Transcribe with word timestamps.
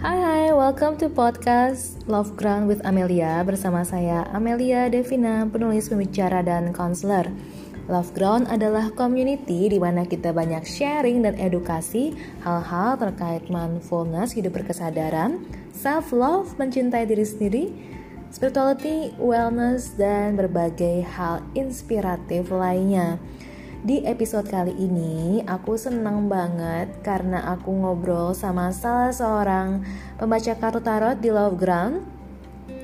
Hai 0.00 0.16
hai, 0.16 0.48
welcome 0.48 0.96
to 0.96 1.12
podcast 1.12 2.00
Love 2.08 2.32
Ground 2.32 2.72
with 2.72 2.80
Amelia 2.88 3.44
Bersama 3.44 3.84
saya 3.84 4.24
Amelia 4.32 4.88
Devina, 4.88 5.44
penulis 5.44 5.92
pembicara 5.92 6.40
dan 6.40 6.72
konselor 6.72 7.28
Love 7.84 8.08
Ground 8.16 8.48
adalah 8.48 8.88
community 8.96 9.68
di 9.68 9.76
mana 9.76 10.08
kita 10.08 10.32
banyak 10.32 10.64
sharing 10.64 11.20
dan 11.20 11.36
edukasi 11.36 12.16
hal-hal 12.40 12.96
terkait 12.96 13.52
mindfulness, 13.52 14.32
hidup 14.32 14.56
berkesadaran, 14.56 15.44
self-love, 15.76 16.56
mencintai 16.56 17.04
diri 17.04 17.26
sendiri, 17.28 17.64
spirituality, 18.32 19.12
wellness, 19.20 19.92
dan 20.00 20.32
berbagai 20.32 21.04
hal 21.12 21.44
inspiratif 21.52 22.48
lainnya. 22.48 23.20
Di 23.80 24.04
episode 24.04 24.44
kali 24.44 24.76
ini, 24.76 25.40
aku 25.40 25.72
senang 25.72 26.28
banget 26.28 27.00
karena 27.00 27.40
aku 27.56 27.72
ngobrol 27.72 28.36
sama 28.36 28.68
salah 28.76 29.08
seorang 29.08 29.80
pembaca 30.20 30.52
kartu 30.52 30.84
tarot 30.84 31.16
di 31.16 31.32
Love 31.32 31.56
Ground, 31.56 32.04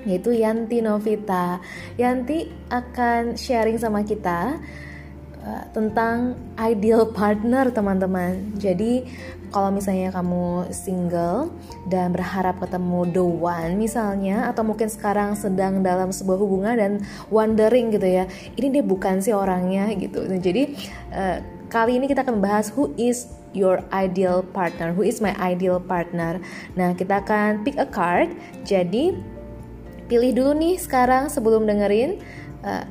yaitu 0.09 0.33
Yanti 0.33 0.80
Novita. 0.80 1.61
Yanti 2.01 2.48
akan 2.73 3.37
sharing 3.37 3.77
sama 3.77 4.09
kita 4.09 4.57
uh, 5.45 5.65
tentang 5.77 6.33
ideal 6.57 7.13
partner, 7.13 7.69
teman-teman. 7.69 8.57
Jadi, 8.57 9.05
kalau 9.51 9.71
misalnya 9.75 10.13
kamu 10.15 10.71
single 10.73 11.53
dan 11.87 12.15
berharap 12.15 12.59
ketemu 12.59 13.01
the 13.11 13.25
one 13.25 13.79
misalnya 13.79 14.51
atau 14.51 14.67
mungkin 14.67 14.91
sekarang 14.91 15.35
sedang 15.39 15.81
dalam 15.81 16.11
sebuah 16.11 16.39
hubungan 16.39 16.75
dan 16.77 16.93
wondering 17.29 17.95
gitu 17.95 18.07
ya 18.07 18.25
ini 18.55 18.73
dia 18.73 18.85
bukan 18.85 19.23
sih 19.23 19.35
orangnya 19.35 19.91
gitu. 19.95 20.25
Nah, 20.27 20.41
jadi 20.41 20.73
uh, 21.13 21.39
kali 21.69 21.99
ini 21.99 22.07
kita 22.07 22.23
akan 22.23 22.39
membahas 22.39 22.71
who 22.73 22.91
is 22.99 23.31
your 23.57 23.81
ideal 23.91 24.45
partner 24.45 24.93
who 24.93 25.03
is 25.03 25.19
my 25.25 25.33
ideal 25.41 25.81
partner. 25.81 26.39
Nah 26.77 26.93
kita 26.93 27.25
akan 27.25 27.65
pick 27.65 27.81
a 27.81 27.88
card. 27.88 28.37
Jadi 28.69 29.16
pilih 30.07 30.33
dulu 30.33 30.53
nih 30.55 30.75
sekarang 30.79 31.27
sebelum 31.27 31.66
dengerin 31.66 32.23
uh, 32.63 32.85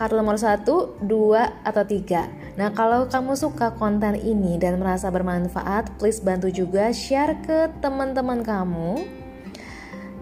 kartu 0.00 0.16
nomor 0.16 0.40
satu, 0.40 0.96
dua, 1.04 1.60
atau 1.60 1.84
tiga. 1.84 2.24
Nah, 2.56 2.72
kalau 2.72 3.04
kamu 3.04 3.36
suka 3.36 3.76
konten 3.76 4.16
ini 4.16 4.56
dan 4.56 4.80
merasa 4.80 5.12
bermanfaat, 5.12 6.00
please 6.00 6.24
bantu 6.24 6.48
juga 6.48 6.88
share 6.88 7.36
ke 7.44 7.68
teman-teman 7.84 8.40
kamu 8.40 9.04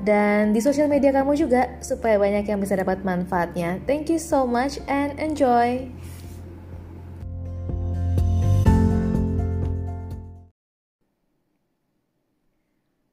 dan 0.03 0.51
di 0.51 0.59
sosial 0.59 0.91
media 0.91 1.15
kamu 1.15 1.39
juga 1.39 1.79
supaya 1.79 2.19
banyak 2.19 2.51
yang 2.51 2.59
bisa 2.59 2.75
dapat 2.75 3.07
manfaatnya. 3.07 3.79
Thank 3.87 4.11
you 4.11 4.19
so 4.19 4.51
much 4.51 4.83
and 4.91 5.15
enjoy. 5.23 5.87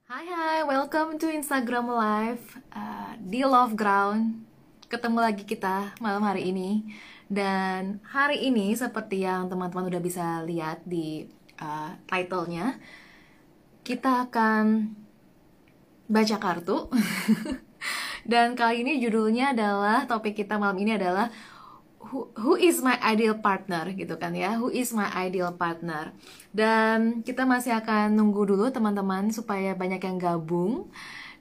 Hai 0.09 0.25
hai, 0.25 0.59
welcome 0.66 1.22
to 1.22 1.29
Instagram 1.29 1.94
Live 1.94 2.57
uh, 2.73 3.13
di 3.22 3.45
Love 3.45 3.77
Ground 3.77 4.44
ketemu 4.86 5.17
lagi 5.22 5.44
kita 5.44 5.97
malam 5.97 6.22
hari 6.22 6.53
ini. 6.53 6.86
Dan 7.25 7.97
hari 8.05 8.45
ini 8.45 8.78
seperti 8.78 9.25
yang 9.25 9.50
teman-teman 9.50 9.89
udah 9.89 10.02
bisa 10.02 10.45
lihat 10.45 10.86
di 10.86 11.25
uh, 11.58 11.97
titlenya 12.05 12.78
kita 13.81 14.30
akan 14.30 14.94
baca 16.06 16.38
kartu. 16.38 16.89
Dan 18.31 18.58
kali 18.58 18.81
ini 18.81 18.97
judulnya 19.02 19.53
adalah 19.53 20.09
topik 20.09 20.33
kita 20.33 20.58
malam 20.58 20.78
ini 20.81 20.97
adalah 20.97 21.30
who, 22.09 22.30
who 22.38 22.53
is 22.58 22.81
my 22.81 22.97
ideal 23.02 23.38
partner? 23.38 23.89
gitu 23.94 24.17
kan 24.22 24.33
ya. 24.33 24.58
Who 24.58 24.69
is 24.69 24.94
my 24.94 25.09
ideal 25.13 25.53
partner? 25.53 26.13
Dan 26.53 27.22
kita 27.25 27.45
masih 27.45 27.78
akan 27.78 28.17
nunggu 28.17 28.53
dulu 28.53 28.69
teman-teman 28.69 29.30
supaya 29.33 29.73
banyak 29.78 30.02
yang 30.02 30.17
gabung 30.17 30.89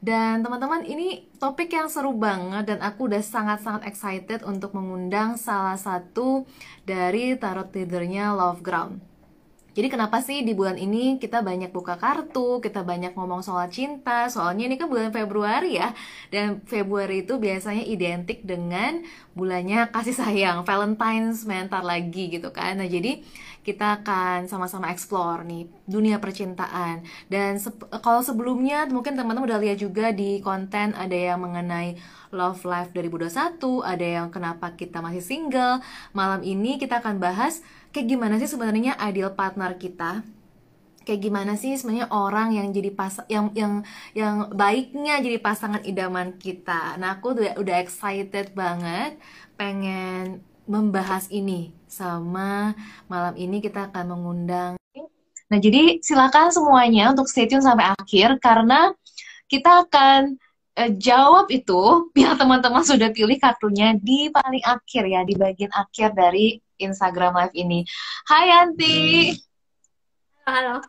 dan 0.04 0.44
teman-teman 0.44 0.84
ini 0.84 1.32
topik 1.40 1.72
yang 1.72 1.88
seru 1.88 2.12
banget 2.12 2.68
dan 2.68 2.84
aku 2.84 3.08
udah 3.08 3.24
sangat-sangat 3.24 3.88
excited 3.88 4.44
untuk 4.44 4.76
mengundang 4.76 5.40
salah 5.40 5.80
satu 5.80 6.44
dari 6.84 7.32
tarot 7.40 7.72
leadernya 7.72 8.36
Love 8.36 8.60
Ground. 8.60 9.00
Jadi 9.74 9.90
kenapa 9.90 10.22
sih 10.22 10.46
di 10.46 10.54
bulan 10.54 10.78
ini 10.78 11.18
kita 11.18 11.42
banyak 11.42 11.74
buka 11.74 11.98
kartu, 11.98 12.62
kita 12.62 12.86
banyak 12.86 13.18
ngomong 13.18 13.42
soal 13.42 13.66
cinta, 13.74 14.30
soalnya 14.30 14.70
ini 14.70 14.78
kan 14.78 14.86
bulan 14.86 15.10
Februari 15.10 15.74
ya. 15.82 15.90
Dan 16.30 16.62
Februari 16.62 17.26
itu 17.26 17.42
biasanya 17.42 17.82
identik 17.82 18.46
dengan 18.46 19.02
bulannya 19.34 19.90
kasih 19.90 20.14
sayang, 20.14 20.62
Valentine's 20.62 21.42
mentar 21.42 21.82
lagi 21.82 22.30
gitu 22.30 22.54
kan. 22.54 22.78
Nah 22.78 22.86
jadi 22.86 23.26
kita 23.64 24.04
akan 24.04 24.44
sama-sama 24.44 24.92
explore 24.92 25.40
nih 25.48 25.64
dunia 25.88 26.20
percintaan. 26.20 27.00
Dan 27.32 27.56
se 27.56 27.72
kalau 28.04 28.20
sebelumnya 28.20 28.84
mungkin 28.84 29.16
teman-teman 29.16 29.48
udah 29.48 29.58
lihat 29.58 29.80
juga 29.80 30.12
di 30.12 30.44
konten 30.44 30.92
ada 30.92 31.16
yang 31.16 31.40
mengenai 31.40 31.96
love 32.28 32.60
life 32.68 32.92
2021 32.92 33.56
ada 33.80 34.06
yang 34.06 34.28
kenapa 34.28 34.76
kita 34.76 35.00
masih 35.00 35.24
single. 35.24 35.80
Malam 36.12 36.44
ini 36.44 36.76
kita 36.76 37.00
akan 37.00 37.16
bahas 37.16 37.64
kayak 37.96 38.12
gimana 38.12 38.36
sih 38.36 38.52
sebenarnya 38.52 39.00
ideal 39.00 39.32
partner 39.32 39.80
kita. 39.80 40.20
Kayak 41.04 41.20
gimana 41.20 41.52
sih 41.56 41.76
sebenarnya 41.76 42.08
orang 42.12 42.56
yang 42.56 42.68
jadi 42.72 42.92
pas 42.92 43.20
yang 43.28 43.52
yang 43.52 43.84
yang 44.16 44.48
baiknya 44.52 45.20
jadi 45.20 45.36
pasangan 45.40 45.84
idaman 45.84 46.36
kita. 46.40 46.96
Nah, 46.96 47.20
aku 47.20 47.36
udah 47.36 47.60
udah 47.60 47.76
excited 47.80 48.56
banget 48.56 49.20
pengen 49.60 50.40
membahas 50.64 51.28
ini 51.28 51.76
sama 51.94 52.74
malam 53.06 53.38
ini 53.38 53.62
kita 53.62 53.86
akan 53.86 54.04
mengundang. 54.10 54.74
Nah, 55.46 55.58
jadi 55.62 56.02
silakan 56.02 56.50
semuanya 56.50 57.14
untuk 57.14 57.30
stay 57.30 57.46
tune 57.46 57.62
sampai 57.62 57.94
akhir 57.94 58.42
karena 58.42 58.90
kita 59.46 59.86
akan 59.86 60.34
uh, 60.74 60.90
jawab 60.98 61.46
itu 61.54 61.82
biar 62.16 62.34
teman-teman 62.34 62.82
sudah 62.82 63.14
pilih 63.14 63.38
kartunya 63.38 63.94
di 63.94 64.26
paling 64.34 64.64
akhir 64.66 65.02
ya, 65.06 65.22
di 65.22 65.34
bagian 65.38 65.70
akhir 65.70 66.18
dari 66.18 66.58
Instagram 66.82 67.38
Live 67.38 67.54
ini. 67.54 67.86
Hai 68.26 68.50
Yanti. 68.50 69.30
Halo. 70.42 70.82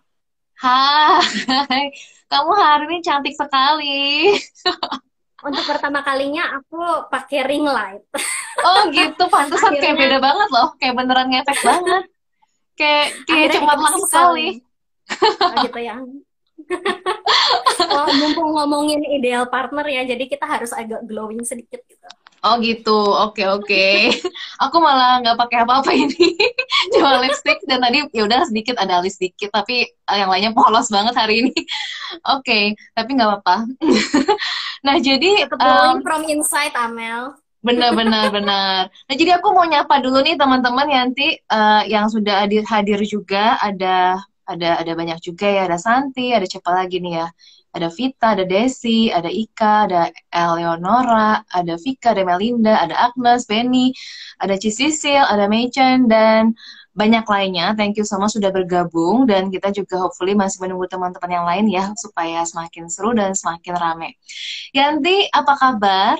Hai. 0.57 1.93
Kamu 2.31 2.51
hari 2.57 2.83
ini 2.89 2.97
cantik 3.05 3.37
sekali. 3.37 4.33
Untuk 5.45 5.63
pertama 5.69 6.01
kalinya 6.01 6.57
aku 6.57 7.05
pakai 7.13 7.45
ring 7.45 7.65
light. 7.69 8.01
Oh 8.65 8.89
gitu, 8.89 9.23
pantesan 9.33 9.77
kayak 9.77 9.93
beda 9.93 10.17
banget 10.17 10.49
loh, 10.49 10.73
kayak 10.81 10.93
beneran 10.97 11.29
ngefek 11.29 11.59
banget. 11.61 12.03
Kayak 12.73 13.07
kayak 13.29 13.47
cepat 13.53 13.77
langsung 13.77 14.09
sekali. 14.09 14.49
Oh, 15.05 15.53
gitu 15.61 15.79
ya. 15.85 16.01
oh, 17.93 18.09
mumpung 18.17 18.57
ngomongin 18.57 19.05
ideal 19.05 19.45
partner 19.53 19.85
ya, 19.85 20.01
jadi 20.01 20.25
kita 20.25 20.49
harus 20.49 20.73
agak 20.73 21.05
glowing 21.05 21.45
sedikit 21.45 21.77
gitu. 21.85 22.09
Oh 22.45 22.61
gitu, 22.61 22.93
oke 22.93 23.41
okay, 23.41 23.47
oke. 23.49 23.65
Okay. 23.65 24.13
Aku 24.69 24.77
malah 24.77 25.17
nggak 25.17 25.33
pakai 25.33 25.65
apa-apa 25.65 25.89
ini, 25.97 26.37
cuma 26.93 27.17
lipstick 27.25 27.57
dan 27.65 27.81
tadi 27.81 28.05
ya 28.13 28.21
udah 28.21 28.45
sedikit 28.45 28.77
ada 28.77 29.01
alis 29.01 29.17
sedikit, 29.17 29.49
tapi 29.49 29.89
yang 30.05 30.29
lainnya 30.29 30.53
polos 30.53 30.93
banget 30.93 31.17
hari 31.17 31.41
ini. 31.41 31.57
Oke, 32.37 32.45
okay, 32.45 32.63
tapi 32.93 33.17
nggak 33.17 33.29
apa-apa. 33.33 33.65
nah 34.85 34.95
jadi 35.01 35.49
um, 35.57 36.05
from 36.05 36.29
inside 36.29 36.77
Amel. 36.77 37.33
Benar, 37.65 37.97
benar, 37.97 38.29
benar. 38.29 38.93
Nah, 38.93 39.15
jadi 39.17 39.41
aku 39.41 39.49
mau 39.49 39.65
nyapa 39.65 39.97
dulu 39.97 40.21
nih 40.21 40.37
teman-teman 40.37 40.85
Yanti 40.85 41.41
uh, 41.49 41.81
yang 41.89 42.05
sudah 42.13 42.45
hadir, 42.45 42.61
hadir 42.61 43.01
juga. 43.09 43.57
Ada 43.57 44.21
ada 44.45 44.85
ada 44.85 44.91
banyak 44.93 45.17
juga 45.17 45.49
ya. 45.49 45.65
Ada 45.65 45.81
Santi, 45.81 46.29
ada 46.29 46.45
siapa 46.45 46.69
lagi 46.69 47.01
nih 47.01 47.25
ya? 47.25 47.27
Ada 47.75 47.91
Vita, 47.91 48.33
ada 48.33 48.47
Desi, 48.47 49.11
ada 49.11 49.27
Ika, 49.27 49.91
ada 49.91 50.07
Eleonora, 50.31 51.43
ada 51.51 51.75
Vika, 51.75 52.15
ada 52.15 52.23
Melinda, 52.23 52.79
ada 52.79 52.95
Agnes, 53.11 53.43
Benny, 53.43 53.91
ada 54.39 54.55
Cisisil, 54.55 55.21
ada 55.27 55.51
Meichan, 55.51 56.07
dan 56.07 56.55
banyak 56.95 57.27
lainnya. 57.27 57.75
Thank 57.75 57.99
you 57.99 58.07
so 58.07 58.15
sudah 58.15 58.49
bergabung 58.55 59.27
dan 59.27 59.51
kita 59.51 59.69
juga 59.75 59.99
hopefully 59.99 60.33
masih 60.33 60.63
menunggu 60.63 60.87
teman-teman 60.87 61.31
yang 61.31 61.45
lain 61.45 61.65
ya 61.67 61.91
supaya 61.99 62.47
semakin 62.47 62.87
seru 62.87 63.11
dan 63.11 63.35
semakin 63.35 63.75
rame. 63.75 64.09
Yanti, 64.71 65.27
apa 65.29 65.53
kabar? 65.59 66.15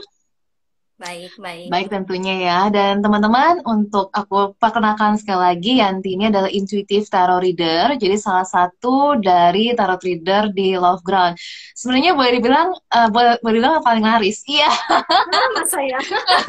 Baik, 0.96 1.36
baik. 1.36 1.68
Baik 1.68 1.88
tentunya 1.92 2.36
ya. 2.40 2.60
Dan 2.72 3.04
teman-teman, 3.04 3.60
untuk 3.68 4.08
aku 4.16 4.56
perkenalkan 4.56 5.20
sekali 5.20 5.40
lagi, 5.44 5.72
Yanti 5.84 6.16
ini 6.16 6.32
adalah 6.32 6.48
intuitive 6.48 7.04
tarot 7.12 7.44
reader. 7.44 8.00
Jadi 8.00 8.16
salah 8.16 8.48
satu 8.48 9.20
dari 9.20 9.76
tarot 9.76 10.00
reader 10.00 10.56
di 10.56 10.80
Love 10.80 11.04
Ground. 11.04 11.36
Sebenarnya 11.76 12.16
boleh 12.16 12.32
dibilang, 12.40 12.72
uh, 12.72 13.12
boleh, 13.12 13.36
boleh 13.44 13.56
dibilang 13.60 13.84
paling 13.84 14.08
laris. 14.08 14.40
Iya. 14.48 14.72
Masa 15.60 15.84
ya? 15.84 16.00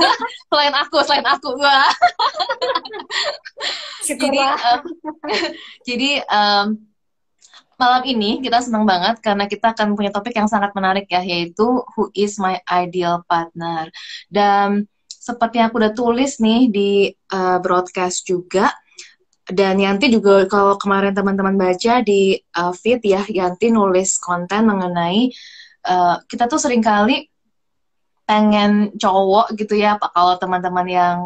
selain 0.55 0.75
aku, 0.79 0.97
selain 1.03 1.27
aku. 1.27 1.49
Gua. 1.59 1.83
jadi, 4.07 4.43
uh, 4.47 4.79
jadi 5.91 6.11
um, 6.31 6.87
malam 7.77 8.03
ini 8.09 8.41
kita 8.41 8.65
senang 8.65 8.89
banget 8.89 9.21
karena 9.21 9.45
kita 9.47 9.77
akan 9.77 9.97
punya 9.97 10.09
topik 10.13 10.33
yang 10.33 10.49
sangat 10.49 10.73
menarik 10.73 11.07
ya, 11.09 11.21
yaitu 11.21 11.85
Who 11.95 12.09
is 12.17 12.41
my 12.41 12.61
ideal 12.69 13.23
partner. 13.29 13.93
Dan 14.29 14.89
seperti 15.09 15.61
yang 15.61 15.69
aku 15.71 15.79
udah 15.81 15.95
tulis 15.95 16.41
nih 16.41 16.73
di 16.73 16.91
uh, 17.33 17.59
broadcast 17.61 18.25
juga, 18.25 18.73
dan 19.47 19.79
Yanti 19.79 20.11
juga 20.11 20.43
kalau 20.51 20.75
kemarin 20.75 21.15
teman-teman 21.15 21.55
baca 21.55 22.03
di 22.03 22.35
uh, 22.35 22.75
feed 22.75 23.05
ya, 23.07 23.23
Yanti 23.29 23.71
nulis 23.71 24.19
konten 24.19 24.67
mengenai 24.67 25.31
uh, 25.87 26.19
kita 26.27 26.51
tuh 26.51 26.59
sering 26.59 26.83
kali 26.83 27.31
pengen 28.27 28.91
cowok 28.99 29.55
gitu 29.55 29.79
ya, 29.79 30.01
Pak. 30.03 30.11
Kalau 30.11 30.35
teman-teman 30.41 30.87
yang 30.91 31.17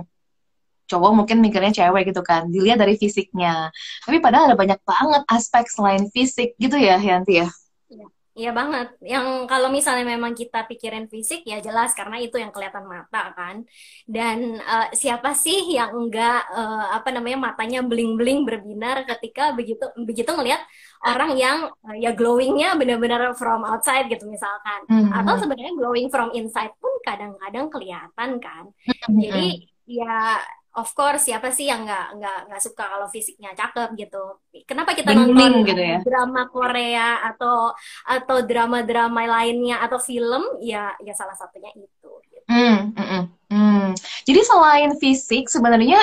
cowok 0.90 1.10
mungkin 1.14 1.38
mikirnya 1.38 1.70
cewek 1.70 2.10
gitu 2.10 2.22
kan, 2.26 2.50
dilihat 2.50 2.82
dari 2.82 2.98
fisiknya. 2.98 3.70
Tapi 4.02 4.19
padahal 4.19 4.50
ada 4.50 4.56
banyak 4.58 4.81
banget 4.82 5.22
aspek 5.31 5.64
selain 5.70 6.10
fisik 6.10 6.58
gitu 6.58 6.75
ya, 6.75 6.98
Yanti 6.98 7.46
ya. 7.46 7.48
Iya. 7.87 8.06
Iya 8.40 8.54
banget. 8.56 8.88
Yang 9.04 9.50
kalau 9.50 9.69
misalnya 9.69 10.06
memang 10.16 10.38
kita 10.38 10.64
pikirin 10.64 11.10
fisik 11.12 11.44
ya 11.44 11.60
jelas 11.60 11.92
karena 11.92 12.16
itu 12.22 12.40
yang 12.40 12.48
kelihatan 12.54 12.87
mata 12.87 13.37
kan. 13.37 13.66
Dan 14.08 14.56
uh, 14.62 14.88
siapa 14.94 15.37
sih 15.37 15.75
yang 15.76 15.92
enggak 15.92 16.48
uh, 16.54 16.94
apa 16.94 17.12
namanya 17.12 17.52
matanya 17.52 17.84
bling-bling 17.84 18.48
berbinar 18.48 19.02
ketika 19.02 19.50
begitu 19.52 19.82
begitu 20.08 20.31
ngelihat 20.32 20.62
orang 21.02 21.36
yang 21.36 21.69
uh, 21.82 21.96
ya 21.98 22.14
glowingnya 22.14 22.78
benar-benar 22.81 23.34
from 23.34 23.66
outside 23.66 24.06
gitu 24.06 24.25
misalkan. 24.31 24.86
Mm 24.86 25.10
-hmm. 25.10 25.19
Atau 25.20 25.34
sebenarnya 25.43 25.75
glowing 25.75 26.08
from 26.08 26.31
inside 26.32 26.72
pun 26.81 26.94
kadang-kadang 27.02 27.66
kelihatan 27.66 28.31
kan. 28.40 28.64
Mm 28.88 28.94
-hmm. 28.94 29.20
Jadi 29.20 29.48
ya 29.90 30.40
of 30.78 30.88
course 30.94 31.26
siapa 31.26 31.50
sih 31.50 31.67
yang 31.67 31.82
nggak 31.82 32.06
nggak 32.20 32.38
nggak 32.46 32.62
suka 32.62 32.84
kalau 32.87 33.11
fisiknya 33.11 33.50
cakep 33.58 33.90
gitu 33.99 34.38
kenapa 34.62 34.94
kita 34.94 35.11
Bling 35.11 35.34
nonton 35.34 35.67
gitu 35.67 35.82
ya? 35.82 35.99
drama 36.06 36.46
Korea 36.46 37.26
atau 37.26 37.75
atau 38.06 38.37
drama-drama 38.46 39.26
lainnya 39.26 39.82
atau 39.82 39.99
film 39.99 40.62
ya 40.62 40.94
ya 41.02 41.14
salah 41.17 41.34
satunya 41.34 41.75
itu 41.75 42.11
gitu. 42.31 42.46
hmm, 42.46 42.78
hmm, 42.94 43.25
hmm. 43.50 43.87
jadi 44.22 44.40
selain 44.46 44.90
fisik 45.02 45.50
sebenarnya 45.50 45.99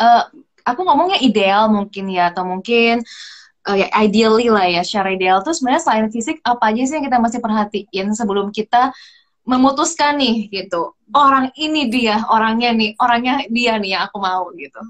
uh, 0.00 0.24
aku 0.64 0.80
ngomongnya 0.80 1.20
ideal 1.20 1.68
mungkin 1.68 2.08
ya 2.08 2.32
atau 2.32 2.48
mungkin 2.48 3.04
uh, 3.68 3.76
ya 3.76 3.92
ideally 4.00 4.48
lah 4.48 4.64
ya 4.64 4.80
secara 4.80 5.12
ideal 5.12 5.44
tuh 5.44 5.52
sebenarnya 5.52 5.82
selain 5.84 6.08
fisik 6.08 6.40
apa 6.40 6.72
aja 6.72 6.82
sih 6.88 6.94
yang 6.96 7.04
kita 7.04 7.18
masih 7.20 7.40
perhatiin 7.44 8.06
sebelum 8.16 8.48
kita 8.48 8.96
memutuskan 9.46 10.18
nih 10.18 10.50
gitu 10.50 10.92
orang 11.14 11.54
ini 11.54 11.86
dia 11.86 12.26
orangnya 12.28 12.74
nih 12.74 12.90
orangnya 12.98 13.34
dia 13.46 13.78
nih 13.78 13.90
yang 13.96 14.02
aku 14.10 14.18
mau 14.18 14.50
gitu 14.52 14.80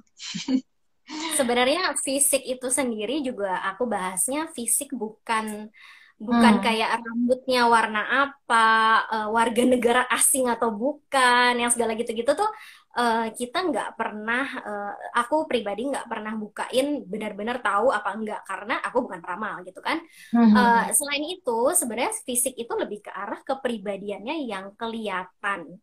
sebenarnya 1.38 1.94
fisik 2.00 2.42
itu 2.42 2.66
sendiri 2.72 3.22
juga 3.22 3.62
aku 3.68 3.86
bahasnya 3.86 4.48
fisik 4.50 4.96
bukan 4.96 5.70
bukan 6.16 6.54
hmm. 6.58 6.64
kayak 6.64 7.04
rambutnya 7.04 7.68
warna 7.68 8.02
apa 8.24 8.68
uh, 9.12 9.28
warga 9.28 9.62
negara 9.68 10.02
asing 10.08 10.48
atau 10.48 10.72
bukan 10.72 11.52
yang 11.60 11.68
segala 11.68 11.92
gitu-gitu 11.92 12.32
tuh 12.32 12.48
uh, 12.96 13.28
kita 13.36 13.58
nggak 13.68 13.90
pernah 13.94 14.44
uh, 14.64 14.94
aku 15.12 15.44
pribadi 15.44 15.92
nggak 15.92 16.08
pernah 16.08 16.32
bukain 16.34 17.04
benar-benar 17.04 17.60
tahu 17.60 17.92
apa 17.92 18.10
enggak 18.16 18.42
karena 18.48 18.80
aku 18.80 19.04
bukan 19.04 19.20
ramal 19.20 19.60
gitu 19.62 19.78
kan 19.84 20.00
mm-hmm. 20.32 20.56
uh, 20.56 20.84
selain 20.96 21.24
itu 21.28 21.60
sebenarnya 21.76 22.12
fisik 22.24 22.56
itu 22.56 22.72
lebih 22.72 23.04
ke 23.04 23.12
arah 23.12 23.40
kepribadiannya 23.44 24.48
yang 24.48 24.72
kelihatan 24.74 25.76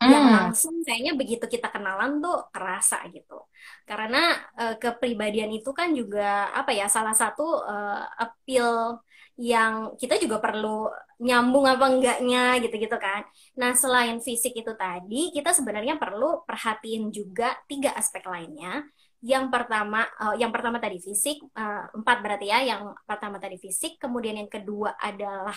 mm. 0.00 0.08
yang 0.08 0.26
langsung 0.32 0.80
kayaknya 0.82 1.12
begitu 1.14 1.44
kita 1.44 1.68
kenalan 1.68 2.18
tuh 2.24 2.48
kerasa 2.48 3.04
gitu 3.12 3.44
karena 3.84 4.32
uh, 4.56 4.74
kepribadian 4.80 5.52
itu 5.52 5.70
kan 5.76 5.92
juga 5.92 6.48
apa 6.56 6.72
ya 6.72 6.88
salah 6.88 7.14
satu 7.14 7.44
uh, 7.60 8.02
appeal 8.16 9.04
yang 9.34 9.98
kita 9.98 10.14
juga 10.22 10.38
perlu 10.38 10.86
nyambung 11.18 11.66
apa 11.66 11.90
enggaknya 11.90 12.58
gitu-gitu 12.62 12.94
kan. 12.98 13.26
Nah, 13.58 13.74
selain 13.74 14.22
fisik 14.22 14.54
itu 14.54 14.72
tadi, 14.78 15.34
kita 15.34 15.50
sebenarnya 15.50 15.98
perlu 15.98 16.46
perhatiin 16.46 17.10
juga 17.10 17.58
tiga 17.66 17.94
aspek 17.98 18.22
lainnya. 18.26 18.86
Yang 19.24 19.50
pertama, 19.50 20.06
uh, 20.20 20.36
yang 20.38 20.54
pertama 20.54 20.78
tadi 20.78 21.00
fisik, 21.02 21.42
uh, 21.56 21.90
empat 21.96 22.16
berarti 22.22 22.46
ya. 22.46 22.62
Yang 22.62 22.94
pertama 23.08 23.42
tadi 23.42 23.56
fisik, 23.58 23.98
kemudian 23.98 24.38
yang 24.38 24.50
kedua 24.50 24.94
adalah 25.00 25.56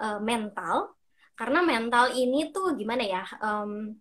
uh, 0.00 0.20
mental. 0.22 0.96
Karena 1.36 1.60
mental 1.60 2.16
ini 2.16 2.48
tuh 2.48 2.78
gimana 2.78 3.04
ya? 3.04 3.24
Um, 3.44 3.98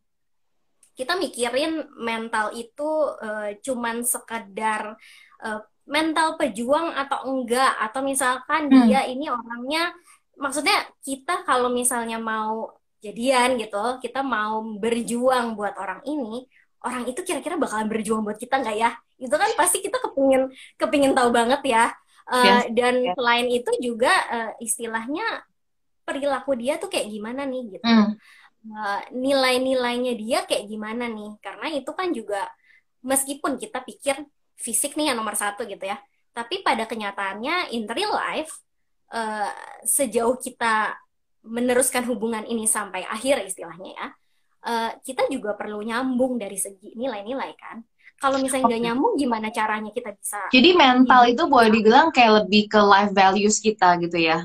kita 0.98 1.14
mikirin 1.14 1.86
mental 2.00 2.56
itu 2.58 2.90
uh, 3.22 3.54
cuman 3.62 4.02
sekedar 4.02 4.98
uh, 5.46 5.62
mental 5.88 6.36
pejuang 6.36 6.92
atau 6.94 7.32
enggak 7.32 7.72
atau 7.80 8.04
misalkan 8.04 8.68
hmm. 8.68 8.92
dia 8.92 9.08
ini 9.08 9.32
orangnya 9.32 9.96
maksudnya 10.38 10.86
kita 11.02 11.48
kalau 11.48 11.72
misalnya 11.72 12.20
mau 12.20 12.76
jadian 13.02 13.56
gitu 13.58 14.04
kita 14.04 14.22
mau 14.22 14.62
berjuang 14.78 15.56
buat 15.56 15.74
orang 15.80 16.04
ini 16.04 16.46
orang 16.84 17.08
itu 17.10 17.24
kira-kira 17.24 17.56
bakalan 17.58 17.90
berjuang 17.90 18.22
buat 18.22 18.38
kita 18.38 18.62
nggak 18.62 18.78
ya 18.78 18.92
itu 19.18 19.34
kan 19.34 19.50
pasti 19.58 19.82
kita 19.82 19.98
kepingin 19.98 20.52
kepingin 20.78 21.14
tahu 21.18 21.34
banget 21.34 21.62
ya 21.66 21.86
uh, 22.30 22.68
yes. 22.68 22.74
dan 22.76 22.96
yes. 23.02 23.16
selain 23.18 23.48
itu 23.50 23.72
juga 23.82 24.14
uh, 24.30 24.52
istilahnya 24.62 25.26
perilaku 26.06 26.54
dia 26.60 26.78
tuh 26.78 26.92
kayak 26.92 27.10
gimana 27.10 27.48
nih 27.48 27.80
gitu 27.80 27.86
hmm. 27.88 28.12
uh, 28.72 29.02
nilai-nilainya 29.16 30.14
dia 30.20 30.40
kayak 30.46 30.70
gimana 30.70 31.10
nih 31.10 31.32
karena 31.42 31.68
itu 31.74 31.92
kan 31.96 32.14
juga 32.14 32.42
meskipun 33.02 33.58
kita 33.58 33.82
pikir 33.82 34.22
fisik 34.58 34.98
nih 34.98 35.14
yang 35.14 35.18
nomor 35.22 35.38
satu 35.38 35.64
gitu 35.64 35.86
ya. 35.86 36.02
Tapi 36.34 36.66
pada 36.66 36.90
kenyataannya 36.90 37.74
in 37.74 37.86
real 37.90 38.14
life 38.14 38.52
uh, 39.14 39.50
sejauh 39.86 40.38
kita 40.38 40.98
meneruskan 41.48 42.04
hubungan 42.10 42.44
ini 42.44 42.68
sampai 42.68 43.08
akhir 43.08 43.46
istilahnya 43.48 43.92
ya, 43.96 44.08
uh, 44.68 44.92
kita 45.00 45.30
juga 45.32 45.56
perlu 45.56 45.80
nyambung 45.80 46.36
dari 46.36 46.60
segi 46.60 46.94
nilai-nilai 46.98 47.54
kan. 47.56 47.80
Kalau 48.18 48.42
misalnya 48.42 48.66
nggak 48.66 48.82
okay. 48.82 48.88
nyambung, 48.90 49.14
gimana 49.14 49.48
caranya 49.54 49.92
kita 49.94 50.10
bisa? 50.18 50.42
Jadi 50.50 50.74
mental 50.74 51.30
itu 51.30 51.46
boleh 51.46 51.70
dibilang 51.70 52.10
kayak 52.10 52.44
lebih 52.44 52.66
ke 52.66 52.82
life 52.82 53.14
values 53.14 53.62
kita 53.62 53.94
gitu 54.02 54.18
ya? 54.18 54.42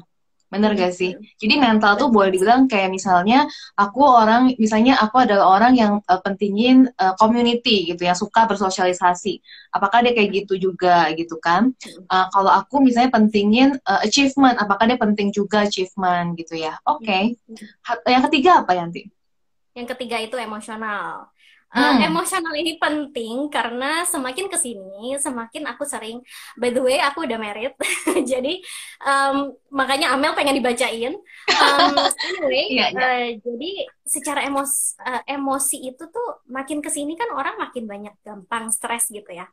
Bener 0.53 0.77
gak 0.77 0.93
sih? 0.93 1.17
Jadi 1.41 1.57
mental 1.57 1.97
tuh 1.97 2.13
boleh 2.13 2.29
dibilang 2.29 2.69
kayak 2.69 2.93
misalnya 2.93 3.49
aku 3.73 4.05
orang, 4.05 4.53
misalnya 4.61 5.01
aku 5.01 5.25
adalah 5.25 5.57
orang 5.57 5.73
yang 5.73 5.93
uh, 6.05 6.21
pentingin 6.21 6.93
uh, 7.01 7.17
community 7.17 7.89
gitu 7.89 8.05
ya, 8.05 8.13
suka 8.13 8.45
bersosialisasi. 8.45 9.41
Apakah 9.73 10.05
dia 10.05 10.13
kayak 10.13 10.45
gitu 10.45 10.61
juga 10.61 11.09
gitu 11.17 11.41
kan? 11.41 11.73
Uh, 12.05 12.29
kalau 12.29 12.53
aku 12.53 12.85
misalnya 12.85 13.09
pentingin 13.09 13.81
uh, 13.89 14.05
achievement, 14.05 14.61
apakah 14.61 14.85
dia 14.85 15.01
penting 15.01 15.33
juga 15.33 15.65
achievement 15.65 16.37
gitu 16.37 16.61
ya? 16.61 16.77
Oke. 16.85 17.33
Okay. 17.49 18.05
Yang 18.13 18.29
ketiga 18.29 18.61
apa 18.61 18.77
Yanti? 18.77 19.09
Yang 19.73 19.97
ketiga 19.97 20.21
itu 20.21 20.37
emosional. 20.37 21.33
Uh, 21.73 21.97
hmm. 21.97 22.13
emosional 22.13 22.53
ini 22.53 22.77
penting 22.77 23.49
karena 23.49 24.05
semakin 24.05 24.53
ke 24.53 24.61
sini 24.61 25.17
semakin 25.17 25.65
aku 25.73 25.89
sering 25.89 26.21
by 26.53 26.69
the 26.69 26.85
way 26.85 27.01
aku 27.01 27.25
udah 27.25 27.41
married 27.41 27.73
jadi 28.31 28.61
um, 29.01 29.57
makanya 29.73 30.13
Amel 30.13 30.37
pengen 30.37 30.61
dibacain 30.61 31.17
um, 31.49 31.96
anyway 32.29 32.69
yeah, 32.77 32.93
yeah. 32.93 33.01
Uh, 33.01 33.29
jadi 33.41 33.89
secara 34.05 34.44
emos 34.44 35.01
uh, 35.01 35.25
emosi 35.25 35.96
itu 35.96 36.13
tuh 36.13 36.44
makin 36.53 36.85
ke 36.85 36.93
sini 36.93 37.17
kan 37.17 37.32
orang 37.32 37.56
makin 37.56 37.89
banyak 37.89 38.20
gampang 38.20 38.69
stres 38.69 39.08
gitu 39.08 39.32
ya 39.32 39.49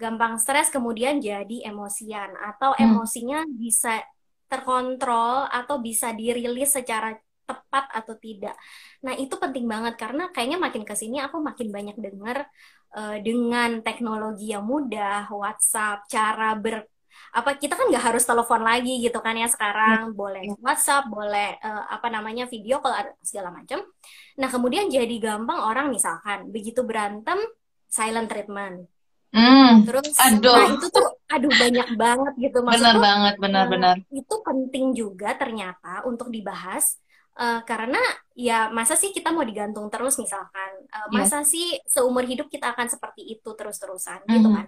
gampang 0.00 0.40
stres 0.40 0.72
kemudian 0.72 1.20
jadi 1.20 1.68
emosian 1.68 2.40
atau 2.40 2.72
hmm. 2.72 2.88
emosinya 2.88 3.44
bisa 3.44 4.00
terkontrol 4.48 5.44
atau 5.44 5.76
bisa 5.78 6.16
dirilis 6.16 6.72
secara 6.72 7.20
tepat 7.50 7.84
atau 7.90 8.14
tidak. 8.14 8.54
Nah, 9.02 9.14
itu 9.18 9.34
penting 9.42 9.66
banget 9.66 9.94
karena 9.98 10.30
kayaknya 10.30 10.58
makin 10.62 10.82
ke 10.86 10.94
sini 10.94 11.18
aku 11.18 11.42
makin 11.42 11.68
banyak 11.74 11.96
dengar 11.98 12.46
uh, 12.94 13.16
dengan 13.18 13.82
teknologi 13.82 14.54
yang 14.54 14.62
mudah, 14.62 15.26
WhatsApp, 15.34 16.06
cara 16.06 16.54
ber 16.54 16.86
apa 17.30 17.54
kita 17.54 17.78
kan 17.78 17.86
nggak 17.90 18.06
harus 18.10 18.26
telepon 18.26 18.62
lagi 18.62 19.06
gitu 19.06 19.18
kan 19.22 19.38
ya 19.38 19.46
sekarang 19.46 20.10
ya. 20.10 20.14
boleh 20.14 20.42
WhatsApp 20.58 21.06
boleh 21.06 21.62
uh, 21.62 21.86
apa 21.94 22.10
namanya 22.10 22.50
video 22.50 22.82
kalau 22.82 22.96
ada 22.96 23.14
segala 23.22 23.54
macam 23.54 23.86
nah 24.34 24.50
kemudian 24.50 24.90
jadi 24.90 25.14
gampang 25.22 25.62
orang 25.62 25.94
misalkan 25.94 26.50
begitu 26.50 26.82
berantem 26.82 27.38
silent 27.86 28.26
treatment 28.26 28.90
Hmm, 29.30 29.86
Terus, 29.86 30.10
aduh. 30.18 30.58
nah 30.58 30.74
itu 30.74 30.86
tuh, 30.90 31.06
aduh 31.30 31.54
banyak 31.54 31.88
banget 31.94 32.32
gitu. 32.50 32.58
Maksudnya, 32.66 32.82
benar 32.82 32.96
banget, 32.98 33.34
benar-benar. 33.38 33.96
Itu 34.10 34.42
penting 34.42 34.90
juga 34.90 35.38
ternyata 35.38 36.02
untuk 36.02 36.34
dibahas 36.34 36.98
Uh, 37.40 37.64
karena 37.64 37.96
ya 38.36 38.68
masa 38.68 39.00
sih 39.00 39.16
kita 39.16 39.32
mau 39.32 39.40
digantung 39.40 39.88
terus 39.88 40.20
misalkan 40.20 40.84
uh, 40.92 41.08
masa 41.08 41.40
yeah. 41.40 41.48
sih 41.48 41.66
seumur 41.88 42.28
hidup 42.28 42.52
kita 42.52 42.76
akan 42.76 42.84
seperti 42.84 43.24
itu 43.32 43.48
terus-terusan 43.56 44.20
mm 44.20 44.28
-hmm. 44.28 44.36
gitu 44.36 44.48
kan 44.52 44.66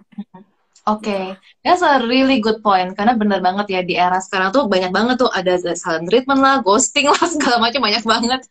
Oke, 0.83 1.07
okay. 1.07 1.25
that's 1.63 1.79
a 1.79 2.03
really 2.11 2.43
good 2.43 2.59
point 2.59 2.91
karena 2.91 3.15
benar 3.15 3.39
banget 3.39 3.71
ya 3.71 3.81
di 3.87 3.95
era 3.95 4.19
sekarang 4.19 4.51
tuh 4.51 4.67
banyak 4.67 4.91
banget 4.91 5.15
tuh 5.15 5.31
ada 5.31 5.55
silent 5.79 6.11
treatment 6.11 6.43
lah, 6.43 6.59
ghosting 6.59 7.07
lah 7.07 7.23
segala 7.39 7.63
macam 7.63 7.87
banyak 7.87 8.03
banget. 8.03 8.43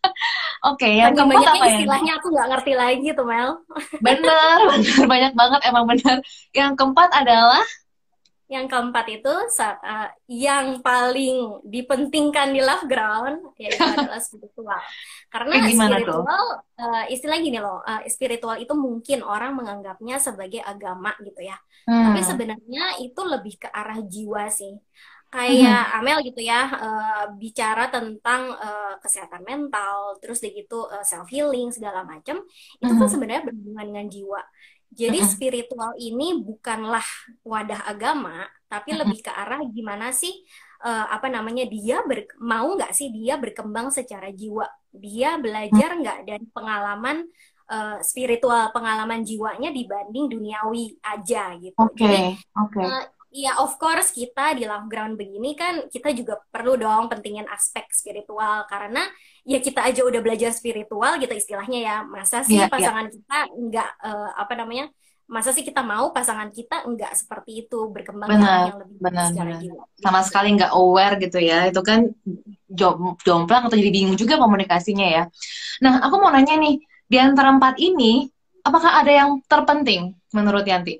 Oke, 0.65 0.81
okay, 0.81 0.93
yang 0.97 1.13
keempat 1.13 1.45
apa 1.45 1.61
ya? 1.61 1.77
Istilahnya 1.77 2.17
aku 2.17 2.33
nggak 2.33 2.47
ngerti 2.49 2.73
lagi 2.73 3.07
tuh 3.13 3.25
Mel. 3.29 3.61
bener, 4.01 4.57
bener 4.73 5.05
banyak 5.05 5.33
banget 5.37 5.61
emang 5.61 5.85
bener. 5.85 6.17
Yang 6.57 6.71
keempat 6.73 7.09
adalah 7.13 7.61
Yang 8.51 8.65
keempat 8.69 9.05
itu 9.09 9.33
uh, 9.33 10.09
yang 10.29 10.83
paling 10.83 11.63
dipentingkan 11.63 12.51
di 12.51 12.61
love 12.61 12.85
ground 12.85 13.55
yaitu 13.55 13.79
adalah 13.97 14.19
spiritual. 14.19 14.81
Karena 15.31 15.53
eh, 15.63 15.73
spiritual 15.73 16.45
uh, 16.77 17.05
istilah 17.07 17.37
gini 17.39 17.57
loh, 17.57 17.79
uh, 17.81 18.03
spiritual 18.05 18.59
itu 18.59 18.73
mungkin 18.75 19.23
orang 19.23 19.55
menganggapnya 19.55 20.19
sebagai 20.19 20.59
agama 20.59 21.15
gitu 21.23 21.39
ya. 21.39 21.57
Hmm. 21.87 22.11
Tapi 22.11 22.19
sebenarnya 22.21 22.83
itu 22.99 23.21
lebih 23.23 23.55
ke 23.63 23.67
arah 23.71 23.99
jiwa 24.03 24.51
sih. 24.51 24.75
Kayak 25.33 25.81
hmm. 25.89 25.97
Amel 25.97 26.17
gitu 26.29 26.45
ya, 26.45 26.61
uh, 26.69 27.25
bicara 27.41 27.89
tentang 27.89 28.53
uh, 28.53 29.01
kesehatan 29.01 29.41
mental, 29.41 30.21
terus 30.21 30.37
begitu 30.45 30.85
uh, 30.85 31.01
self 31.01 31.25
healing 31.33 31.73
segala 31.73 32.05
macam, 32.05 32.45
itu 32.77 32.85
hmm. 32.85 33.01
kan 33.01 33.09
sebenarnya 33.09 33.41
berhubungan 33.49 33.85
dengan 33.89 34.07
jiwa 34.13 34.41
jadi 34.93 35.19
uh 35.19 35.25
-huh. 35.25 35.33
spiritual 35.33 35.91
ini 35.97 36.37
bukanlah 36.39 37.05
wadah 37.41 37.83
agama, 37.89 38.45
tapi 38.69 38.93
uh 38.93 39.01
-huh. 39.01 39.01
lebih 39.03 39.19
ke 39.25 39.31
arah 39.33 39.59
gimana 39.65 40.13
sih 40.13 40.31
uh, 40.85 41.09
apa 41.09 41.27
namanya 41.27 41.65
dia 41.65 42.05
ber, 42.05 42.29
mau 42.37 42.77
nggak 42.77 42.93
sih 42.93 43.09
dia 43.09 43.35
berkembang 43.41 43.89
secara 43.89 44.29
jiwa, 44.29 44.69
dia 44.93 45.41
belajar 45.41 45.97
nggak 45.97 46.19
dari 46.29 46.45
pengalaman 46.53 47.25
uh, 47.73 47.97
spiritual 48.05 48.69
pengalaman 48.69 49.25
jiwanya 49.25 49.73
dibanding 49.73 50.29
duniawi 50.29 50.95
aja 51.01 51.57
gitu. 51.57 51.75
Oke. 51.81 52.05
Okay. 52.05 52.23
Oke. 52.53 52.79
Okay. 52.79 52.87
Uh, 52.87 53.05
Ya, 53.33 53.57
of 53.57 53.81
course 53.81 54.13
kita 54.13 54.53
di 54.53 54.69
love 54.69 54.85
ground 54.85 55.17
begini 55.17 55.57
kan 55.57 55.89
kita 55.89 56.13
juga 56.13 56.37
perlu 56.53 56.77
dong 56.77 57.09
pentingin 57.09 57.49
aspek 57.49 57.89
spiritual 57.89 58.69
karena 58.69 59.09
ya 59.43 59.59
kita 59.59 59.83
aja 59.83 60.01
udah 60.07 60.19
belajar 60.23 60.51
spiritual 60.55 61.19
gitu 61.19 61.31
istilahnya 61.35 61.79
ya. 61.79 61.97
Masa 62.03 62.43
sih 62.43 62.57
yeah, 62.57 62.67
iya. 62.67 62.73
pasangan 62.73 63.05
yeah. 63.07 63.13
kita 63.15 63.37
nggak 63.51 63.89
uh, 64.03 64.29
apa 64.39 64.53
namanya? 64.55 64.87
Masa 65.23 65.55
sih 65.55 65.63
kita 65.63 65.79
mau 65.79 66.11
pasangan 66.11 66.51
kita 66.51 66.83
nggak 66.83 67.13
seperti 67.15 67.63
itu 67.63 67.87
berkembang 67.87 68.27
benar, 68.27 68.75
yang 68.75 68.79
lebih 68.83 68.97
benar, 68.99 69.27
secara 69.31 69.51
benar. 69.55 69.61
Jiwa. 69.63 69.83
Sama 70.03 70.19
sekali 70.23 70.47
nggak 70.59 70.71
aware 70.75 71.15
gitu 71.19 71.39
ya. 71.39 71.59
Itu 71.71 71.79
kan 71.79 72.11
jom, 72.67 73.15
jomplang 73.23 73.71
atau 73.71 73.77
jadi 73.79 73.91
bingung 73.91 74.19
juga 74.19 74.35
komunikasinya 74.35 75.07
ya. 75.07 75.23
Nah, 75.79 76.03
aku 76.03 76.19
mau 76.19 76.29
nanya 76.29 76.59
nih, 76.59 76.75
di 77.07 77.17
antara 77.17 77.55
empat 77.55 77.79
ini 77.79 78.27
apakah 78.63 78.99
ada 78.99 79.11
yang 79.11 79.43
terpenting 79.47 80.15
menurut 80.35 80.67
Yanti? 80.67 80.99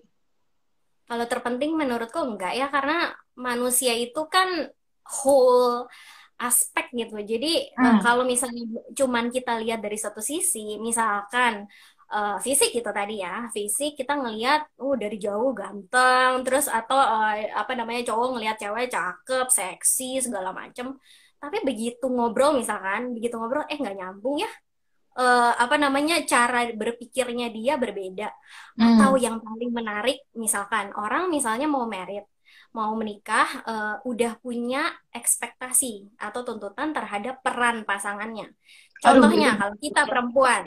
Kalau 1.03 1.25
terpenting 1.27 1.75
menurutku 1.75 2.23
enggak 2.23 2.55
ya 2.55 2.71
karena 2.71 3.12
manusia 3.35 3.91
itu 3.91 4.23
kan 4.31 4.71
whole 5.03 5.91
aspek 6.47 6.85
gitu. 6.91 7.15
Jadi 7.21 7.51
eh, 7.71 7.79
hmm. 7.79 8.00
kalau 8.03 8.23
misalnya 8.27 8.63
cuman 8.93 9.31
kita 9.31 9.57
lihat 9.63 9.79
dari 9.79 9.95
satu 9.95 10.19
sisi, 10.19 10.77
misalkan 10.77 11.65
uh, 12.12 12.38
fisik 12.43 12.75
gitu 12.75 12.89
tadi 12.91 13.23
ya, 13.23 13.47
fisik 13.55 13.95
kita 14.00 14.13
ngelihat 14.19 14.62
uh 14.79 14.95
dari 15.00 15.17
jauh 15.17 15.51
ganteng, 15.55 16.43
terus 16.45 16.65
atau 16.67 17.00
uh, 17.00 17.35
apa 17.55 17.71
namanya 17.79 18.01
cowok 18.12 18.27
ngelihat 18.38 18.55
cewek 18.59 18.88
cakep, 18.91 19.47
seksi 19.47 20.09
segala 20.25 20.51
macem. 20.51 20.97
Tapi 21.39 21.57
begitu 21.67 22.05
ngobrol 22.07 22.55
misalkan, 22.55 23.15
begitu 23.15 23.35
ngobrol 23.39 23.67
eh 23.67 23.77
nggak 23.79 23.97
nyambung 24.00 24.43
ya 24.43 24.51
uh, 25.17 25.51
apa 25.57 25.75
namanya 25.77 26.21
cara 26.25 26.69
berpikirnya 26.73 27.53
dia 27.53 27.77
berbeda 27.77 28.29
hmm. 28.77 28.81
atau 28.97 29.12
yang 29.17 29.38
paling 29.41 29.71
menarik 29.73 30.17
misalkan 30.33 30.89
orang 30.97 31.29
misalnya 31.29 31.69
mau 31.69 31.85
merit 31.85 32.25
mau 32.74 32.98
menikah 32.98 33.48
uh, 33.63 33.96
udah 34.03 34.42
punya 34.42 34.89
ekspektasi 35.13 36.18
atau 36.18 36.42
tuntutan 36.42 36.89
terhadap 36.89 37.39
peran 37.46 37.86
pasangannya. 37.86 38.50
Contohnya 39.03 39.53
Aduh, 39.53 39.60
kalau 39.60 39.75
kita 39.84 40.01
perempuan, 40.08 40.62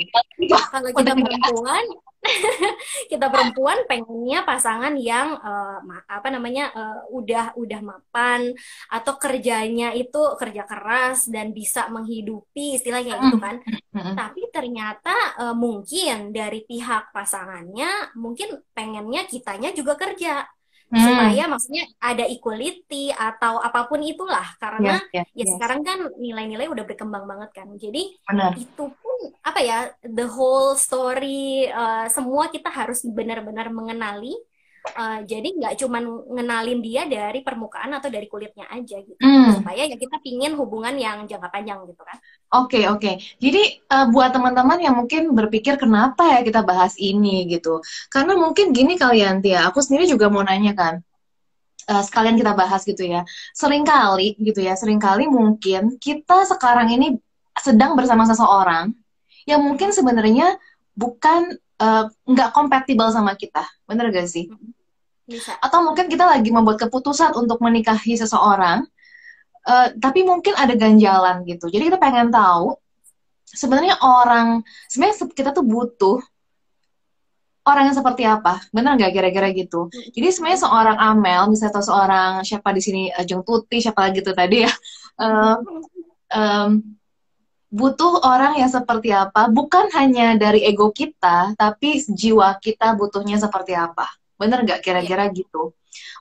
kalau 0.68 0.90
kita 0.92 1.12
perempuan, 1.16 1.84
kita 3.10 3.26
perempuan 3.32 3.78
pengennya 3.88 4.44
pasangan 4.44 4.92
yang 5.00 5.40
uh, 5.40 5.80
apa 6.04 6.28
namanya 6.28 6.68
uh, 6.76 7.00
udah 7.16 7.56
udah 7.56 7.80
mapan 7.80 8.52
atau 8.92 9.16
kerjanya 9.16 9.96
itu 9.96 10.20
kerja 10.36 10.68
keras 10.68 11.32
dan 11.32 11.56
bisa 11.56 11.88
menghidupi 11.88 12.76
istilahnya 12.76 13.18
itu 13.24 13.36
kan. 13.40 13.56
Tapi 13.96 14.52
ternyata 14.52 15.16
uh, 15.40 15.56
mungkin 15.56 16.30
dari 16.36 16.60
pihak 16.68 17.16
pasangannya 17.16 18.12
mungkin 18.20 18.60
pengennya 18.76 19.24
kitanya 19.24 19.72
juga 19.72 19.96
kerja 19.96 20.44
hmm. 20.92 21.02
supaya 21.02 21.42
maksudnya 21.50 21.84
ada 21.98 22.24
equality 22.26 23.10
atau 23.10 23.58
apa 23.58 23.90
pun 23.90 24.00
itulah 24.02 24.46
karena 24.62 25.02
yes, 25.10 25.24
yes, 25.24 25.26
ya 25.34 25.44
yes. 25.44 25.50
sekarang 25.58 25.80
kan 25.82 25.98
nilai-nilai 26.18 26.70
udah 26.70 26.84
berkembang 26.86 27.24
banget 27.26 27.50
kan 27.54 27.68
jadi 27.74 28.02
Benar. 28.26 28.52
itu 28.54 28.84
pun 28.86 29.16
apa 29.42 29.60
ya 29.62 29.78
the 30.04 30.26
whole 30.28 30.76
story 30.78 31.66
uh, 31.70 32.06
semua 32.06 32.52
kita 32.52 32.70
harus 32.70 33.02
benar-benar 33.02 33.72
mengenali 33.72 34.34
Uh, 34.94 35.18
jadi 35.26 35.48
nggak 35.50 35.74
cuma 35.82 35.98
ngenalin 36.30 36.78
dia 36.78 37.02
dari 37.10 37.42
permukaan 37.42 37.90
atau 37.98 38.06
dari 38.06 38.30
kulitnya 38.30 38.70
aja 38.70 39.02
gitu. 39.02 39.18
Hmm. 39.18 39.58
supaya 39.58 39.82
ya 39.82 39.98
kita 39.98 40.22
pingin 40.22 40.54
hubungan 40.54 40.94
yang 40.94 41.26
jangka 41.26 41.50
panjang 41.50 41.82
gitu 41.90 42.02
kan. 42.06 42.14
Oke 42.54 42.78
okay, 42.78 42.84
oke. 42.86 43.02
Okay. 43.02 43.14
jadi 43.42 43.62
uh, 43.90 44.06
buat 44.14 44.30
teman-teman 44.30 44.78
yang 44.78 44.94
mungkin 44.94 45.34
berpikir 45.34 45.74
kenapa 45.74 46.38
ya 46.38 46.40
kita 46.46 46.62
bahas 46.62 46.94
ini? 47.02 47.50
gitu. 47.50 47.82
Karena 48.12 48.38
mungkin 48.38 48.70
gini 48.70 48.94
kalian 48.94 49.42
Tia 49.42 49.66
aku 49.66 49.82
sendiri 49.82 50.06
juga 50.06 50.30
mau 50.30 50.46
nanya 50.46 50.72
kan. 50.78 50.94
Uh, 51.86 52.02
sekalian 52.02 52.38
kita 52.38 52.54
bahas 52.54 52.86
gitu 52.86 53.02
ya. 53.02 53.26
Seringkali 53.58 54.38
gitu 54.38 54.62
ya 54.62 54.78
sering 54.78 55.02
kali 55.02 55.26
mungkin 55.26 55.98
kita 55.98 56.46
sekarang 56.46 56.94
ini 56.94 57.18
sedang 57.58 57.98
bersama 57.98 58.22
seseorang 58.22 58.94
yang 59.50 59.62
mungkin 59.66 59.90
sebenarnya 59.90 60.58
bukan 60.94 61.58
nggak 62.26 62.50
uh, 62.50 62.54
kompatibel 62.54 63.10
sama 63.10 63.34
kita. 63.34 63.66
Bener 63.86 64.14
gak 64.14 64.30
sih 64.30 64.46
bisa. 65.26 65.58
Atau 65.58 65.82
mungkin 65.82 66.06
kita 66.06 66.22
lagi 66.22 66.54
membuat 66.54 66.78
keputusan 66.86 67.34
untuk 67.34 67.58
menikahi 67.58 68.14
seseorang, 68.14 68.86
uh, 69.66 69.88
tapi 69.98 70.22
mungkin 70.22 70.54
ada 70.54 70.72
ganjalan 70.78 71.42
gitu. 71.44 71.66
Jadi 71.66 71.90
kita 71.90 71.98
pengen 71.98 72.30
tahu 72.30 72.78
sebenarnya 73.44 73.98
orang, 74.00 74.62
sebenarnya 74.86 75.26
kita 75.34 75.50
tuh 75.50 75.66
butuh 75.66 76.18
orang 77.66 77.90
yang 77.90 77.96
seperti 77.98 78.22
apa, 78.22 78.62
benar 78.70 78.94
nggak 78.94 79.10
kira-kira 79.10 79.50
gitu? 79.50 79.90
Jadi 79.90 80.26
sebenarnya 80.30 80.60
seorang 80.62 80.96
Amel, 81.02 81.50
misalnya 81.50 81.74
atau 81.74 81.84
seorang 81.84 82.30
siapa 82.46 82.70
di 82.70 82.80
sini 82.80 83.02
uh, 83.10 83.26
Jung 83.26 83.42
Tuti, 83.42 83.82
siapa 83.82 84.06
lagi 84.06 84.22
tuh 84.22 84.32
tadi 84.38 84.62
ya, 84.62 84.72
uh, 85.26 85.58
um, 86.30 86.70
butuh 87.66 88.22
orang 88.22 88.62
yang 88.62 88.70
seperti 88.70 89.10
apa, 89.10 89.50
bukan 89.50 89.90
hanya 89.98 90.38
dari 90.38 90.62
ego 90.62 90.94
kita, 90.94 91.58
tapi 91.58 91.98
jiwa 92.06 92.54
kita 92.62 92.94
butuhnya 92.94 93.42
seperti 93.42 93.74
apa. 93.74 94.06
Bener 94.36 94.62
nggak 94.62 94.80
kira-kira 94.84 95.28
yeah. 95.28 95.34
gitu? 95.34 95.72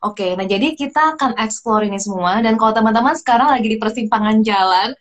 Oke, 0.04 0.24
okay, 0.24 0.32
nah 0.40 0.48
jadi 0.48 0.72
kita 0.76 1.16
akan 1.16 1.36
explore 1.40 1.84
ini 1.88 2.00
semua 2.00 2.40
dan 2.40 2.56
kalau 2.56 2.72
teman-teman 2.72 3.16
sekarang 3.16 3.52
lagi 3.52 3.68
di 3.68 3.76
persimpangan 3.76 4.40
jalan, 4.40 4.96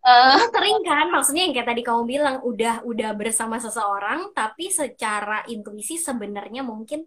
uh, 0.00 0.40
sering 0.56 0.80
kan, 0.84 1.12
maksudnya 1.12 1.44
yang 1.48 1.52
kayak 1.52 1.68
tadi 1.68 1.82
kamu 1.84 2.02
bilang 2.08 2.36
udah 2.40 2.80
udah 2.84 3.10
bersama 3.12 3.60
seseorang, 3.60 4.32
tapi 4.32 4.72
secara 4.72 5.44
intuisi 5.52 6.00
sebenarnya 6.00 6.64
mungkin 6.64 7.04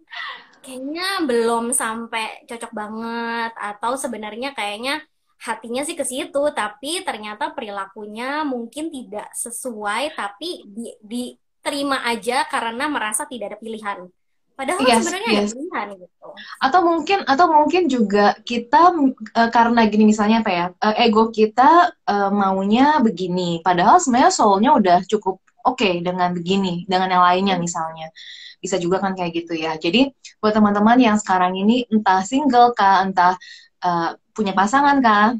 kayaknya 0.62 1.26
belum 1.26 1.74
sampai 1.74 2.46
cocok 2.46 2.72
banget 2.72 3.52
atau 3.58 3.98
sebenarnya 3.98 4.54
kayaknya 4.54 5.02
hatinya 5.44 5.82
sih 5.84 5.98
ke 5.98 6.06
situ, 6.06 6.42
tapi 6.56 7.04
ternyata 7.04 7.52
perilakunya 7.52 8.46
mungkin 8.48 8.88
tidak 8.88 9.28
sesuai, 9.36 10.16
tapi 10.16 10.64
di, 10.64 10.88
diterima 11.04 12.06
aja 12.06 12.48
karena 12.48 12.88
merasa 12.88 13.28
tidak 13.28 13.54
ada 13.54 13.58
pilihan. 13.60 14.08
Padahal 14.54 14.86
yes, 14.86 15.02
sebenarnya 15.02 15.30
yes. 15.34 15.50
ada 15.50 15.54
pilihan 15.58 15.86
gitu. 15.98 16.28
Atau 16.62 16.80
mungkin 16.86 17.18
atau 17.26 17.46
mungkin 17.50 17.82
juga 17.90 18.26
kita 18.46 18.94
uh, 19.34 19.50
karena 19.50 19.80
gini 19.90 20.04
misalnya 20.06 20.46
apa 20.46 20.50
ya 20.54 20.66
uh, 20.78 20.94
ego 20.94 21.34
kita 21.34 21.90
uh, 22.06 22.30
maunya 22.30 23.02
begini. 23.02 23.58
Padahal 23.66 23.98
sebenarnya 23.98 24.30
soulnya 24.30 24.70
udah 24.78 24.98
cukup 25.10 25.42
oke 25.66 25.82
okay 25.82 25.98
dengan 26.06 26.30
begini 26.30 26.86
dengan 26.86 27.10
yang 27.18 27.24
lainnya 27.26 27.56
misalnya. 27.58 28.14
Bisa 28.62 28.78
juga 28.78 29.02
kan 29.02 29.18
kayak 29.18 29.44
gitu 29.44 29.58
ya. 29.58 29.74
Jadi 29.74 30.14
buat 30.38 30.54
teman-teman 30.54 31.02
yang 31.02 31.16
sekarang 31.18 31.58
ini 31.58 31.84
entah 31.90 32.22
single 32.22 32.72
kah, 32.78 33.02
entah 33.02 33.34
uh, 33.82 34.14
punya 34.32 34.54
pasangan 34.54 35.02
kah, 35.02 35.34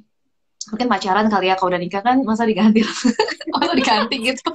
mungkin 0.70 0.88
pacaran 0.88 1.26
kali 1.28 1.52
ya 1.52 1.54
kalau 1.58 1.74
udah 1.74 1.82
nikah 1.82 2.02
kan 2.04 2.22
masa 2.24 2.48
diganti? 2.48 2.80
Masa 3.54 3.72
diganti 3.76 4.16
gitu? 4.18 4.50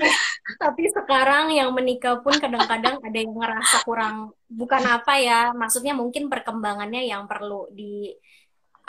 Tapi 0.60 0.84
sekarang 0.92 1.56
yang 1.56 1.72
menikah 1.72 2.20
pun 2.20 2.36
kadang-kadang 2.36 3.00
ada 3.00 3.18
yang 3.18 3.32
ngerasa 3.32 3.88
kurang 3.88 4.36
bukan 4.50 4.84
apa 4.84 5.16
ya 5.22 5.40
maksudnya 5.56 5.96
mungkin 5.96 6.28
perkembangannya 6.28 7.08
yang 7.08 7.30
perlu 7.30 7.70
di 7.72 8.12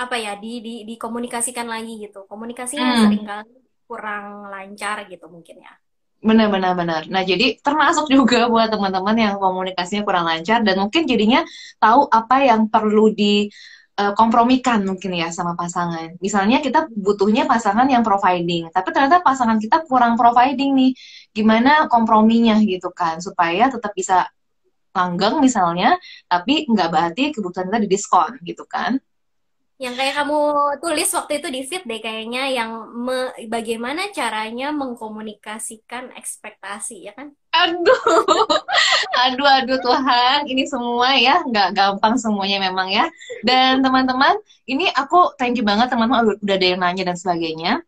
apa 0.00 0.16
ya 0.16 0.34
di 0.40 0.64
di 0.64 0.74
dikomunikasikan 0.88 1.68
lagi 1.68 2.00
gitu. 2.00 2.24
Komunikasinya 2.26 2.90
hmm. 2.90 3.02
sering 3.06 3.24
kali 3.28 3.54
kurang 3.84 4.48
lancar 4.48 5.04
gitu 5.06 5.26
mungkin 5.28 5.62
ya. 5.62 5.72
Benar 6.20 6.52
benar 6.52 6.72
benar. 6.76 7.02
Nah 7.08 7.24
jadi 7.24 7.56
termasuk 7.64 8.12
juga 8.12 8.44
buat 8.52 8.68
teman-teman 8.68 9.16
yang 9.16 9.34
komunikasinya 9.40 10.04
kurang 10.04 10.28
lancar 10.28 10.60
dan 10.60 10.76
mungkin 10.76 11.08
jadinya 11.08 11.40
tahu 11.80 12.08
apa 12.12 12.44
yang 12.44 12.68
perlu 12.68 13.08
di 13.12 13.48
uh, 14.00 14.12
kompromikan 14.16 14.80
mungkin 14.88 15.12
ya 15.12 15.28
sama 15.28 15.52
pasangan. 15.52 16.16
Misalnya 16.24 16.64
kita 16.64 16.88
butuhnya 16.88 17.44
pasangan 17.44 17.84
yang 17.92 18.00
providing, 18.00 18.72
tapi 18.72 18.88
ternyata 18.96 19.20
pasangan 19.20 19.60
kita 19.60 19.84
kurang 19.84 20.16
providing 20.16 20.72
nih. 20.72 20.92
Gimana 21.36 21.86
komprominya 21.86 22.56
gitu 22.64 22.88
kan 22.90 23.20
supaya 23.20 23.68
tetap 23.68 23.92
bisa 23.92 24.26
langgeng 24.90 25.38
misalnya, 25.38 25.94
tapi 26.26 26.66
nggak 26.66 26.88
berarti 26.90 27.22
kebutuhan 27.30 27.68
kita 27.68 27.80
didiskon 27.84 28.32
gitu 28.42 28.64
kan. 28.66 28.98
Yang 29.80 29.94
kayak 29.96 30.14
kamu 30.20 30.38
tulis 30.84 31.08
waktu 31.16 31.32
itu 31.40 31.48
di 31.48 31.60
feed 31.64 31.82
deh 31.88 32.00
kayaknya 32.04 32.52
yang 32.52 32.70
me, 32.92 33.32
bagaimana 33.48 34.12
caranya 34.12 34.76
mengkomunikasikan 34.76 36.12
ekspektasi 36.20 37.08
ya 37.08 37.16
kan? 37.16 37.32
Aduh, 37.50 37.96
aduh, 39.24 39.48
aduh 39.48 39.78
Tuhan, 39.80 40.46
ini 40.52 40.68
semua 40.68 41.16
ya 41.16 41.40
nggak 41.48 41.72
gampang 41.72 42.14
semuanya 42.20 42.60
memang 42.60 42.92
ya. 42.92 43.08
Dan 43.40 43.80
teman-teman, 43.80 44.36
ini 44.68 44.84
aku 44.92 45.32
thank 45.40 45.56
you 45.56 45.64
banget 45.64 45.88
teman-teman 45.88 46.36
udah 46.36 46.56
ada 46.60 46.66
yang 46.76 46.80
nanya 46.84 47.08
dan 47.08 47.16
sebagainya. 47.16 47.80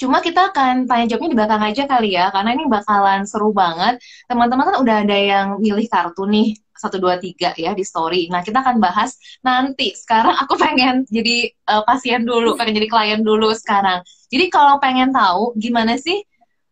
Cuma 0.00 0.24
kita 0.24 0.48
akan 0.48 0.88
tanya 0.88 1.04
jawabnya 1.12 1.28
di 1.28 1.36
belakang 1.36 1.60
aja 1.60 1.82
kali 1.84 2.16
ya, 2.16 2.32
karena 2.32 2.56
ini 2.56 2.64
bakalan 2.64 3.28
seru 3.28 3.52
banget. 3.52 4.00
Teman-teman 4.24 4.72
kan 4.72 4.76
udah 4.80 4.96
ada 5.04 5.12
yang 5.12 5.46
milih 5.60 5.84
kartu 5.92 6.24
nih, 6.24 6.56
satu 6.72 6.96
dua 6.96 7.20
tiga 7.20 7.52
ya 7.52 7.76
di 7.76 7.84
story. 7.84 8.32
Nah 8.32 8.40
kita 8.40 8.64
akan 8.64 8.80
bahas 8.80 9.20
nanti. 9.44 9.92
Sekarang 9.92 10.32
aku 10.40 10.56
pengen 10.56 11.04
jadi 11.04 11.52
uh, 11.68 11.84
pasien 11.84 12.24
dulu, 12.24 12.56
pengen 12.56 12.80
jadi 12.80 12.88
klien 12.88 13.20
dulu 13.20 13.52
sekarang. 13.52 14.00
Jadi 14.32 14.48
kalau 14.48 14.80
pengen 14.80 15.12
tahu 15.12 15.52
gimana 15.60 16.00
sih 16.00 16.24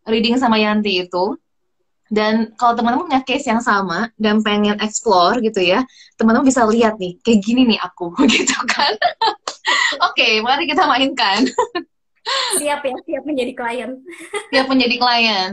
reading 0.08 0.40
sama 0.40 0.56
Yanti 0.56 1.04
itu, 1.04 1.36
dan 2.08 2.56
kalau 2.56 2.72
teman-teman 2.72 3.12
punya 3.12 3.20
case 3.28 3.44
yang 3.44 3.60
sama 3.60 4.08
dan 4.16 4.40
pengen 4.40 4.80
explore 4.80 5.44
gitu 5.44 5.60
ya, 5.60 5.84
teman-teman 6.16 6.48
bisa 6.48 6.64
lihat 6.64 6.96
nih, 6.96 7.20
kayak 7.20 7.44
gini 7.44 7.68
nih 7.76 7.80
aku, 7.84 8.08
gitu 8.32 8.56
kan. 8.64 8.96
Oke, 10.08 10.16
okay, 10.16 10.32
mari 10.40 10.64
kita 10.64 10.88
mainkan. 10.88 11.44
siap 12.60 12.80
ya, 12.84 12.96
siap 13.04 13.24
menjadi 13.24 13.52
klien. 13.56 13.90
siap 14.52 14.66
menjadi 14.68 14.96
klien. 14.98 15.52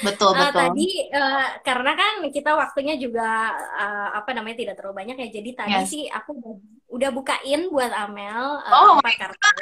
Betul, 0.00 0.32
uh, 0.32 0.48
betul. 0.48 0.56
Tadi 0.56 0.88
uh, 1.12 1.46
karena 1.60 1.92
kan 1.92 2.14
kita 2.32 2.50
waktunya 2.56 2.96
juga 2.96 3.52
uh, 3.76 4.08
apa 4.16 4.32
namanya 4.32 4.56
tidak 4.64 4.74
terlalu 4.80 5.04
banyak 5.04 5.16
ya. 5.20 5.28
Jadi 5.28 5.50
tadi 5.52 5.76
yes. 5.76 5.88
sih 5.92 6.08
aku 6.08 6.32
udah, 6.88 7.10
bukain 7.12 7.68
buat 7.68 7.92
Amel 7.92 8.40
uh, 8.64 8.72
oh 8.72 8.92
my 9.04 9.14
kartu. 9.20 9.36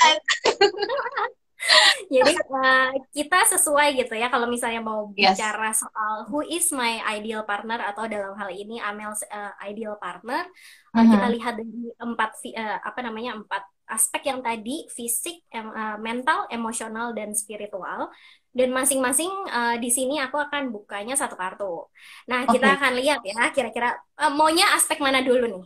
Jadi 2.08 2.32
uh, 2.48 2.88
kita 3.12 3.44
sesuai 3.58 3.92
gitu 3.92 4.16
ya 4.16 4.32
kalau 4.32 4.48
misalnya 4.48 4.80
mau 4.80 5.12
yes. 5.12 5.36
bicara 5.36 5.74
soal 5.76 6.24
who 6.32 6.40
is 6.46 6.72
my 6.72 7.04
ideal 7.12 7.44
partner 7.44 7.76
atau 7.84 8.08
dalam 8.08 8.32
hal 8.38 8.48
ini 8.48 8.80
Amel 8.80 9.12
uh, 9.12 9.52
ideal 9.66 10.00
partner, 10.00 10.46
uh, 10.46 10.96
uh 10.96 11.02
-huh. 11.04 11.10
kita 11.10 11.26
lihat 11.36 11.54
dari 11.60 11.92
empat 12.00 12.30
uh, 12.56 12.78
apa 12.80 13.00
namanya 13.04 13.36
empat 13.36 13.62
aspek 13.90 14.30
yang 14.30 14.40
tadi 14.40 14.86
fisik, 14.88 15.42
em, 15.50 15.66
uh, 15.66 15.98
mental, 15.98 16.46
emosional 16.48 17.10
dan 17.10 17.34
spiritual 17.34 18.08
dan 18.50 18.74
masing-masing 18.74 19.30
uh, 19.46 19.78
di 19.78 19.94
sini 19.94 20.18
aku 20.18 20.34
akan 20.34 20.74
bukanya 20.74 21.14
satu 21.14 21.38
kartu. 21.38 21.86
Nah, 22.26 22.42
okay. 22.42 22.58
kita 22.58 22.74
akan 22.74 22.92
lihat 22.98 23.22
ya 23.22 23.46
kira-kira 23.54 23.94
uh, 24.18 24.30
maunya 24.34 24.66
aspek 24.74 24.98
mana 24.98 25.22
dulu 25.22 25.46
nih. 25.46 25.64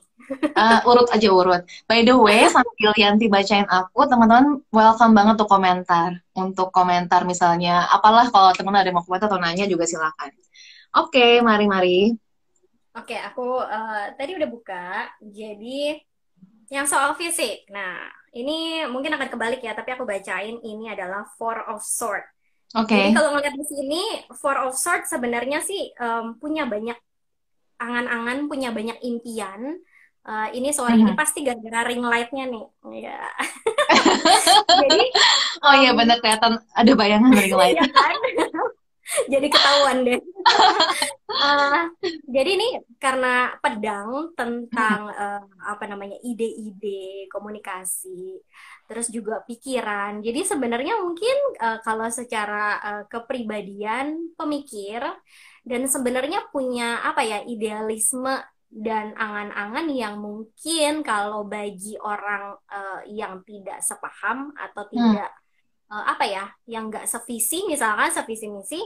uh, 0.52 0.80
urut 0.92 1.08
aja 1.08 1.28
urut. 1.32 1.64
By 1.88 2.04
the 2.04 2.12
way, 2.12 2.44
sambil 2.52 2.92
Yanti 2.92 3.32
bacain 3.32 3.64
aku, 3.64 4.04
teman-teman 4.04 4.60
welcome 4.68 5.16
banget 5.16 5.40
untuk 5.40 5.48
komentar. 5.48 6.10
Untuk 6.36 6.68
komentar 6.76 7.24
misalnya, 7.24 7.88
apalah 7.88 8.28
kalau 8.28 8.52
teman 8.52 8.76
ada 8.76 8.92
mau 8.92 9.00
komentar 9.00 9.32
atau 9.32 9.40
nanya 9.40 9.64
juga 9.64 9.88
silakan. 9.88 10.28
Oke, 10.94 11.16
okay, 11.16 11.32
mari-mari. 11.40 12.12
Oke, 12.94 13.16
okay, 13.16 13.20
aku 13.24 13.64
uh, 13.64 14.12
tadi 14.14 14.36
udah 14.36 14.48
buka. 14.52 15.08
Jadi 15.24 15.98
yang 16.68 16.86
soal 16.88 17.16
fisik. 17.16 17.68
Nah, 17.68 18.08
ini 18.34 18.84
mungkin 18.88 19.14
akan 19.14 19.28
kebalik 19.30 19.60
ya, 19.60 19.72
tapi 19.76 19.94
aku 19.94 20.04
bacain 20.04 20.58
ini 20.64 20.90
adalah 20.90 21.28
Four 21.36 21.68
of 21.70 21.80
Swords. 21.84 22.28
Oke. 22.74 22.90
Okay. 22.90 23.00
Jadi 23.06 23.10
kalau 23.14 23.30
ngeliat 23.38 23.54
di 23.54 23.66
sini 23.66 24.02
Four 24.34 24.58
of 24.66 24.74
Swords 24.74 25.06
sebenarnya 25.06 25.62
sih 25.62 25.94
um, 26.00 26.34
punya 26.42 26.66
banyak 26.66 26.98
angan-angan, 27.78 28.50
punya 28.50 28.74
banyak 28.74 28.98
impian. 29.02 29.78
Uh, 30.24 30.48
ini 30.56 30.72
sorry, 30.72 30.96
uh 30.96 31.04
-huh. 31.04 31.04
ini 31.04 31.12
pasti 31.12 31.44
gara-gara 31.44 31.84
ring 31.84 32.00
lightnya 32.00 32.48
nih. 32.48 32.64
Ya. 33.04 33.20
Jadi, 34.80 35.00
oh 35.60 35.74
iya 35.76 35.92
um, 35.92 36.00
benar 36.00 36.16
kelihatan 36.24 36.58
ada 36.72 36.92
bayangan 36.96 37.32
ring 37.36 37.54
light. 37.54 37.76
Iya 37.76 37.86
kan? 37.92 38.16
jadi 39.32 39.46
ketahuan 39.50 40.04
deh. 40.04 40.20
uh, 41.30 41.88
jadi 42.34 42.50
ini 42.56 42.68
karena 42.98 43.54
pedang 43.60 44.34
tentang 44.34 45.10
uh, 45.10 45.42
apa 45.64 45.84
namanya 45.86 46.18
ide-ide 46.22 47.30
komunikasi, 47.30 48.40
terus 48.90 49.08
juga 49.10 49.42
pikiran. 49.46 50.20
Jadi 50.20 50.40
sebenarnya 50.44 51.00
mungkin 51.02 51.36
uh, 51.60 51.78
kalau 51.82 52.08
secara 52.10 52.80
uh, 52.80 53.04
kepribadian 53.06 54.34
pemikir 54.34 55.02
dan 55.64 55.88
sebenarnya 55.88 56.44
punya 56.52 57.00
apa 57.02 57.24
ya 57.24 57.40
idealisme 57.44 58.40
dan 58.74 59.14
angan-angan 59.14 59.86
yang 59.94 60.18
mungkin 60.18 61.06
kalau 61.06 61.46
bagi 61.46 61.94
orang 62.02 62.58
uh, 62.66 63.06
yang 63.06 63.38
tidak 63.46 63.78
sepaham 63.86 64.50
atau 64.58 64.82
hmm. 64.90 64.92
tidak 64.92 65.30
hmm 65.30 65.42
uh, 65.94 66.04
apa 66.10 66.24
ya 66.26 66.44
yang 66.66 66.88
nggak 66.88 67.06
sevisi 67.08 67.66
misalkan 67.68 68.10
sevisi 68.10 68.46
misi 68.48 68.80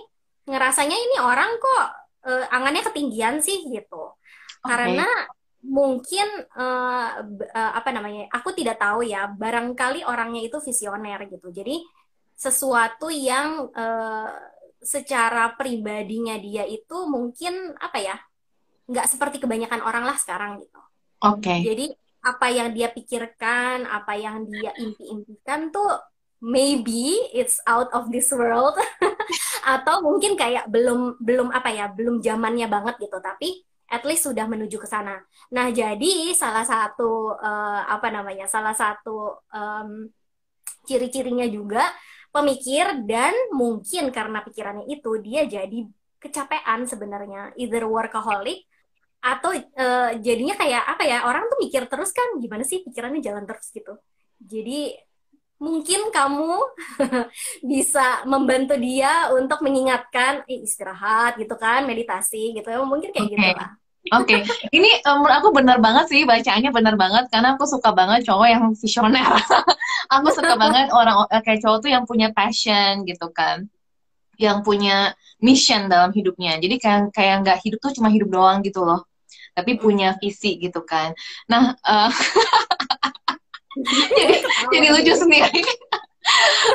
ngerasanya 0.49 0.97
ini 0.97 1.17
orang 1.21 1.61
kok 1.61 1.87
uh, 2.25 2.45
angannya 2.51 2.83
ketinggian 2.89 3.45
sih 3.45 3.69
gitu 3.69 4.17
okay. 4.65 4.67
karena 4.67 5.07
mungkin 5.69 6.29
uh, 6.57 7.21
uh, 7.29 7.73
apa 7.77 7.91
namanya 7.93 8.31
aku 8.33 8.55
tidak 8.57 8.81
tahu 8.81 9.05
ya 9.05 9.29
barangkali 9.29 10.07
orangnya 10.07 10.41
itu 10.47 10.57
visioner 10.63 11.29
gitu 11.29 11.51
jadi 11.53 11.83
sesuatu 12.39 13.11
yang 13.11 13.69
uh, 13.75 14.31
secara 14.79 15.59
pribadinya 15.59 16.39
dia 16.39 16.63
itu 16.63 16.97
mungkin 17.11 17.75
apa 17.83 17.99
ya 17.99 18.17
nggak 18.89 19.07
seperti 19.11 19.43
kebanyakan 19.43 19.83
orang 19.83 20.07
lah 20.07 20.17
sekarang 20.17 20.63
gitu 20.63 20.81
oke 21.27 21.43
okay. 21.43 21.67
jadi 21.67 21.87
apa 22.23 22.47
yang 22.51 22.71
dia 22.71 22.89
pikirkan 22.95 23.87
apa 23.87 24.15
yang 24.15 24.47
dia 24.47 24.71
impi-impikan 24.79 25.75
tuh 25.75 25.91
maybe 26.39 27.19
it's 27.35 27.59
out 27.67 27.91
of 27.91 28.11
this 28.15 28.31
world 28.31 28.79
atau 29.75 30.01
mungkin 30.01 30.39
kayak 30.39 30.71
belum 30.71 31.19
belum 31.19 31.51
apa 31.51 31.71
ya 31.75 31.91
belum 31.91 32.23
zamannya 32.23 32.71
banget 32.71 32.95
gitu 33.03 33.19
tapi 33.19 33.67
at 33.89 34.05
least 34.05 34.29
sudah 34.29 34.45
menuju 34.45 34.77
ke 34.77 34.85
sana. 34.85 35.17
Nah 35.57 35.73
jadi 35.73 36.37
salah 36.37 36.63
satu 36.63 37.33
uh, 37.35 37.83
apa 37.89 38.13
namanya 38.13 38.45
salah 38.45 38.77
satu 38.77 39.41
um, 39.49 40.05
ciri-cirinya 40.85 41.49
juga 41.49 41.89
pemikir 42.29 43.09
dan 43.09 43.33
mungkin 43.57 44.13
karena 44.13 44.45
pikirannya 44.45 44.87
itu 44.93 45.11
dia 45.25 45.49
jadi 45.49 45.89
kecapean 46.21 46.85
sebenarnya 46.85 47.57
either 47.57 47.89
workaholic 47.89 48.69
atau 49.19 49.51
uh, 49.57 50.11
jadinya 50.21 50.55
kayak 50.55 50.85
apa 50.85 51.03
ya 51.03 51.27
orang 51.27 51.49
tuh 51.51 51.59
mikir 51.59 51.89
terus 51.91 52.15
kan 52.15 52.39
gimana 52.39 52.63
sih 52.63 52.85
pikirannya 52.85 53.25
jalan 53.25 53.49
terus 53.49 53.73
gitu. 53.73 53.97
Jadi 54.39 54.95
mungkin 55.59 56.15
kamu 56.15 56.55
bisa 57.71 58.23
membantu 58.25 58.79
dia 58.79 59.31
untuk 59.35 59.59
mengingatkan 59.67 60.47
eh, 60.47 60.63
istirahat 60.63 61.35
gitu 61.35 61.59
kan 61.59 61.83
meditasi 61.83 62.55
gitu 62.55 62.71
mungkin 62.87 63.11
kayak 63.11 63.27
okay. 63.27 63.35
gitu 63.35 63.59
lah 63.59 63.71
Oke, 64.09 64.41
okay. 64.41 64.71
ini 64.73 64.89
um, 65.05 65.27
aku 65.29 65.53
benar 65.53 65.85
banget 65.85 66.09
sih 66.09 66.25
bacaannya 66.25 66.73
benar 66.73 66.97
banget 66.97 67.29
karena 67.29 67.59
aku 67.59 67.69
suka 67.69 67.93
banget 67.93 68.25
cowok 68.25 68.49
yang 68.49 68.65
visioner. 68.73 69.21
aku 70.15 70.29
suka 70.33 70.55
banget 70.57 70.89
orang 70.97 71.29
eh, 71.29 71.43
kayak 71.45 71.61
cowok 71.61 71.79
tuh 71.85 71.91
yang 71.93 72.09
punya 72.09 72.33
passion 72.33 73.05
gitu 73.05 73.29
kan, 73.29 73.69
yang 74.41 74.65
punya 74.65 75.13
mission 75.45 75.93
dalam 75.93 76.15
hidupnya. 76.15 76.57
Jadi 76.57 76.81
kayak 76.81 77.13
kayak 77.13 77.35
nggak 77.45 77.59
hidup 77.61 77.79
tuh 77.85 77.93
cuma 78.01 78.09
hidup 78.09 78.33
doang 78.33 78.65
gitu 78.65 78.81
loh, 78.81 79.05
tapi 79.53 79.77
punya 79.77 80.17
visi 80.17 80.57
gitu 80.57 80.81
kan. 80.89 81.13
Nah, 81.45 81.77
uh, 81.85 82.09
jadi 83.87 84.35
jadi 84.73 84.87
lucu 84.95 85.13
sendiri 85.15 85.63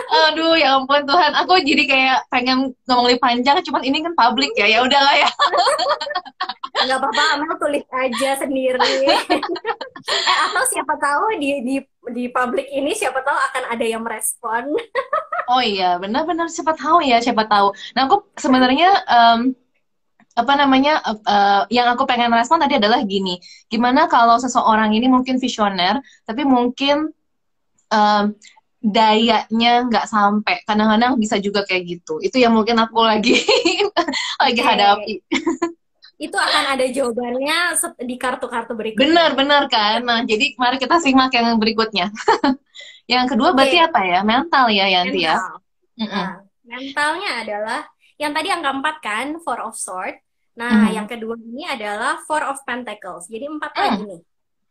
Aduh 0.10 0.58
ya 0.58 0.82
ampun 0.82 1.06
Tuhan, 1.06 1.32
aku 1.38 1.62
jadi 1.62 1.84
kayak 1.86 2.20
pengen 2.34 2.74
ngomong 2.90 3.06
lebih 3.10 3.22
panjang, 3.22 3.62
cuman 3.62 3.86
ini 3.86 4.02
kan 4.02 4.14
publik 4.18 4.50
ya, 4.58 4.66
ya 4.66 4.82
udahlah 4.82 5.14
ya. 5.14 5.30
Gak 6.90 6.98
apa-apa, 7.00 7.24
Amel 7.38 7.54
tulis 7.62 7.86
aja 7.94 8.30
sendiri. 8.42 8.82
eh 10.04 10.38
atau 10.50 10.64
siapa 10.68 10.98
tahu 11.00 11.38
di 11.40 11.64
di 11.64 11.76
di 12.12 12.24
publik 12.34 12.68
ini 12.74 12.92
siapa 12.98 13.22
tahu 13.24 13.38
akan 13.38 13.64
ada 13.78 13.86
yang 13.86 14.02
merespon. 14.02 14.74
oh 15.54 15.62
iya, 15.64 16.02
benar-benar 16.02 16.50
siapa 16.50 16.74
tahu 16.74 17.06
ya, 17.06 17.22
siapa 17.22 17.46
tahu. 17.46 17.72
Nah 17.96 18.10
aku 18.10 18.26
sebenarnya 18.36 18.90
um, 19.06 19.54
apa 20.34 20.54
namanya 20.58 20.98
uh, 21.06 21.64
yang 21.70 21.94
aku 21.94 22.10
pengen 22.10 22.34
respon 22.34 22.58
tadi 22.58 22.82
adalah 22.82 23.06
gini. 23.06 23.38
Gimana 23.70 24.10
kalau 24.10 24.42
seseorang 24.42 24.94
ini 24.98 25.06
mungkin 25.06 25.38
visioner 25.38 26.02
tapi 26.26 26.42
mungkin 26.42 27.14
um, 27.94 28.26
dayanya 28.82 29.86
nggak 29.86 30.10
sampai. 30.10 30.66
Kadang-kadang 30.66 31.22
bisa 31.22 31.38
juga 31.38 31.62
kayak 31.64 31.84
gitu. 31.86 32.18
Itu 32.18 32.42
yang 32.42 32.58
mungkin 32.58 32.82
aku 32.82 33.00
lagi 33.06 33.38
lagi 34.44 34.62
okay. 34.62 34.66
hadapi. 34.66 35.14
Itu 36.18 36.38
akan 36.40 36.64
ada 36.78 36.86
jawabannya 36.90 37.58
di 38.02 38.16
kartu-kartu 38.18 38.74
berikutnya. 38.74 39.06
Benar 39.06 39.30
benar 39.38 39.64
kan? 39.70 40.02
Nah 40.02 40.26
jadi 40.26 40.58
mari 40.58 40.82
kita 40.82 40.98
simak 40.98 41.30
yang 41.34 41.62
berikutnya. 41.62 42.10
Yang 43.04 43.36
kedua 43.36 43.52
okay. 43.52 43.56
berarti 43.60 43.78
apa 43.84 44.00
ya? 44.08 44.20
Mental 44.24 44.66
ya 44.72 44.86
Yanti 44.88 45.28
ya? 45.28 45.36
Mental. 45.36 45.60
Nah, 46.08 46.32
mentalnya 46.64 47.32
adalah 47.44 47.82
yang 48.16 48.32
tadi 48.32 48.48
angka 48.48 48.72
empat 48.80 48.96
kan? 49.04 49.28
Four 49.44 49.60
of 49.60 49.76
sword 49.76 50.23
Nah, 50.54 50.90
mm. 50.90 50.94
yang 50.94 51.08
kedua 51.10 51.34
ini 51.40 51.66
adalah 51.66 52.22
Four 52.26 52.46
of 52.46 52.62
Pentacles. 52.62 53.26
Jadi 53.30 53.46
empat 53.50 53.72
mm. 53.74 53.80
lagi 53.82 54.04
nih. 54.06 54.22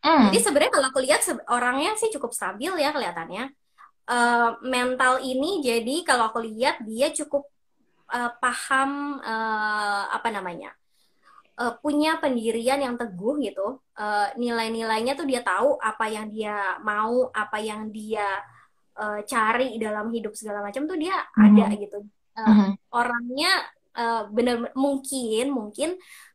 Mm. 0.02 0.22
Jadi 0.30 0.38
sebenarnya 0.42 0.72
kalau 0.74 0.86
aku 0.90 1.00
lihat 1.02 1.20
orangnya 1.50 1.90
sih 1.98 2.10
cukup 2.10 2.30
stabil 2.34 2.72
ya 2.78 2.90
kelihatannya. 2.94 3.50
Uh, 4.02 4.58
mental 4.66 5.22
ini 5.22 5.62
jadi 5.62 6.02
kalau 6.02 6.26
aku 6.26 6.42
lihat 6.42 6.82
dia 6.82 7.14
cukup 7.14 7.46
uh, 8.10 8.30
paham 8.42 9.22
uh, 9.22 10.10
apa 10.10 10.28
namanya 10.34 10.74
uh, 11.62 11.78
punya 11.78 12.18
pendirian 12.18 12.82
yang 12.82 12.98
teguh 12.98 13.38
gitu 13.38 13.78
uh, 13.78 14.28
nilai-nilainya 14.34 15.14
tuh 15.14 15.22
dia 15.22 15.46
tahu 15.46 15.78
apa 15.78 16.10
yang 16.10 16.26
dia 16.34 16.82
mau 16.82 17.30
apa 17.30 17.62
yang 17.62 17.94
dia 17.94 18.42
uh, 18.98 19.22
cari 19.22 19.78
dalam 19.78 20.10
hidup 20.10 20.34
segala 20.36 20.66
macam 20.66 20.82
tuh 20.84 20.98
dia 20.98 21.16
mm. 21.38 21.42
ada 21.46 21.66
gitu 21.78 21.98
uh, 22.36 22.42
mm 22.42 22.54
-hmm. 22.58 22.70
orangnya 22.90 23.52
uh, 23.96 24.28
benar 24.32 24.72
mungkin 24.76 25.52
mungkin 25.52 25.90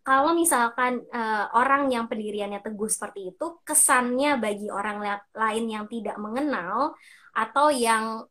kalau 0.05 0.31
misalkan 0.31 1.03
uh, 1.11 1.51
orang 1.51 1.91
yang 1.91 2.07
pendiriannya 2.07 2.63
teguh 2.63 2.87
seperti 2.87 3.35
itu 3.35 3.59
kesannya 3.67 4.39
bagi 4.39 4.71
orang 4.71 5.03
lain 5.35 5.65
yang 5.67 5.85
tidak 5.91 6.15
mengenal 6.15 6.95
atau 7.35 7.67
yang 7.69 8.23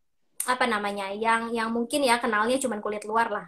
apa 0.46 0.64
namanya 0.64 1.10
yang 1.10 1.50
yang 1.50 1.74
mungkin 1.74 2.06
ya 2.06 2.22
kenalnya 2.22 2.56
cuma 2.62 2.78
kulit 2.78 3.02
luar 3.02 3.28
lah 3.28 3.46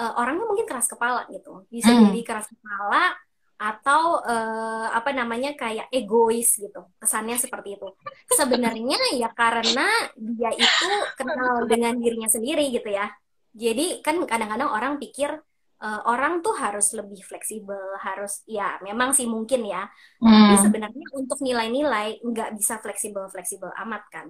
uh, 0.00 0.12
orangnya 0.20 0.44
mungkin 0.48 0.66
keras 0.68 0.88
kepala 0.88 1.28
gitu. 1.28 1.68
Bisa 1.68 1.92
hmm. 1.92 2.10
jadi 2.10 2.20
keras 2.24 2.46
kepala 2.48 3.16
atau 3.60 4.24
uh, 4.24 4.88
apa 4.88 5.12
namanya 5.12 5.52
kayak 5.52 5.92
egois 5.92 6.56
gitu. 6.56 6.80
Kesannya 6.96 7.36
seperti 7.36 7.76
itu. 7.76 7.88
Sebenarnya 8.32 8.98
ya 9.20 9.28
karena 9.36 9.86
dia 10.16 10.50
itu 10.56 10.90
kenal 11.20 11.68
dengan 11.68 12.00
dirinya 12.00 12.30
sendiri 12.30 12.72
gitu 12.72 12.88
ya 12.88 13.12
jadi 13.50 14.00
kan 14.04 14.22
kadang-kadang 14.26 14.70
orang 14.70 14.94
pikir 15.02 15.34
uh, 15.80 16.00
orang 16.06 16.44
tuh 16.44 16.54
harus 16.54 16.92
lebih 16.92 17.24
fleksibel, 17.24 17.96
harus 17.98 18.44
ya 18.44 18.78
memang 18.84 19.16
sih 19.16 19.26
mungkin 19.26 19.64
ya. 19.66 19.88
Hmm. 20.20 20.30
Tapi 20.30 20.56
sebenarnya 20.68 21.06
untuk 21.16 21.38
nilai-nilai 21.42 22.20
nggak 22.22 22.50
bisa 22.54 22.78
fleksibel-fleksibel 22.78 23.72
amat 23.86 24.04
kan. 24.12 24.28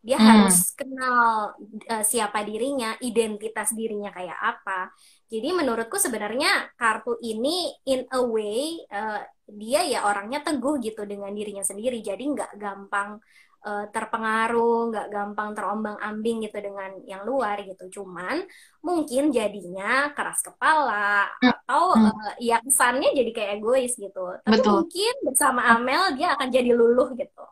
Dia 0.00 0.16
hmm. 0.16 0.28
harus 0.32 0.72
kenal 0.72 1.52
uh, 1.92 2.04
siapa 2.04 2.40
dirinya, 2.44 2.96
identitas 3.04 3.76
dirinya 3.76 4.08
kayak 4.12 4.38
apa. 4.38 4.92
Jadi 5.28 5.48
menurutku 5.52 6.00
sebenarnya 6.00 6.72
kartu 6.74 7.20
ini 7.20 7.68
in 7.84 8.08
a 8.08 8.20
way 8.24 8.80
uh, 8.88 9.20
dia 9.50 9.84
ya 9.84 10.08
orangnya 10.08 10.40
teguh 10.40 10.80
gitu 10.80 11.04
dengan 11.04 11.32
dirinya 11.36 11.64
sendiri. 11.64 12.00
Jadi 12.00 12.22
nggak 12.32 12.52
gampang 12.56 13.20
uh, 13.64 13.86
terpengaruh, 13.92 14.92
nggak 14.92 15.06
gampang 15.12 15.50
terombang-ambing 15.52 16.48
gitu 16.48 16.58
dengan 16.60 16.90
yang 17.04 17.22
luar 17.24 17.60
gitu. 17.64 18.00
Cuman 18.00 18.44
mungkin 18.80 19.32
jadinya 19.32 20.12
keras 20.16 20.40
kepala 20.40 21.28
hmm. 21.40 21.48
atau 21.48 21.84
uh, 21.96 22.34
ya 22.40 22.60
kesannya 22.64 23.12
jadi 23.12 23.30
kayak 23.32 23.50
egois 23.60 23.92
gitu. 23.96 24.24
Tapi 24.44 24.60
Betul. 24.60 24.84
mungkin 24.84 25.14
bersama 25.28 25.60
Amel 25.76 26.16
dia 26.16 26.36
akan 26.36 26.48
jadi 26.48 26.70
luluh 26.72 27.12
gitu. 27.16 27.44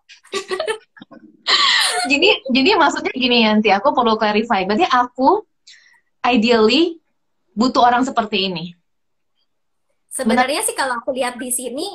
jadi 2.11 2.29
jadi 2.53 2.71
maksudnya 2.77 3.13
gini 3.13 3.45
nanti 3.45 3.69
aku 3.73 3.93
perlu 3.93 4.17
clarify. 4.17 4.65
Berarti 4.65 4.89
aku 4.89 5.45
ideally 6.25 6.99
butuh 7.53 7.83
orang 7.85 8.03
seperti 8.07 8.49
ini. 8.49 8.73
Sebenarnya 10.09 10.67
sih 10.67 10.75
kalau 10.75 10.99
aku 10.99 11.15
lihat 11.15 11.39
di 11.39 11.53
sini 11.55 11.87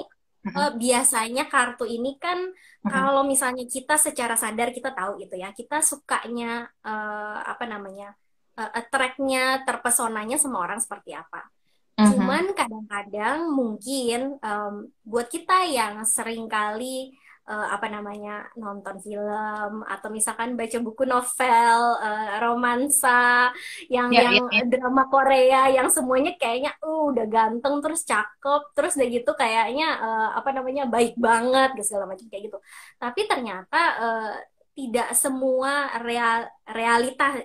uh, 0.51 0.71
biasanya 0.75 1.47
kartu 1.47 1.87
ini 1.87 2.19
kan 2.19 2.39
uh-huh. 2.43 2.91
kalau 2.91 3.23
misalnya 3.23 3.63
kita 3.63 3.95
secara 3.95 4.35
sadar 4.35 4.75
kita 4.75 4.91
tahu 4.91 5.23
gitu 5.23 5.39
ya 5.39 5.55
kita 5.55 5.79
sukanya 5.79 6.67
uh, 6.83 7.39
apa 7.47 7.63
namanya 7.63 8.11
uh, 8.59 8.71
attract-nya 8.75 9.63
terpesonanya 9.63 10.35
sama 10.35 10.59
orang 10.59 10.83
seperti 10.83 11.15
apa 11.15 11.47
uh-huh. 11.95 12.07
cuman 12.11 12.51
kadang-kadang 12.51 13.47
mungkin 13.47 14.35
um, 14.43 14.91
buat 15.07 15.31
kita 15.31 15.63
yang 15.71 16.03
sering 16.03 16.51
kali 16.51 17.15
uh, 17.47 17.67
apa 17.75 17.87
namanya 17.91 18.47
nonton 18.55 18.99
film 19.03 19.83
atau 19.83 20.09
misalkan 20.09 20.55
baca 20.55 20.77
buku 20.79 21.03
novel 21.03 21.79
uh, 21.99 22.39
romansa 22.39 23.51
yang 23.91 24.09
yeah, 24.11 24.31
yang 24.31 24.47
yeah, 24.47 24.63
yeah. 24.63 24.67
drama 24.67 25.03
Korea 25.11 25.61
yang 25.71 25.87
semuanya 25.91 26.35
kayaknya 26.39 26.71
uh 26.79 27.11
udah 27.11 27.25
ganteng 27.27 27.83
terus 27.83 28.07
cakep 28.07 28.61
terus 28.75 28.95
udah 28.95 29.07
gitu 29.11 29.31
kayaknya 29.35 29.87
uh, 29.99 30.29
apa 30.39 30.49
namanya 30.55 30.87
baik 30.87 31.19
banget 31.19 31.75
gitu 31.75 31.95
segala 31.95 32.15
macam 32.15 32.25
kayak 32.31 32.43
gitu 32.51 32.57
tapi 32.95 33.21
ternyata 33.27 33.81
uh, 33.99 34.33
tidak 34.73 35.13
semua 35.13 36.01
real 36.01 36.49
realita 36.65 37.37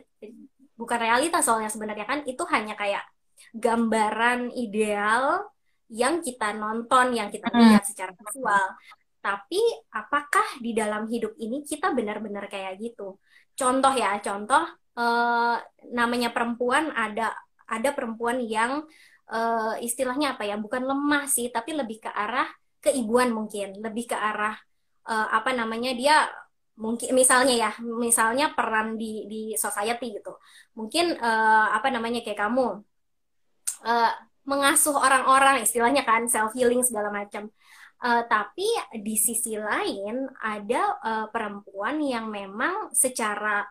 bukan 0.78 0.98
realita 0.98 1.42
soalnya 1.42 1.68
sebenarnya 1.68 2.06
kan 2.06 2.22
itu 2.24 2.40
hanya 2.48 2.78
kayak 2.78 3.04
gambaran 3.52 4.54
ideal 4.54 5.50
yang 5.88 6.20
kita 6.20 6.52
nonton, 6.52 7.16
yang 7.16 7.32
kita 7.32 7.48
hmm. 7.48 7.58
lihat 7.64 7.84
secara 7.88 8.12
visual. 8.12 8.66
Tapi 9.18 9.61
apakah 9.90 10.62
di 10.62 10.72
dalam 10.72 11.11
hidup 11.11 11.35
ini 11.42 11.66
kita 11.66 11.90
benar-benar 11.92 12.46
kayak 12.46 12.78
gitu? 12.78 13.18
Contoh 13.59 13.92
ya, 13.94 14.18
contoh 14.22 14.62
eh, 14.98 15.57
namanya 15.90 16.31
perempuan 16.31 16.94
ada 16.94 17.35
ada 17.68 17.90
perempuan 17.92 18.38
yang 18.42 18.87
eh, 19.31 19.74
istilahnya 19.83 20.38
apa 20.38 20.46
ya? 20.46 20.57
Bukan 20.57 20.87
lemah 20.87 21.26
sih, 21.26 21.50
tapi 21.50 21.74
lebih 21.74 21.98
ke 22.04 22.11
arah 22.11 22.46
keibuan 22.78 23.35
mungkin, 23.35 23.83
lebih 23.83 24.14
ke 24.14 24.16
arah 24.16 24.54
eh, 25.11 25.28
apa 25.35 25.50
namanya 25.52 25.92
dia 25.98 26.31
mungkin 26.78 27.11
misalnya 27.11 27.54
ya, 27.59 27.70
misalnya 27.83 28.54
peran 28.54 28.94
di 28.94 29.26
di 29.26 29.42
society 29.59 30.14
gitu. 30.22 30.38
Mungkin 30.78 31.18
eh, 31.18 31.66
apa 31.74 31.90
namanya 31.90 32.22
kayak 32.22 32.38
kamu 32.38 32.87
eh, 33.87 34.12
mengasuh 34.48 34.96
orang-orang 34.96 35.61
istilahnya 35.61 36.02
kan 36.09 36.24
self 36.24 36.57
healing 36.57 36.81
segala 36.81 37.12
macam 37.12 37.52
Uh, 37.98 38.22
tapi 38.30 38.66
di 39.02 39.18
sisi 39.18 39.58
lain 39.58 40.30
ada 40.38 40.82
uh, 41.02 41.26
perempuan 41.34 41.98
yang 41.98 42.30
memang 42.30 42.94
secara 42.94 43.66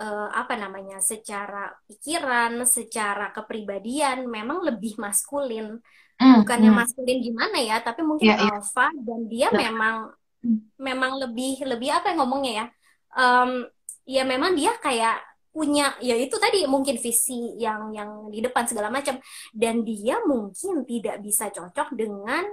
uh, 0.00 0.28
apa 0.32 0.56
namanya, 0.56 1.00
secara 1.00 1.72
pikiran, 1.84 2.64
secara 2.64 3.32
kepribadian 3.36 4.28
memang 4.28 4.64
lebih 4.64 4.96
maskulin. 4.96 5.76
Mm, 6.16 6.40
Bukannya 6.40 6.72
mm. 6.72 6.76
maskulin 6.80 7.18
gimana 7.20 7.58
ya, 7.60 7.76
tapi 7.84 8.00
mungkin 8.00 8.32
yeah, 8.32 8.40
iya. 8.40 8.56
alpha 8.56 8.88
yeah. 8.88 9.04
dan 9.04 9.20
dia 9.28 9.40
yeah. 9.44 9.52
memang 9.52 9.96
mm. 10.40 10.60
memang 10.80 11.12
lebih 11.20 11.60
lebih 11.68 11.92
apa 11.92 12.12
yang 12.12 12.24
ngomongnya 12.24 12.52
ya? 12.52 12.66
Um, 13.16 13.50
ya 14.08 14.22
memang 14.24 14.56
dia 14.56 14.72
kayak 14.80 15.20
punya 15.56 15.96
ya 16.04 16.12
itu 16.20 16.36
tadi 16.36 16.68
mungkin 16.68 17.00
visi 17.00 17.56
yang 17.56 17.88
yang 17.96 18.28
di 18.28 18.44
depan 18.44 18.68
segala 18.68 18.92
macam 18.92 19.16
dan 19.56 19.80
dia 19.88 20.20
mungkin 20.28 20.84
tidak 20.84 21.24
bisa 21.24 21.48
cocok 21.48 21.96
dengan 21.96 22.44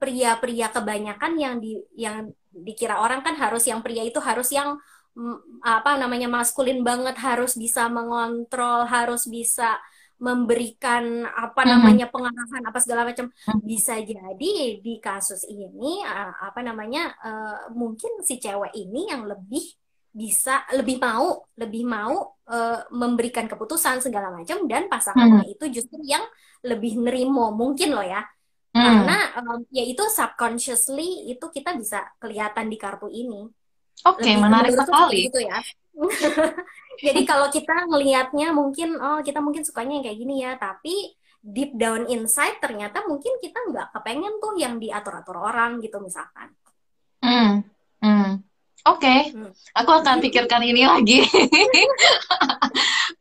pria-pria 0.00 0.72
kebanyakan 0.72 1.32
yang 1.36 1.54
di 1.60 1.76
yang 1.92 2.32
dikira 2.48 2.98
orang 3.04 3.20
kan 3.20 3.36
harus 3.36 3.68
yang 3.68 3.84
pria 3.84 4.00
itu 4.00 4.16
harus 4.18 4.48
yang 4.50 4.80
mm, 5.12 5.60
apa 5.60 6.00
namanya 6.00 6.26
maskulin 6.26 6.80
banget 6.80 7.20
harus 7.20 7.54
bisa 7.54 7.86
mengontrol 7.92 8.88
harus 8.88 9.28
bisa 9.28 9.76
memberikan 10.20 11.24
apa 11.24 11.64
namanya 11.64 12.04
pengarahan 12.12 12.60
apa 12.68 12.78
segala 12.78 13.08
macam. 13.08 13.32
Bisa 13.64 13.96
jadi 14.04 14.76
di 14.76 15.00
kasus 15.00 15.48
ini 15.48 16.04
apa 16.44 16.60
namanya 16.60 17.16
uh, 17.24 17.72
mungkin 17.72 18.20
si 18.20 18.36
cewek 18.36 18.76
ini 18.76 19.08
yang 19.08 19.24
lebih 19.24 19.64
bisa 20.12 20.68
lebih 20.76 21.00
mau 21.00 21.48
lebih 21.56 21.88
mau 21.88 22.36
uh, 22.52 22.80
memberikan 22.92 23.48
keputusan 23.48 24.04
segala 24.04 24.28
macam 24.28 24.68
dan 24.68 24.92
pasangannya 24.92 25.48
hmm. 25.48 25.54
itu 25.56 25.64
justru 25.80 26.04
yang 26.04 26.22
lebih 26.68 27.00
nerimo. 27.00 27.48
Mungkin 27.56 27.96
loh 27.96 28.04
ya 28.04 28.20
Hmm. 28.80 29.04
Karena 29.04 29.18
um, 29.44 29.60
ya 29.68 29.84
itu 29.84 30.00
subconsciously 30.08 31.28
itu 31.28 31.44
kita 31.52 31.76
bisa 31.76 32.00
kelihatan 32.16 32.72
di 32.72 32.80
kartu 32.80 33.12
ini. 33.12 33.44
Oke, 34.08 34.24
okay, 34.24 34.34
menarik 34.40 34.72
sekali. 34.72 35.28
Gitu 35.28 35.44
ya. 35.44 35.60
Jadi 37.04 37.20
kalau 37.28 37.52
kita 37.52 37.84
ngelihatnya 37.84 38.56
mungkin 38.56 38.96
oh 38.96 39.20
kita 39.20 39.44
mungkin 39.44 39.68
sukanya 39.68 40.00
yang 40.00 40.04
kayak 40.08 40.18
gini 40.18 40.34
ya, 40.40 40.56
tapi 40.56 41.12
deep 41.40 41.76
down 41.76 42.08
inside 42.08 42.56
ternyata 42.60 43.04
mungkin 43.04 43.36
kita 43.40 43.56
nggak 43.68 43.96
kepengen 43.96 44.40
tuh 44.40 44.56
yang 44.56 44.80
diatur-atur 44.80 45.36
orang 45.36 45.84
gitu 45.84 46.00
misalkan. 46.00 46.48
Hmm. 47.20 47.60
Hmm. 48.00 48.40
Oke, 48.88 49.04
okay. 49.04 49.20
hmm. 49.36 49.52
aku 49.76 49.90
akan 49.92 50.24
pikirkan 50.24 50.64
ini 50.64 50.88
lagi. 50.88 51.20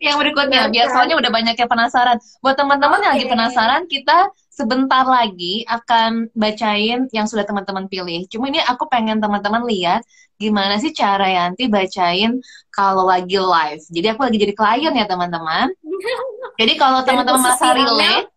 yang 0.07 0.15
berikutnya, 0.15 0.71
biar 0.71 0.87
soalnya 0.87 1.19
udah 1.19 1.27
banyak 1.27 1.59
yang 1.59 1.67
penasaran. 1.67 2.15
Buat 2.39 2.55
teman-teman 2.55 2.95
okay. 2.95 3.03
yang 3.03 3.13
lagi 3.19 3.27
penasaran, 3.27 3.83
kita 3.91 4.31
sebentar 4.59 5.07
lagi 5.07 5.63
akan 5.63 6.27
bacain 6.35 7.07
yang 7.15 7.25
sudah 7.31 7.47
teman-teman 7.47 7.87
pilih. 7.87 8.27
Cuma 8.27 8.51
ini 8.51 8.59
aku 8.59 8.91
pengen 8.91 9.23
teman-teman 9.23 9.63
lihat 9.63 10.03
gimana 10.35 10.75
sih 10.83 10.91
cara 10.91 11.31
Yanti 11.31 11.71
bacain 11.71 12.43
kalau 12.67 13.07
lagi 13.07 13.39
live. 13.39 13.83
Jadi 13.87 14.07
aku 14.11 14.27
lagi 14.27 14.37
jadi 14.43 14.53
klien 14.55 14.93
ya 14.99 15.07
teman-teman. 15.07 15.71
Jadi 16.59 16.75
kalau 16.75 17.07
teman-teman 17.07 17.39
merasa 17.39 17.71
relate, 17.71 18.27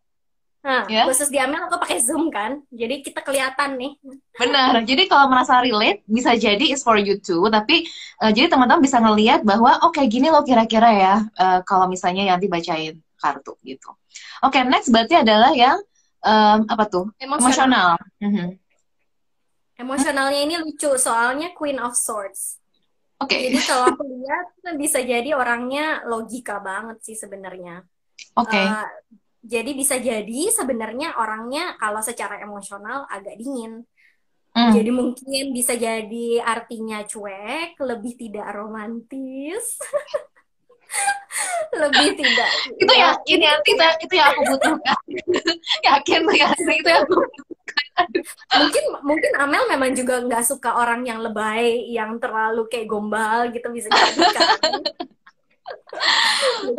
Nah, 0.62 0.86
ya? 0.86 1.10
khusus 1.10 1.26
di 1.26 1.42
Amel 1.42 1.66
aku 1.66 1.74
pakai 1.74 1.98
Zoom 1.98 2.30
kan, 2.30 2.62
jadi 2.70 3.02
kita 3.02 3.18
kelihatan 3.26 3.74
nih. 3.74 3.98
Benar. 4.38 4.86
Jadi 4.86 5.10
kalau 5.10 5.26
merasa 5.26 5.58
relate, 5.58 6.06
bisa 6.06 6.38
jadi 6.38 6.70
is 6.70 6.86
for 6.86 6.94
you 6.94 7.18
too. 7.18 7.50
Tapi 7.50 7.82
uh, 8.22 8.30
jadi 8.30 8.46
teman-teman 8.46 8.78
bisa 8.78 9.02
ngelihat 9.02 9.42
bahwa 9.42 9.82
oke 9.82 9.98
okay, 9.98 10.06
gini 10.06 10.30
loh 10.30 10.46
kira-kira 10.46 10.90
ya 10.94 11.14
uh, 11.34 11.66
kalau 11.66 11.90
misalnya 11.90 12.30
Yanti 12.30 12.46
bacain 12.46 12.94
kartu 13.18 13.58
gitu. 13.66 13.90
Oke, 14.46 14.58
okay, 14.58 14.62
next 14.62 14.94
berarti 14.94 15.18
adalah 15.18 15.50
yang 15.50 15.82
um, 16.22 16.58
apa 16.66 16.84
tuh 16.88 17.10
emosional. 17.18 17.98
Mm-hmm. 18.22 18.48
Emosionalnya 19.82 20.40
ini 20.46 20.54
lucu 20.62 20.94
soalnya 20.94 21.50
Queen 21.52 21.82
of 21.82 21.98
Swords. 21.98 22.62
Oke. 23.22 23.34
Okay. 23.34 23.40
Jadi 23.50 23.58
kalau 23.66 23.84
aku 23.94 24.02
lihat 24.06 24.46
bisa 24.78 24.98
jadi 25.02 25.34
orangnya 25.34 26.02
logika 26.06 26.58
banget 26.62 27.02
sih 27.02 27.14
sebenarnya. 27.18 27.82
Oke. 28.38 28.50
Okay. 28.50 28.66
Uh, 28.66 28.90
jadi 29.42 29.70
bisa 29.74 29.98
jadi 29.98 30.54
sebenarnya 30.54 31.18
orangnya 31.18 31.74
kalau 31.78 31.98
secara 31.98 32.38
emosional 32.42 33.10
agak 33.10 33.34
dingin. 33.38 33.82
Mm. 34.52 34.70
Jadi 34.76 34.90
mungkin 34.92 35.44
bisa 35.56 35.74
jadi 35.74 36.28
artinya 36.44 37.02
cuek, 37.08 37.74
lebih 37.80 38.14
tidak 38.20 38.46
romantis. 38.54 39.80
lebih 41.72 42.08
tidak 42.20 42.52
itu 42.76 42.92
yakin 42.92 43.38
ya 43.40 43.54
kita 43.64 43.86
itu 44.04 44.14
yang 44.14 44.28
aku 44.36 44.42
butuhkan. 44.54 44.98
Yakin 45.88 46.20
yakin 46.28 46.68
itu 46.68 46.88
yang 46.88 47.02
aku 47.08 47.16
mungkin 48.52 48.84
mungkin 49.04 49.32
Amel 49.40 49.64
memang 49.68 49.96
juga 49.96 50.20
nggak 50.20 50.44
suka 50.44 50.76
orang 50.76 51.04
yang 51.08 51.24
lebay 51.24 51.88
yang 51.88 52.20
terlalu 52.20 52.68
kayak 52.68 52.88
gombal 52.88 53.48
gitu 53.52 53.68
bisa 53.72 53.88
jadi 53.88 54.20
kan. 54.36 54.48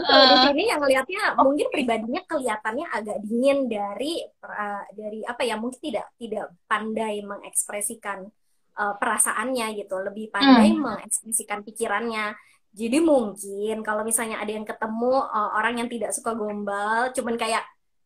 Di 0.03 0.37
sini 0.49 0.63
yang 0.69 0.81
lihatnya 0.83 1.37
mungkin 1.37 1.69
pribadinya 1.69 2.21
kelihatannya 2.25 2.87
agak 2.89 3.17
dingin 3.23 3.69
dari 3.69 4.21
uh, 4.41 4.83
dari 4.91 5.21
apa 5.23 5.41
ya 5.45 5.55
mungkin 5.55 5.79
tidak 5.79 6.13
tidak 6.17 6.49
pandai 6.65 7.21
mengekspresikan 7.21 8.25
uh, 8.77 8.93
perasaannya 8.97 9.77
gitu, 9.77 9.95
lebih 10.01 10.33
pandai 10.33 10.73
hmm. 10.73 10.81
mengekspresikan 10.81 11.61
pikirannya. 11.61 12.33
Jadi 12.73 12.97
mungkin 13.05 13.85
kalau 13.85 14.01
misalnya 14.01 14.41
ada 14.41 14.49
yang 14.49 14.65
ketemu 14.65 15.13
uh, 15.29 15.49
orang 15.53 15.77
yang 15.77 15.89
tidak 15.89 16.09
suka 16.09 16.33
gombal, 16.33 17.13
cuman 17.13 17.37
kayak 17.37 17.61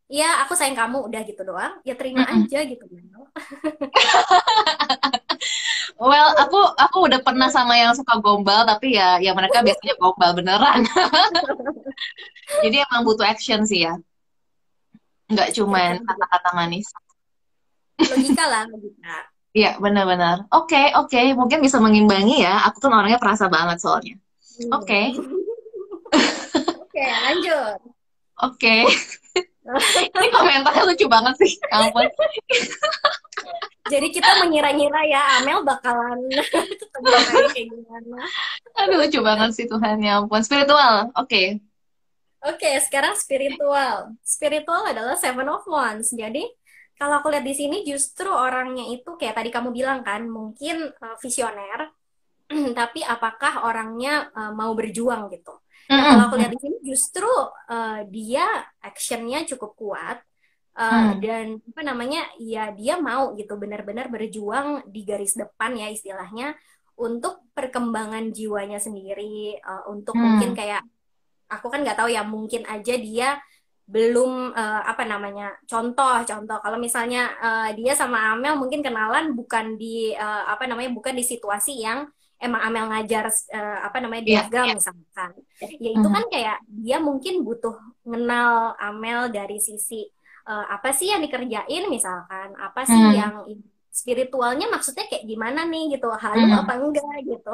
ya 0.08 0.44
aku 0.44 0.52
sayang 0.52 0.76
kamu 0.76 1.08
udah 1.08 1.20
gitu 1.24 1.40
doang, 1.40 1.80
ya 1.88 1.96
terima 1.96 2.24
mm 2.24 2.28
-mm. 2.28 2.40
aja 2.44 2.58
gitu. 2.68 2.84
well, 6.04 6.36
aku 6.36 6.60
aku 6.76 6.98
udah 7.08 7.20
pernah 7.24 7.48
sama 7.48 7.80
yang 7.80 7.96
suka 7.96 8.20
gombal, 8.20 8.68
tapi 8.68 9.00
ya 9.00 9.16
ya 9.24 9.32
mereka 9.32 9.64
biasanya 9.64 9.96
gombal 9.96 10.36
beneran. 10.36 10.84
Jadi 12.64 12.76
emang 12.84 13.08
butuh 13.08 13.24
action 13.24 13.64
sih 13.64 13.88
ya, 13.88 13.96
nggak 15.32 15.56
cuman 15.56 15.96
iya, 15.96 16.04
kata-kata 16.04 16.50
manis. 16.52 16.92
Logika 18.04 18.44
lah, 18.44 18.62
logika. 18.72 19.32
Iya, 19.56 19.80
benar-benar. 19.80 20.44
Oke, 20.52 20.76
okay, 20.76 20.86
oke, 20.92 21.08
okay. 21.08 21.32
mungkin 21.32 21.64
bisa 21.64 21.80
mengimbangi 21.80 22.44
ya. 22.44 22.68
Aku 22.68 22.84
tuh 22.84 22.92
orangnya 22.92 23.16
perasa 23.16 23.48
banget 23.48 23.80
soalnya. 23.80 24.20
Oke. 24.74 25.02
Oke, 26.82 27.04
lanjut. 27.06 27.78
Oke. 28.42 28.76
Ini 30.18 30.28
komentarnya 30.32 30.82
lucu 30.88 31.06
banget 31.06 31.34
sih. 31.38 31.52
Ya 31.68 31.76
ampun. 31.86 32.08
Jadi 33.88 34.08
kita 34.12 34.30
mengira-ngira 34.44 35.00
ya 35.08 35.40
Amel 35.40 35.64
bakalan 35.64 36.20
ketemu 36.80 37.08
kayak 37.54 37.66
gimana. 37.72 38.20
Aduh 38.76 38.96
lucu 39.00 39.20
banget 39.24 39.50
sih 39.54 39.66
Tuhan 39.70 40.02
ya 40.02 40.24
ampun. 40.24 40.42
Spiritual. 40.42 41.12
Oke. 41.14 41.28
Okay. 41.28 41.46
Oke, 42.38 42.70
okay, 42.70 42.74
sekarang 42.78 43.18
spiritual. 43.18 44.14
Spiritual 44.22 44.86
adalah 44.86 45.18
Seven 45.18 45.50
of 45.50 45.66
Wands. 45.66 46.14
Jadi 46.14 46.46
kalau 46.94 47.18
aku 47.18 47.34
lihat 47.34 47.42
di 47.42 47.50
sini 47.50 47.82
justru 47.82 48.30
orangnya 48.30 48.86
itu 48.94 49.18
kayak 49.18 49.42
tadi 49.42 49.50
kamu 49.50 49.74
bilang 49.74 50.06
kan, 50.06 50.22
mungkin 50.30 50.94
uh, 51.02 51.18
visioner, 51.18 51.90
tapi 52.78 53.04
apakah 53.04 53.68
orangnya 53.68 54.32
uh, 54.32 54.52
mau 54.52 54.72
berjuang 54.72 55.28
gitu. 55.32 55.52
Nah, 55.88 56.04
kalau 56.04 56.24
aku 56.28 56.36
lihat 56.36 56.52
di 56.52 56.60
sini 56.60 56.76
justru 56.84 57.28
uh, 57.72 58.04
dia 58.12 58.44
actionnya 58.84 59.48
cukup 59.48 59.72
kuat 59.72 60.20
uh, 60.76 60.84
hmm. 60.84 61.12
dan 61.24 61.46
apa 61.64 61.80
namanya 61.80 62.28
ya 62.36 62.76
dia 62.76 63.00
mau 63.00 63.32
gitu 63.32 63.56
benar-benar 63.56 64.12
berjuang 64.12 64.84
di 64.84 65.08
garis 65.08 65.32
depan 65.32 65.80
ya 65.80 65.88
istilahnya 65.88 66.52
untuk 67.00 67.48
perkembangan 67.56 68.36
jiwanya 68.36 68.76
sendiri 68.76 69.56
uh, 69.64 69.88
untuk 69.88 70.12
hmm. 70.12 70.22
mungkin 70.22 70.50
kayak 70.52 70.84
aku 71.48 71.72
kan 71.72 71.80
nggak 71.80 71.98
tahu 71.98 72.12
ya 72.12 72.20
mungkin 72.20 72.68
aja 72.68 72.94
dia 73.00 73.40
belum 73.88 74.52
uh, 74.52 74.82
apa 74.84 75.08
namanya 75.08 75.56
contoh 75.64 76.20
contoh 76.28 76.60
kalau 76.60 76.76
misalnya 76.76 77.32
uh, 77.40 77.72
dia 77.72 77.96
sama 77.96 78.36
Amel 78.36 78.60
mungkin 78.60 78.84
kenalan 78.84 79.32
bukan 79.32 79.80
di 79.80 80.12
uh, 80.12 80.44
apa 80.44 80.68
namanya 80.68 80.92
bukan 80.92 81.16
di 81.16 81.24
situasi 81.24 81.80
yang 81.80 82.04
emang 82.38 82.60
Amel 82.62 82.86
ngajar 82.86 83.26
uh, 83.50 83.78
apa 83.82 83.98
namanya 83.98 84.22
yeah, 84.24 84.46
yeah. 84.46 84.74
misalkan 84.74 85.30
ya 85.58 85.90
itu 85.90 86.08
kan 86.08 86.24
kayak 86.30 86.58
dia 86.70 86.98
mungkin 87.02 87.42
butuh 87.42 87.74
mengenal 88.06 88.78
Amel 88.78 89.30
dari 89.34 89.58
sisi 89.58 90.06
uh, 90.46 90.66
apa 90.70 90.94
sih 90.94 91.10
yang 91.10 91.20
dikerjain 91.20 91.90
misalkan 91.90 92.54
apa 92.54 92.86
sih 92.86 92.98
mm. 92.98 93.14
yang 93.14 93.34
spiritualnya 93.90 94.70
maksudnya 94.70 95.10
kayak 95.10 95.26
gimana 95.26 95.66
nih 95.66 95.98
gitu 95.98 96.08
halu 96.14 96.46
mm. 96.46 96.60
apa 96.62 96.72
enggak 96.78 97.16
gitu 97.26 97.52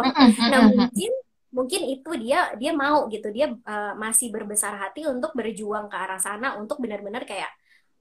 nah 0.53 0.61
mungkin 0.69 1.13
mungkin 1.55 1.83
itu 1.87 2.11
dia 2.19 2.53
dia 2.59 2.73
mau 2.75 3.07
gitu 3.09 3.31
dia 3.31 3.49
uh, 3.49 3.95
masih 3.97 4.29
berbesar 4.35 4.75
hati 4.77 5.07
untuk 5.07 5.33
berjuang 5.33 5.87
ke 5.87 5.97
arah 5.97 6.21
sana 6.21 6.59
untuk 6.59 6.83
benar-benar 6.83 7.25
kayak 7.25 7.49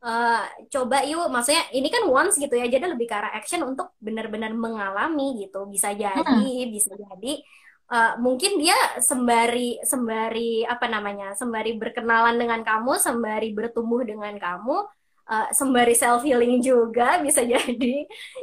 uh, 0.04 0.44
coba 0.70 1.08
yuk. 1.08 1.32
Maksudnya 1.32 1.64
ini 1.72 1.88
kan 1.88 2.04
once 2.06 2.36
gitu 2.38 2.54
ya. 2.54 2.68
Jadi 2.68 2.86
lebih 2.94 3.08
ke 3.08 3.16
arah 3.16 3.34
action 3.34 3.64
untuk 3.64 3.96
benar-benar 4.04 4.52
mengalami 4.52 5.48
gitu. 5.48 5.66
Bisa 5.72 5.96
jadi 5.96 6.22
hmm. 6.22 6.70
bisa 6.70 6.94
jadi. 6.94 7.40
Uh, 7.84 8.16
mungkin 8.20 8.58
dia 8.58 8.76
sembari 9.04 9.78
sembari 9.84 10.64
apa 10.64 10.88
namanya 10.88 11.36
sembari 11.36 11.76
berkenalan 11.76 12.40
dengan 12.40 12.64
kamu 12.64 12.96
sembari 12.96 13.52
bertumbuh 13.52 14.08
dengan 14.08 14.34
kamu 14.40 14.88
uh, 15.30 15.48
sembari 15.52 15.92
self 15.94 16.24
healing 16.24 16.64
juga 16.64 17.20
bisa 17.24 17.44
jadi. 17.54 17.96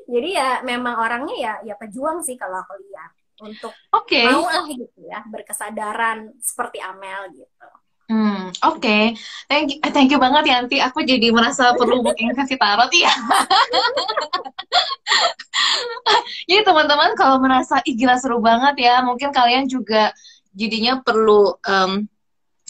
Jadi 0.09 0.29
ya 0.33 0.65
memang 0.65 0.97
orangnya 1.01 1.37
ya 1.37 1.53
ya 1.73 1.75
pejuang 1.77 2.25
sih 2.25 2.37
kalau 2.41 2.61
aku 2.65 2.77
lihat. 2.89 3.13
Untuk 3.41 3.73
okay. 3.89 4.29
mau 4.29 4.45
lah 4.45 4.69
gitu 4.69 5.01
ya 5.09 5.25
berkesadaran 5.25 6.29
seperti 6.45 6.77
Amel 6.77 7.33
gitu 7.33 7.80
oke. 8.63 8.83
Okay. 8.83 9.15
Thank 9.47 9.75
you, 9.75 9.79
eh, 9.83 9.93
thank 9.93 10.11
you 10.11 10.19
banget 10.19 10.45
Yanti. 10.47 10.79
Aku 10.83 11.03
jadi 11.07 11.31
merasa 11.31 11.75
perlu 11.79 12.03
booking 12.03 12.35
sesi 12.35 12.59
tarot 12.59 12.91
ya. 12.93 13.11
jadi 16.51 16.63
teman-teman 16.67 17.15
kalau 17.15 17.39
merasa 17.43 17.79
ih 17.87 17.95
gila 17.95 18.19
seru 18.19 18.43
banget 18.43 18.75
ya, 18.83 19.03
mungkin 19.03 19.31
kalian 19.31 19.67
juga 19.67 20.15
jadinya 20.55 20.99
perlu 21.03 21.55
um, 21.63 22.07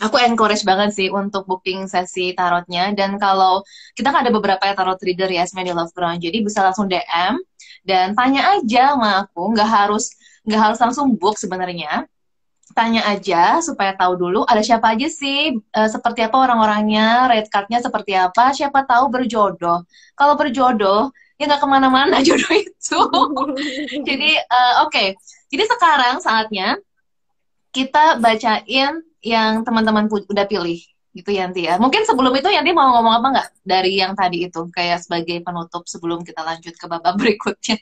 aku 0.01 0.17
encourage 0.25 0.65
banget 0.65 0.97
sih 0.97 1.09
untuk 1.13 1.45
booking 1.45 1.85
sesi 1.85 2.33
tarotnya 2.33 2.97
dan 2.97 3.21
kalau 3.21 3.61
kita 3.93 4.09
kan 4.09 4.25
ada 4.25 4.33
beberapa 4.33 4.65
ya 4.65 4.73
tarot 4.73 4.97
reader 5.05 5.29
ya 5.29 5.45
di 5.45 5.73
Love 5.73 5.93
Ground 5.93 6.25
jadi 6.25 6.41
bisa 6.41 6.65
langsung 6.65 6.89
DM 6.89 7.37
dan 7.85 8.17
tanya 8.17 8.57
aja 8.57 8.97
sama 8.97 9.29
aku 9.29 9.53
nggak 9.53 9.69
harus 9.69 10.17
nggak 10.49 10.61
harus 10.61 10.79
langsung 10.81 11.13
book 11.21 11.37
sebenarnya 11.37 12.09
tanya 12.73 13.03
aja 13.07 13.59
supaya 13.61 13.93
tahu 13.95 14.17
dulu 14.17 14.41
ada 14.47 14.63
siapa 14.63 14.95
aja 14.95 15.07
sih, 15.11 15.59
uh, 15.75 15.89
seperti 15.91 16.25
apa 16.27 16.37
orang-orangnya, 16.39 17.29
red 17.31 17.47
cardnya 17.51 17.83
seperti 17.83 18.17
apa, 18.17 18.55
siapa 18.55 18.87
tahu 18.87 19.11
berjodoh. 19.11 19.85
Kalau 20.15 20.35
berjodoh, 20.39 21.11
ya 21.41 21.49
nggak 21.49 21.61
ke 21.61 21.69
mana-mana 21.69 22.21
jodoh 22.27 22.55
itu. 22.55 23.01
Jadi 24.09 24.31
uh, 24.37 24.85
oke, 24.85 24.93
okay. 24.93 25.09
jadi 25.49 25.65
sekarang 25.67 26.21
saatnya 26.21 26.79
kita 27.75 28.19
bacain 28.19 29.03
yang 29.23 29.63
teman-teman 29.63 30.07
udah 30.11 30.47
pilih 30.47 30.81
gitu 31.11 31.31
Yanti 31.35 31.67
ya. 31.67 31.75
Mungkin 31.79 32.07
sebelum 32.07 32.31
itu 32.39 32.49
Yanti 32.51 32.71
mau 32.71 32.95
ngomong 32.95 33.15
apa 33.19 33.27
nggak 33.35 33.49
dari 33.67 33.99
yang 33.99 34.15
tadi 34.15 34.47
itu 34.47 34.71
kayak 34.71 35.03
sebagai 35.03 35.43
penutup 35.43 35.83
sebelum 35.87 36.23
kita 36.23 36.43
lanjut 36.43 36.75
ke 36.75 36.87
babak 36.87 37.15
berikutnya. 37.21 37.79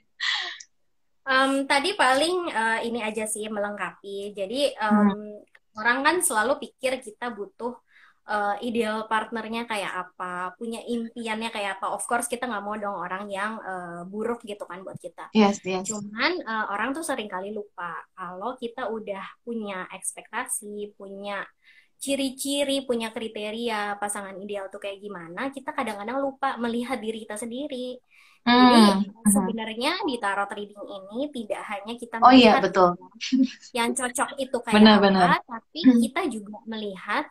Um, 1.29 1.69
tadi 1.69 1.93
paling 1.93 2.49
uh, 2.49 2.81
ini 2.81 3.05
aja 3.05 3.29
sih 3.29 3.45
melengkapi. 3.53 4.33
Jadi 4.33 4.73
um, 4.81 5.13
hmm. 5.13 5.37
orang 5.77 5.99
kan 6.01 6.17
selalu 6.25 6.57
pikir 6.57 7.05
kita 7.05 7.29
butuh 7.37 7.77
uh, 8.25 8.57
ideal 8.65 9.05
partnernya 9.13 9.69
kayak 9.69 9.93
apa, 9.93 10.57
punya 10.57 10.81
impiannya 10.89 11.53
kayak 11.53 11.77
apa. 11.77 11.93
Of 11.93 12.09
course 12.09 12.33
kita 12.33 12.49
nggak 12.49 12.65
mau 12.65 12.77
dong 12.81 12.97
orang 12.97 13.29
yang 13.29 13.61
uh, 13.61 14.09
buruk 14.09 14.41
gitu 14.45 14.65
kan 14.65 14.81
buat 14.81 14.97
kita. 14.97 15.29
Yes, 15.37 15.61
yes. 15.65 15.89
Cuman 15.89 16.45
uh, 16.45 16.73
orang 16.73 16.97
tuh 16.97 17.05
sering 17.05 17.29
kali 17.29 17.53
lupa 17.53 18.09
kalau 18.17 18.57
kita 18.57 18.89
udah 18.89 19.25
punya 19.45 19.85
ekspektasi, 19.93 20.97
punya 20.97 21.45
ciri-ciri, 21.99 22.87
punya 22.87 23.11
kriteria 23.11 23.99
pasangan 23.99 24.39
ideal 24.39 24.71
tuh 24.71 24.79
kayak 24.79 25.03
gimana, 25.03 25.51
kita 25.51 25.75
kadang-kadang 25.75 26.23
lupa 26.23 26.55
melihat 26.57 27.03
diri 27.03 27.27
kita 27.27 27.35
sendiri. 27.35 27.99
Jadi 28.49 28.81
hmm, 28.81 28.99
hmm. 29.13 29.29
sebenarnya 29.29 29.93
di 30.09 30.15
tarot 30.17 30.51
reading 30.57 30.85
ini 30.89 31.29
tidak 31.29 31.63
hanya 31.69 31.95
kita 32.01 32.17
melihat 32.17 32.29
oh, 32.29 32.33
iya, 32.33 32.55
betul. 32.65 32.91
yang 33.77 33.91
cocok 33.93 34.31
itu 34.41 34.57
kayak 34.65 34.77
benar, 34.79 34.97
apa, 34.97 35.05
benar. 35.05 35.29
tapi 35.45 35.81
hmm. 35.85 35.99
kita 36.01 36.21
juga 36.33 36.57
melihat 36.65 37.25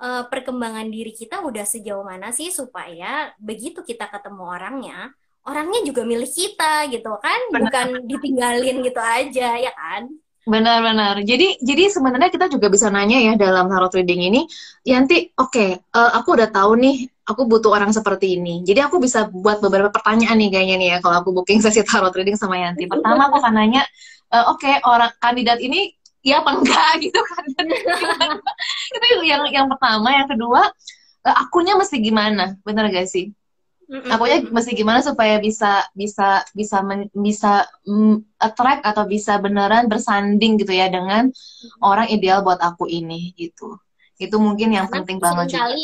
uh, 0.00 0.24
perkembangan 0.32 0.88
diri 0.88 1.12
kita 1.12 1.44
udah 1.44 1.64
sejauh 1.68 2.00
mana 2.00 2.32
sih 2.32 2.48
supaya 2.48 3.36
begitu 3.36 3.84
kita 3.84 4.08
ketemu 4.08 4.42
orangnya, 4.48 4.98
orangnya 5.44 5.80
juga 5.84 6.02
milik 6.08 6.32
kita 6.32 6.88
gitu 6.88 7.12
kan, 7.20 7.40
benar. 7.52 7.60
bukan 7.68 7.86
ditinggalin 8.08 8.76
gitu 8.80 9.00
aja 9.04 9.48
ya 9.60 9.72
kan? 9.76 10.08
Benar-benar. 10.44 11.24
Jadi 11.24 11.56
jadi 11.64 11.88
sebenarnya 11.88 12.28
kita 12.28 12.52
juga 12.52 12.68
bisa 12.68 12.92
nanya 12.92 13.16
ya 13.16 13.32
dalam 13.32 13.64
tarot 13.64 13.88
reading 13.96 14.28
ini, 14.28 14.40
Yanti, 14.84 15.32
oke, 15.40 15.48
okay, 15.48 15.70
uh, 15.96 16.00
eh, 16.04 16.10
aku 16.20 16.36
udah 16.36 16.48
tahu 16.52 16.76
nih, 16.76 17.08
aku 17.24 17.48
butuh 17.48 17.72
orang 17.72 17.96
seperti 17.96 18.36
ini. 18.36 18.60
Jadi 18.60 18.84
aku 18.84 19.00
bisa 19.00 19.24
buat 19.32 19.64
beberapa 19.64 19.88
pertanyaan 19.88 20.36
nih 20.36 20.50
kayaknya 20.52 20.76
nih 20.76 20.88
ya 20.92 20.98
kalau 21.00 21.16
aku 21.24 21.32
booking 21.32 21.60
sesi 21.64 21.80
tarot 21.80 22.12
reading 22.12 22.36
sama 22.36 22.60
Yanti. 22.60 22.84
Pertama 22.84 23.32
aku 23.32 23.40
akan 23.40 23.52
nanya, 23.56 23.88
uh, 24.36 24.52
oke, 24.52 24.60
okay, 24.60 24.84
orang 24.84 25.12
kandidat 25.16 25.64
ini 25.64 25.96
ya 26.20 26.44
apa 26.44 26.60
enggak 26.60 26.92
gitu 27.08 27.20
kan. 27.24 27.44
itu 29.00 29.06
yang 29.24 29.48
yang 29.48 29.66
pertama, 29.72 30.12
yang 30.12 30.28
kedua, 30.28 30.68
uh, 31.24 31.36
akunya 31.40 31.72
mesti 31.80 31.96
gimana? 32.04 32.60
Benar 32.60 32.92
gak 32.92 33.08
sih? 33.08 33.32
Aku 33.84 34.24
ya 34.24 34.40
mesti 34.48 34.72
gimana 34.72 35.04
supaya 35.04 35.36
bisa 35.36 35.84
bisa 35.92 36.40
bisa 36.56 36.80
men, 36.80 37.12
bisa 37.12 37.68
mm, 37.84 38.40
attract 38.40 38.82
atau 38.84 39.04
bisa 39.04 39.36
beneran 39.36 39.86
bersanding 39.92 40.56
gitu 40.56 40.72
ya 40.72 40.88
dengan 40.88 41.28
orang 41.84 42.08
ideal 42.08 42.40
buat 42.40 42.60
aku 42.64 42.88
ini 42.88 43.36
gitu. 43.36 43.76
Itu 44.16 44.40
mungkin 44.40 44.72
yang 44.72 44.88
Karena 44.88 44.96
penting 45.04 45.18
banget 45.20 45.46
juga. 45.52 45.76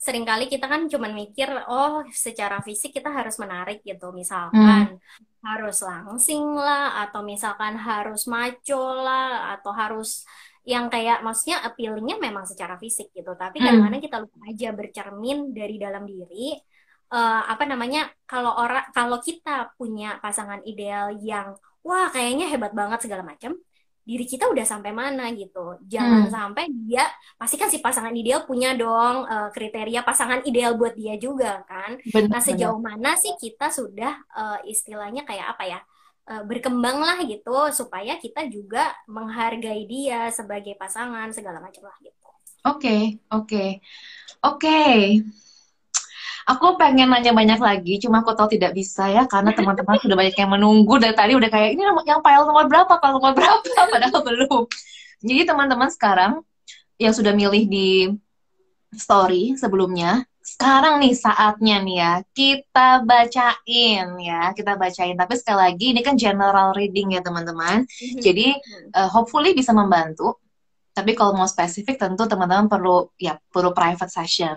Seringkali 0.00 0.48
kita 0.48 0.64
kan 0.64 0.88
cuma 0.88 1.12
mikir 1.12 1.52
oh 1.68 2.08
secara 2.08 2.64
fisik 2.64 2.96
kita 2.96 3.12
harus 3.12 3.36
menarik 3.36 3.84
gitu 3.84 4.16
misalkan 4.16 4.96
hmm. 4.96 5.44
harus 5.44 5.84
langsing 5.84 6.56
lah 6.56 7.04
atau 7.04 7.20
misalkan 7.20 7.76
harus 7.76 8.24
maco 8.24 8.96
lah 8.96 9.60
atau 9.60 9.76
harus 9.76 10.24
yang 10.64 10.88
kayak 10.88 11.20
maksudnya 11.20 11.60
appealingnya 11.68 12.16
memang 12.16 12.48
secara 12.48 12.80
fisik 12.80 13.12
gitu 13.12 13.36
tapi 13.36 13.60
hmm. 13.60 13.64
kadang-kadang 13.68 14.02
kita 14.08 14.16
lupa 14.24 14.38
aja 14.48 14.68
bercermin 14.72 15.38
dari 15.52 15.76
dalam 15.76 16.08
diri 16.08 16.56
uh, 17.10 17.42
apa 17.46 17.66
namanya 17.66 18.08
kalau 18.24 18.54
orang 18.56 18.86
kalau 18.94 19.18
kita 19.18 19.74
punya 19.74 20.16
pasangan 20.22 20.62
ideal 20.64 21.12
yang 21.20 21.54
wah 21.82 22.08
kayaknya 22.08 22.48
hebat 22.50 22.72
banget 22.72 23.04
segala 23.04 23.26
macam 23.26 23.58
diri 24.00 24.24
kita 24.26 24.48
udah 24.48 24.66
sampai 24.66 24.90
mana 24.90 25.30
gitu 25.36 25.76
jangan 25.86 26.26
hmm. 26.26 26.32
sampai 26.32 26.64
dia 26.72 27.04
pasti 27.36 27.54
kan 27.60 27.68
si 27.68 27.78
pasangan 27.78 28.10
ideal 28.10 28.42
punya 28.48 28.74
dong 28.74 29.28
uh, 29.28 29.52
kriteria 29.52 30.02
pasangan 30.02 30.42
ideal 30.42 30.74
buat 30.74 30.96
dia 30.96 31.14
juga 31.20 31.62
kan 31.68 32.00
benar, 32.08 32.26
nah 32.26 32.42
sejauh 32.42 32.80
benar. 32.80 32.96
mana 32.96 33.10
sih 33.20 33.36
kita 33.36 33.70
sudah 33.70 34.18
uh, 34.34 34.58
istilahnya 34.66 35.22
kayak 35.22 35.54
apa 35.54 35.64
ya 35.68 35.80
uh, 36.32 36.42
berkembang 36.42 36.98
lah 36.98 37.22
gitu 37.22 37.70
supaya 37.70 38.16
kita 38.18 38.48
juga 38.50 38.90
menghargai 39.06 39.84
dia 39.84 40.32
sebagai 40.32 40.74
pasangan 40.80 41.30
segala 41.30 41.60
macam 41.62 41.86
lah 41.86 41.96
gitu 42.02 42.18
oke 42.66 42.80
okay, 42.80 43.02
oke 43.30 43.46
okay. 43.46 43.70
oke 44.42 44.58
okay. 44.58 45.22
Aku 46.50 46.74
pengen 46.74 47.14
nanya 47.14 47.30
banyak 47.30 47.60
lagi, 47.62 48.02
cuma 48.02 48.26
aku 48.26 48.34
tahu 48.34 48.50
tidak 48.50 48.74
bisa 48.74 49.06
ya 49.06 49.22
karena 49.30 49.54
teman-teman 49.54 50.02
sudah 50.02 50.16
banyak 50.18 50.34
yang 50.34 50.50
menunggu 50.50 50.98
dari 50.98 51.14
tadi 51.14 51.38
udah 51.38 51.46
kayak 51.46 51.78
ini 51.78 51.82
yang 52.10 52.20
file 52.26 52.42
nomor 52.42 52.66
berapa, 52.66 52.90
file 52.98 53.14
nomor 53.14 53.32
berapa, 53.38 53.62
padahal 53.94 54.20
belum. 54.26 54.62
Jadi 55.22 55.42
teman-teman 55.46 55.88
sekarang 55.94 56.32
yang 56.98 57.14
sudah 57.14 57.30
milih 57.30 57.70
di 57.70 58.10
story 58.90 59.54
sebelumnya, 59.54 60.26
sekarang 60.40 60.98
nih 60.98 61.14
saatnya 61.14 61.76
nih 61.84 61.96
ya 62.00 62.12
kita 62.34 62.88
bacain 63.06 64.08
ya 64.18 64.50
kita 64.56 64.72
bacain 64.74 65.14
tapi 65.14 65.38
sekali 65.38 65.58
lagi 65.68 65.86
ini 65.94 66.00
kan 66.02 66.16
general 66.18 66.72
reading 66.74 67.14
ya 67.14 67.20
teman-teman 67.22 67.84
mm-hmm. 67.86 68.18
jadi 68.18 68.56
uh, 68.96 69.08
hopefully 69.12 69.54
bisa 69.54 69.70
membantu 69.70 70.40
tapi 71.00 71.16
kalau 71.16 71.32
mau 71.32 71.48
spesifik 71.48 71.96
tentu 71.96 72.28
teman-teman 72.28 72.68
perlu 72.68 73.08
ya 73.16 73.40
perlu 73.48 73.72
private 73.72 74.12
session. 74.12 74.52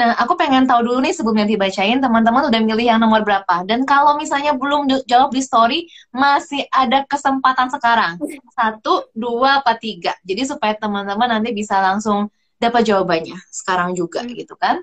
Nah, 0.00 0.16
aku 0.16 0.32
pengen 0.32 0.64
tahu 0.64 0.80
dulu 0.80 1.04
nih 1.04 1.12
sebelum 1.12 1.44
yang 1.44 1.50
dibacain 1.52 2.00
teman-teman 2.00 2.48
udah 2.48 2.60
milih 2.64 2.88
yang 2.88 3.04
nomor 3.04 3.20
berapa. 3.20 3.68
Dan 3.68 3.84
kalau 3.84 4.16
misalnya 4.16 4.56
belum 4.56 4.88
jawab 5.04 5.28
di 5.36 5.44
story, 5.44 5.84
masih 6.08 6.64
ada 6.72 7.04
kesempatan 7.04 7.68
sekarang. 7.68 8.16
Satu, 8.56 9.12
dua, 9.12 9.60
apa 9.60 9.76
tiga. 9.76 10.16
Jadi 10.24 10.48
supaya 10.48 10.72
teman-teman 10.72 11.28
nanti 11.28 11.52
bisa 11.52 11.76
langsung 11.84 12.32
dapat 12.56 12.88
jawabannya 12.88 13.36
sekarang 13.52 13.92
juga 13.92 14.24
hmm. 14.24 14.32
gitu 14.40 14.56
kan. 14.56 14.80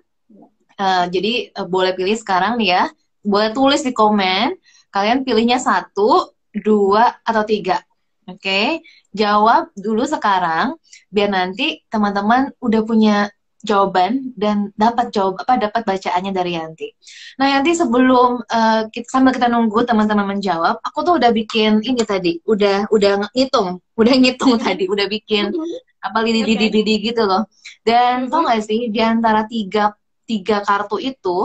Uh, 0.78 1.10
jadi 1.10 1.50
uh, 1.58 1.66
boleh 1.66 1.98
pilih 1.98 2.14
sekarang 2.14 2.62
nih 2.62 2.78
ya. 2.78 2.84
Boleh 3.26 3.50
tulis 3.58 3.82
di 3.82 3.90
komen. 3.90 4.54
Kalian 4.94 5.26
pilihnya 5.26 5.58
satu, 5.58 6.30
dua, 6.54 7.10
atau 7.26 7.42
tiga. 7.42 7.82
Oke. 8.30 8.38
Okay? 8.38 8.68
Jawab 9.12 9.72
dulu 9.76 10.08
sekarang 10.08 10.80
biar 11.12 11.30
nanti 11.32 11.84
teman-teman 11.92 12.56
udah 12.64 12.82
punya 12.88 13.28
jawaban 13.62 14.34
dan 14.34 14.74
dapat 14.74 15.14
jawab 15.14 15.38
apa 15.46 15.70
dapat 15.70 15.82
bacaannya 15.86 16.34
dari 16.34 16.58
Yanti. 16.58 16.88
Nah 17.38 17.58
Yanti 17.58 17.78
sebelum 17.78 18.42
uh, 18.42 18.82
kita, 18.90 19.06
sambil 19.06 19.38
kita 19.38 19.48
nunggu 19.48 19.86
teman-teman 19.86 20.38
menjawab, 20.38 20.82
aku 20.82 21.06
tuh 21.06 21.22
udah 21.22 21.30
bikin 21.30 21.86
ini 21.86 22.02
tadi, 22.02 22.42
udah 22.50 22.90
udah 22.90 23.30
ngitung, 23.38 23.78
udah 23.94 24.14
ngitung 24.18 24.58
tadi, 24.66 24.90
udah 24.90 25.06
bikin 25.06 25.54
apa 26.02 26.18
lidi 26.26 26.42
lidi 26.42 26.68
okay. 26.68 26.76
lidi 26.82 26.96
gitu 27.14 27.24
loh. 27.30 27.46
Dan 27.86 28.26
mm 28.26 28.34
-hmm. 28.34 28.34
tau 28.34 28.42
gak 28.50 28.62
sih 28.66 28.90
di 28.90 29.00
antara 29.02 29.46
tiga 29.46 29.94
tiga 30.26 30.66
kartu 30.66 30.98
itu, 30.98 31.38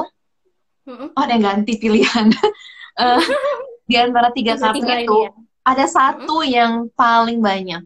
mm 0.89 0.95
-hmm. 0.97 1.09
oh 1.13 1.21
ada 1.21 1.33
yang 1.37 1.45
ganti 1.45 1.77
pilihan. 1.77 2.33
uh, 2.97 3.21
di 3.91 3.97
antara 4.01 4.33
tiga 4.33 4.57
kartu 4.57 4.89
itu, 4.89 5.17
ya 5.29 5.31
ada 5.67 5.85
satu 5.91 6.47
mm-hmm. 6.47 6.55
yang 6.55 6.73
paling 6.95 7.43
banyak. 7.43 7.83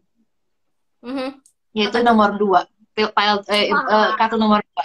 Mm-hmm. 1.00 1.30
yaitu 1.72 1.96
Apa 1.96 2.04
nomor 2.04 2.36
dua. 2.36 2.60
File 2.92 3.40
eh, 3.48 3.72
uh, 3.72 4.12
kartu 4.20 4.36
nomor 4.36 4.60
dua. 4.60 4.84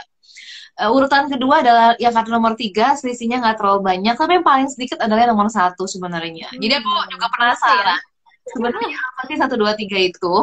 Uh, 0.80 0.96
urutan 0.96 1.28
kedua 1.28 1.60
adalah 1.60 2.00
yang 2.00 2.16
kartu 2.16 2.32
nomor 2.32 2.56
tiga 2.56 2.96
selisihnya 2.96 3.44
nggak 3.44 3.60
terlalu 3.60 3.84
banyak 3.84 4.16
tapi 4.16 4.40
yang 4.40 4.48
paling 4.48 4.68
sedikit 4.72 5.04
adalah 5.04 5.28
nomor 5.28 5.52
satu 5.52 5.84
sebenarnya. 5.84 6.48
Hmm. 6.52 6.60
jadi 6.64 6.80
aku 6.80 6.92
juga 7.12 7.28
penasaran 7.36 8.00
ya? 8.00 8.14
sebenarnya 8.48 8.88
apa 8.96 9.22
sih 9.28 9.38
satu 9.40 9.56
dua 9.60 9.76
tiga 9.76 10.00
itu. 10.00 10.36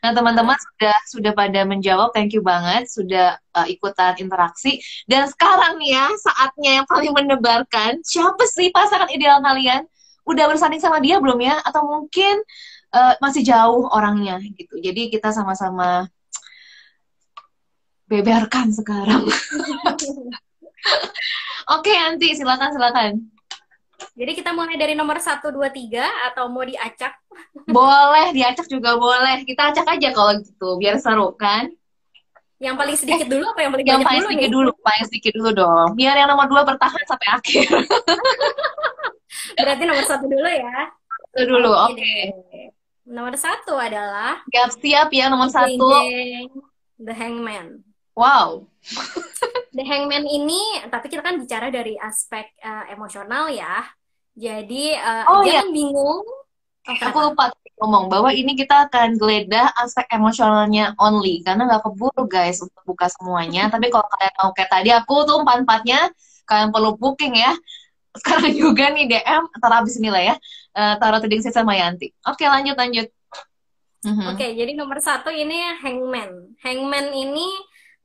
Nah 0.00 0.10
teman-teman 0.16 0.56
sudah 0.56 0.96
sudah 1.12 1.32
pada 1.36 1.60
menjawab 1.68 2.14
thank 2.16 2.32
you 2.32 2.40
banget 2.40 2.88
sudah 2.88 3.36
uh, 3.52 3.66
ikutan 3.68 4.16
interaksi. 4.16 4.80
Dan 5.04 5.28
sekarang 5.28 5.76
ya 5.84 6.08
saatnya 6.16 6.82
yang 6.82 6.86
paling 6.88 7.12
mendebarkan 7.12 8.00
siapa 8.00 8.48
sih 8.48 8.72
pasangan 8.72 9.12
ideal 9.12 9.44
kalian 9.44 9.84
udah 10.28 10.44
bersanding 10.52 10.82
sama 10.82 11.00
dia 11.00 11.16
belum 11.16 11.40
ya 11.40 11.56
atau 11.64 11.82
mungkin 11.88 12.44
uh, 12.92 13.16
masih 13.24 13.42
jauh 13.42 13.88
orangnya 13.88 14.36
gitu 14.54 14.76
jadi 14.78 15.08
kita 15.08 15.32
sama-sama 15.32 16.06
beberkan 18.04 18.68
sekarang 18.72 19.24
oke 21.74 21.92
nanti 21.92 22.36
silakan 22.36 22.70
silakan 22.72 23.12
jadi 24.18 24.34
kita 24.34 24.50
mulai 24.54 24.78
dari 24.78 24.94
nomor 24.94 25.18
satu 25.18 25.50
dua 25.50 25.70
tiga 25.70 26.06
atau 26.30 26.50
mau 26.50 26.62
diacak? 26.62 27.18
boleh, 27.70 28.30
diacak 28.34 28.66
juga 28.70 28.94
boleh. 28.94 29.42
Kita 29.42 29.74
acak 29.74 29.86
aja 29.98 30.08
kalau 30.14 30.38
gitu, 30.38 30.78
biar 30.78 30.98
seru 31.02 31.34
kan? 31.34 31.70
Yang 32.58 32.74
paling 32.74 32.96
sedikit 32.98 33.26
eh, 33.26 33.30
dulu 33.30 33.44
apa 33.54 33.60
yang 33.62 33.70
paling 33.70 33.86
yang 33.86 34.02
paling 34.02 34.22
dulu 34.22 34.30
sedikit 34.30 34.50
nih? 34.50 34.54
dulu, 34.58 34.70
paling 34.82 35.04
sedikit 35.06 35.32
dulu 35.38 35.50
dong. 35.54 35.88
Biar 35.94 36.14
yang 36.18 36.28
nomor 36.30 36.46
dua 36.50 36.62
bertahan 36.66 37.02
sampai 37.06 37.28
akhir. 37.30 37.66
Berarti 39.58 39.82
nomor 39.84 40.04
satu 40.06 40.24
dulu 40.30 40.48
ya. 40.48 40.78
Satu 41.34 41.42
dulu, 41.44 41.70
oke. 41.74 41.98
Okay. 41.98 42.70
Nomor 43.08 43.34
satu 43.34 43.74
adalah. 43.74 44.38
Siap-siap 44.52 45.08
ya 45.10 45.26
nomor 45.32 45.50
satu. 45.50 45.88
The 46.98 47.14
Hangman. 47.14 47.82
Wow. 48.14 48.66
The 49.76 49.84
Hangman 49.86 50.26
ini, 50.26 50.82
tapi 50.90 51.06
kita 51.06 51.22
kan 51.22 51.38
bicara 51.38 51.70
dari 51.70 51.94
aspek 51.98 52.50
uh, 52.62 52.90
emosional 52.90 53.50
ya. 53.50 53.86
Jadi 54.38 54.94
uh, 54.94 55.24
oh, 55.26 55.42
jangan 55.42 55.70
iya. 55.70 55.74
bingung. 55.74 56.22
Oh, 56.88 56.94
aku 57.04 57.18
lupa 57.30 57.50
ngomong 57.78 58.10
bahwa 58.10 58.30
ini 58.34 58.58
kita 58.58 58.90
akan 58.90 59.14
geledah 59.18 59.70
aspek 59.78 60.06
emosionalnya 60.10 60.98
only 60.98 61.42
karena 61.46 61.66
nggak 61.66 61.86
keburu 61.86 62.26
guys 62.26 62.58
untuk 62.62 62.82
buka 62.86 63.06
semuanya. 63.10 63.66
tapi 63.72 63.90
kalau 63.90 64.06
kalian 64.06 64.34
mau 64.38 64.50
kayak 64.54 64.70
tadi 64.70 64.90
aku 64.94 65.14
tuh 65.26 65.42
empat 65.42 65.62
empatnya 65.62 66.00
kalian 66.48 66.70
perlu 66.72 66.96
booking 66.96 67.38
ya 67.38 67.52
sekarang 68.20 68.52
juga 68.54 68.90
nih 68.90 69.06
DM 69.06 69.44
atau 69.54 69.68
habis 69.70 69.94
ini 69.96 70.08
lah 70.10 70.22
ya 70.22 70.34
uh, 70.78 70.94
taruh 70.98 71.20
trading 71.22 71.42
sama 71.44 71.74
Yanti. 71.78 72.12
Oke 72.26 72.44
lanjut 72.46 72.76
lanjut. 72.78 73.08
Uh-huh. 74.06 74.30
Oke 74.34 74.54
jadi 74.54 74.72
nomor 74.78 74.98
satu 75.02 75.28
ini 75.30 75.58
hangman. 75.82 76.54
Hangman 76.62 77.10
ini 77.14 77.46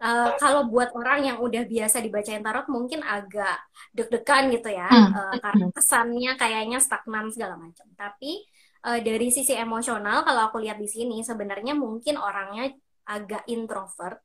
uh, 0.02 0.36
kalau 0.42 0.68
buat 0.68 0.92
orang 0.98 1.30
yang 1.30 1.38
udah 1.40 1.64
biasa 1.70 2.02
dibacain 2.02 2.44
tarot 2.44 2.68
mungkin 2.68 3.06
agak 3.06 3.62
deg-degan 3.94 4.50
gitu 4.52 4.70
ya 4.74 4.90
hmm. 4.90 5.12
uh, 5.14 5.36
karena 5.40 5.66
kesannya 5.72 6.32
kayaknya 6.36 6.80
stagnan 6.82 7.30
segala 7.30 7.56
macam. 7.56 7.86
Tapi 7.96 8.44
uh, 8.84 9.00
dari 9.00 9.30
sisi 9.32 9.56
emosional 9.56 10.26
kalau 10.28 10.52
aku 10.52 10.60
lihat 10.60 10.78
di 10.78 10.90
sini 10.90 11.24
sebenarnya 11.24 11.74
mungkin 11.78 12.20
orangnya 12.20 12.74
agak 13.04 13.44
introvert 13.52 14.20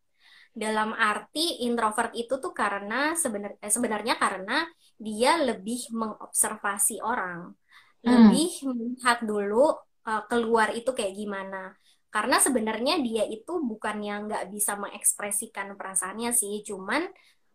dalam 0.59 0.91
arti 0.97 1.63
introvert 1.63 2.11
itu 2.19 2.35
tuh 2.43 2.51
karena 2.51 3.15
sebenar, 3.15 3.55
sebenarnya 3.63 4.19
karena 4.19 4.67
dia 4.99 5.39
lebih 5.39 5.95
mengobservasi 5.95 6.99
orang, 7.01 7.55
hmm. 8.03 8.11
lebih 8.11 8.51
melihat 8.67 9.19
dulu 9.23 9.79
uh, 10.05 10.23
keluar 10.27 10.75
itu 10.75 10.91
kayak 10.91 11.15
gimana. 11.15 11.73
Karena 12.11 12.43
sebenarnya 12.43 12.99
dia 13.05 13.25
itu 13.31 13.63
bukan 13.63 14.03
yang 14.03 14.27
nggak 14.27 14.51
bisa 14.51 14.75
mengekspresikan 14.75 15.79
perasaannya 15.79 16.35
sih, 16.35 16.67
cuman 16.67 17.07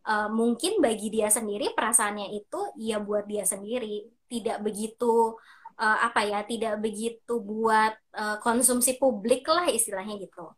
uh, 0.07 0.29
mungkin 0.31 0.79
bagi 0.79 1.11
dia 1.11 1.27
sendiri 1.27 1.75
perasaannya 1.75 2.31
itu 2.31 2.59
ya 2.79 3.03
buat 3.03 3.27
dia 3.27 3.43
sendiri, 3.43 4.07
tidak 4.31 4.63
begitu 4.63 5.35
uh, 5.77 5.97
apa 6.05 6.21
ya 6.23 6.39
tidak 6.47 6.79
begitu 6.79 7.41
buat 7.41 7.93
uh, 8.15 8.37
konsumsi 8.39 8.95
publik 9.01 9.43
lah 9.49 9.67
istilahnya 9.67 10.21
gitu. 10.21 10.53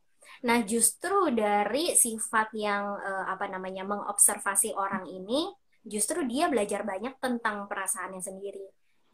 Nah, 0.46 0.62
justru 0.68 1.32
dari 1.32 1.96
sifat 1.96 2.54
yang 2.54 3.00
uh, 3.00 3.26
apa 3.32 3.50
namanya 3.50 3.88
mengobservasi 3.88 4.76
orang 4.76 5.08
ini, 5.10 5.50
justru 5.86 6.26
dia 6.26 6.50
belajar 6.50 6.82
banyak 6.82 7.16
tentang 7.22 7.70
perasaannya 7.70 8.20
sendiri. 8.20 8.66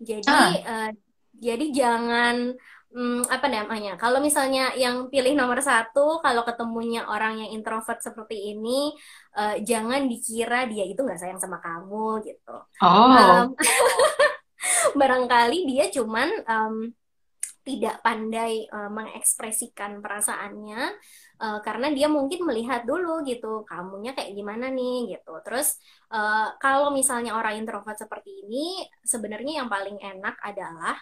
Jadi 0.02 0.32
ah. 0.32 0.90
uh, 0.90 0.92
jadi 1.36 1.66
jangan 1.72 2.56
um, 2.96 3.22
apa 3.28 3.48
namanya? 3.48 3.96
Kalau 3.96 4.20
misalnya 4.20 4.72
yang 4.76 5.08
pilih 5.08 5.36
nomor 5.36 5.60
satu, 5.64 6.20
kalau 6.20 6.44
ketemunya 6.44 7.08
orang 7.08 7.44
yang 7.44 7.50
introvert 7.56 8.00
seperti 8.04 8.56
ini, 8.56 8.92
uh, 9.36 9.60
jangan 9.64 10.08
dikira 10.08 10.68
dia 10.68 10.88
itu 10.88 11.00
nggak 11.04 11.20
sayang 11.20 11.40
sama 11.40 11.60
kamu 11.64 12.24
gitu. 12.26 12.58
Oh. 12.84 13.16
Um, 13.16 13.56
barangkali 15.00 15.60
dia 15.66 15.90
cuman 15.90 16.30
um, 16.46 16.76
tidak 17.62 18.02
pandai 18.02 18.66
uh, 18.74 18.90
mengekspresikan 18.90 20.02
perasaannya 20.02 20.98
uh, 21.42 21.60
karena 21.66 21.90
dia 21.90 22.06
mungkin 22.06 22.46
melihat 22.46 22.86
dulu 22.86 23.26
gitu 23.26 23.66
kamunya 23.66 24.14
kayak 24.14 24.38
gimana 24.38 24.70
nih 24.70 25.18
gitu. 25.18 25.34
Terus 25.42 25.82
uh, 26.14 26.54
kalau 26.62 26.94
misalnya 26.94 27.34
orang 27.34 27.58
introvert 27.58 27.98
seperti 27.98 28.46
ini 28.46 28.86
sebenarnya 29.02 29.66
yang 29.66 29.70
paling 29.70 29.98
enak 29.98 30.38
adalah 30.46 30.96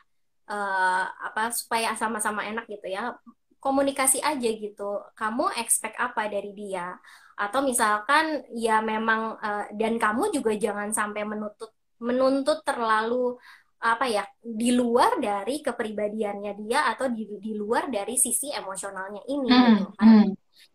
uh, 0.47 1.05
apa 1.27 1.51
supaya 1.51 1.93
sama-sama 1.99 2.47
enak 2.47 2.65
gitu 2.71 2.87
ya 2.87 3.13
komunikasi 3.59 4.23
aja 4.23 4.49
gitu. 4.49 5.03
Kamu 5.13 5.51
expect 5.59 5.99
apa 5.99 6.31
dari 6.31 6.55
dia? 6.55 6.95
Atau 7.35 7.63
misalkan 7.63 8.47
ya 8.55 8.79
memang 8.79 9.35
uh, 9.39 9.65
dan 9.75 9.99
kamu 9.99 10.31
juga 10.31 10.55
jangan 10.55 10.95
sampai 10.95 11.27
menuntut 11.27 11.71
menuntut 11.99 12.63
terlalu 12.63 13.35
apa 13.79 14.05
ya 14.11 14.27
di 14.43 14.75
luar 14.75 15.23
dari 15.23 15.63
kepribadiannya 15.63 16.51
dia 16.59 16.91
atau 16.91 17.07
di 17.07 17.23
di 17.39 17.55
luar 17.55 17.87
dari 17.87 18.19
sisi 18.19 18.51
emosionalnya 18.51 19.23
ini 19.31 19.47
hmm, 19.47 19.63
gitu 19.79 19.85
kan. 19.95 20.07
Hmm. 20.07 20.27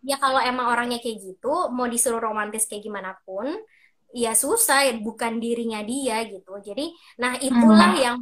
Ya 0.05 0.16
kalau 0.20 0.40
emang 0.40 0.68
orangnya 0.68 1.00
kayak 1.00 1.20
gitu, 1.20 1.68
mau 1.72 1.88
disuruh 1.88 2.20
romantis 2.20 2.68
kayak 2.68 2.84
gimana 2.84 3.16
pun, 3.24 3.48
ya 4.12 4.36
susah 4.36 4.88
ya 4.88 4.92
bukan 5.00 5.40
dirinya 5.40 5.80
dia 5.80 6.24
gitu. 6.28 6.61
Jadi, 6.61 6.92
nah 7.20 7.36
itulah 7.40 7.92
hmm. 7.92 8.05
yang 8.05 8.16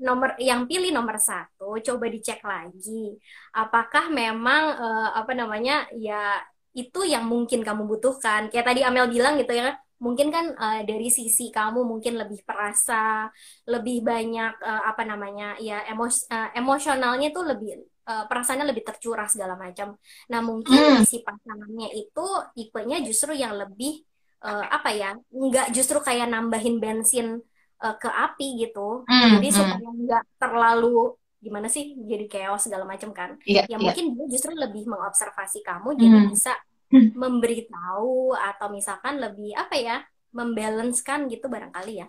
nomor 0.00 0.36
yang 0.40 0.64
pilih 0.64 0.92
nomor 0.92 1.16
satu. 1.20 1.76
Coba 1.84 2.08
dicek 2.08 2.40
lagi, 2.44 3.16
apakah 3.52 4.08
memang 4.12 4.62
uh, 4.76 5.08
apa 5.20 5.32
namanya 5.36 5.88
ya 5.96 6.40
itu 6.76 7.04
yang 7.04 7.24
mungkin 7.28 7.60
kamu 7.64 7.84
butuhkan. 7.88 8.48
Kayak 8.52 8.72
tadi 8.72 8.80
Amel 8.84 9.08
bilang 9.08 9.36
gitu 9.40 9.52
ya 9.52 9.76
mungkin 9.98 10.30
kan 10.30 10.54
uh, 10.54 10.80
dari 10.86 11.10
sisi 11.10 11.50
kamu 11.50 11.82
mungkin 11.82 12.14
lebih 12.18 12.46
perasa, 12.46 13.26
lebih 13.66 14.06
banyak 14.06 14.62
uh, 14.62 14.82
apa 14.86 15.02
namanya 15.02 15.58
ya 15.58 15.82
emos 15.90 16.26
uh, 16.30 16.54
emosionalnya 16.54 17.34
tuh 17.34 17.44
lebih 17.46 17.82
uh, 18.06 18.24
perasaannya 18.30 18.66
lebih 18.70 18.86
tercurah 18.86 19.26
segala 19.26 19.58
macam. 19.58 19.98
Nah 20.30 20.40
mungkin 20.40 21.02
hmm. 21.02 21.04
si 21.04 21.20
pasangannya 21.26 21.90
itu 21.92 22.26
tipenya 22.54 23.02
justru 23.02 23.34
yang 23.34 23.58
lebih 23.58 24.06
uh, 24.46 24.64
apa 24.70 24.94
ya, 24.94 25.18
nggak 25.34 25.74
justru 25.74 25.98
kayak 25.98 26.30
nambahin 26.30 26.78
bensin 26.78 27.42
uh, 27.82 27.96
ke 27.98 28.08
api 28.08 28.64
gitu. 28.64 29.02
Hmm. 29.04 29.38
Jadi 29.38 29.48
hmm. 29.50 29.56
supaya 29.56 29.88
nggak 29.92 30.24
terlalu 30.38 31.18
gimana 31.38 31.70
sih 31.70 31.94
jadi 31.94 32.26
chaos 32.26 32.66
segala 32.66 32.82
macam 32.82 33.14
kan. 33.14 33.38
Yeah, 33.46 33.66
ya 33.70 33.74
yeah. 33.74 33.78
mungkin 33.78 34.14
dia 34.14 34.26
justru 34.26 34.50
lebih 34.54 34.90
mengobservasi 34.90 35.62
kamu 35.62 35.94
jadi 35.98 36.18
hmm. 36.22 36.30
bisa. 36.30 36.54
memberitahu 37.22 38.34
atau 38.34 38.66
misalkan 38.72 39.20
lebih 39.20 39.52
apa 39.54 39.76
ya 39.76 39.96
membalancekan 40.32 41.28
gitu 41.32 41.48
barangkali 41.48 42.04
ya. 42.04 42.06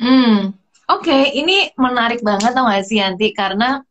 Hmm, 0.00 0.56
oke, 0.90 1.04
okay. 1.04 1.36
ini 1.36 1.70
menarik 1.76 2.24
banget 2.24 2.56
tau 2.56 2.66
gak 2.66 2.88
sih 2.88 2.98
Yanti 2.98 3.30
karena 3.36 3.84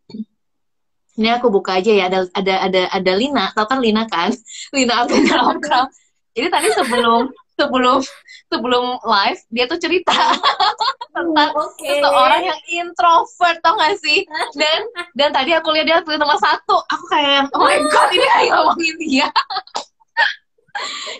ini 1.20 1.30
aku 1.36 1.52
buka 1.52 1.78
aja 1.78 1.92
ya 1.92 2.08
ada 2.08 2.26
ada 2.32 2.56
ada 2.66 2.82
ada 2.90 3.12
Lina, 3.14 3.52
tau 3.54 3.68
kan 3.68 3.80
Lina 3.80 4.08
kan? 4.08 4.34
Lina 4.76 5.06
Alvina 5.06 5.36
Lokram. 5.48 5.86
Jadi 6.34 6.48
tadi 6.48 6.68
sebelum 6.72 7.30
sebelum 7.60 8.00
sebelum 8.48 8.84
live 9.04 9.40
dia 9.52 9.68
tuh 9.68 9.76
cerita 9.76 10.16
tentang 11.16 11.52
okay. 11.52 12.00
seseorang 12.00 12.42
yang 12.48 12.62
introvert 12.72 13.60
tau 13.60 13.76
gak 13.76 14.00
sih 14.00 14.24
dan 14.56 14.80
dan 15.20 15.30
tadi 15.36 15.52
aku 15.52 15.76
lihat 15.76 15.86
dia 15.86 16.00
tulis 16.00 16.16
nomor 16.16 16.40
satu 16.40 16.80
aku 16.88 17.06
kayak 17.12 17.52
oh 17.52 17.68
my 17.68 17.76
god 17.92 18.10
ini 18.16 18.28
kayak 18.32 18.50
ngomongin 18.56 18.96
dia 19.04 19.28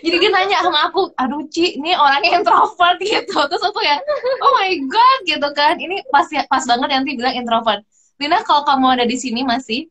jadi 0.00 0.16
dia 0.16 0.30
nanya 0.32 0.64
sama 0.64 0.88
aku 0.88 1.12
aduh 1.16 1.44
Ci 1.52 1.76
ini 1.76 1.92
orangnya 1.96 2.40
introvert 2.40 2.96
gitu. 3.00 3.36
Terus 3.36 3.64
aku 3.64 3.80
ya 3.84 4.00
oh 4.44 4.52
my 4.56 4.72
god 4.88 5.18
gitu 5.24 5.48
kan. 5.52 5.76
Ini 5.76 6.04
pas 6.08 6.26
ya 6.32 6.44
pas 6.48 6.64
banget 6.64 6.88
nanti 6.90 7.16
bilang 7.16 7.36
introvert. 7.36 7.84
Lina 8.20 8.44
kalau 8.44 8.64
kamu 8.68 9.00
ada 9.00 9.04
di 9.08 9.16
sini 9.16 9.44
masih 9.44 9.88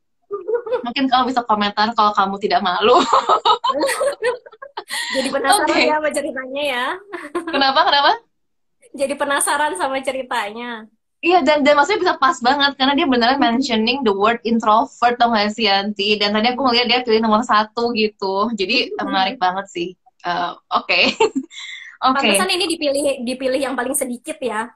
mungkin 0.86 1.10
kamu 1.10 1.34
bisa 1.34 1.42
komentar 1.46 1.90
kalau 1.98 2.14
kamu 2.14 2.36
tidak 2.42 2.62
malu. 2.62 2.98
Jadi 5.14 5.30
penasaran 5.30 5.70
okay. 5.70 5.86
ya 5.86 6.02
sama 6.02 6.10
ceritanya 6.10 6.64
ya. 6.66 6.86
Kenapa 7.50 7.80
kenapa? 7.86 8.12
Jadi 8.94 9.14
penasaran 9.14 9.74
sama 9.78 10.02
ceritanya 10.02 10.90
Iya 11.20 11.44
dan 11.44 11.68
dan 11.68 11.76
maksudnya 11.76 12.00
bisa 12.00 12.16
pas 12.16 12.40
banget 12.40 12.80
karena 12.80 12.96
dia 12.96 13.04
beneran 13.04 13.44
mentioning 13.44 14.08
the 14.08 14.14
word 14.16 14.40
introvert 14.48 15.20
tau 15.20 15.36
gak 15.36 15.52
sih 15.52 15.68
Yanti? 15.68 16.16
Dan 16.16 16.32
tadi 16.32 16.56
aku 16.56 16.64
ngeliat 16.64 16.88
dia 16.88 17.00
pilih 17.04 17.20
nomor 17.20 17.44
satu 17.44 17.92
gitu. 17.92 18.48
Jadi 18.56 18.96
menarik 18.96 19.36
banget 19.36 19.68
sih. 19.68 19.90
Uh, 20.24 20.56
oke. 20.72 20.88
Okay. 20.88 21.12
oke. 22.08 22.24
Okay. 22.24 22.40
ini 22.40 22.66
dipilih 22.72 23.04
dipilih 23.28 23.60
yang 23.60 23.76
paling 23.76 23.92
sedikit 23.92 24.40
ya. 24.40 24.72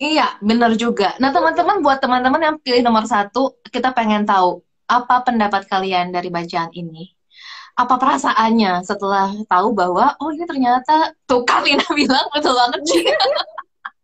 Iya 0.00 0.38
bener 0.38 0.78
juga. 0.78 1.18
Nah 1.18 1.34
teman-teman 1.34 1.82
buat 1.82 1.98
teman-teman 1.98 2.40
yang 2.40 2.56
pilih 2.62 2.80
nomor 2.86 3.02
satu 3.04 3.58
kita 3.66 3.90
pengen 3.90 4.22
tahu 4.22 4.62
apa 4.86 5.26
pendapat 5.26 5.66
kalian 5.66 6.14
dari 6.14 6.30
bacaan 6.30 6.70
ini? 6.70 7.10
Apa 7.74 7.98
perasaannya 7.98 8.86
setelah 8.86 9.34
tahu 9.50 9.74
bahwa 9.74 10.14
oh 10.22 10.30
ini 10.30 10.46
ternyata 10.46 11.18
tuh 11.26 11.42
Karina 11.42 11.82
bilang 11.98 12.30
betul 12.30 12.54
banget. 12.54 12.80
sih 12.86 13.02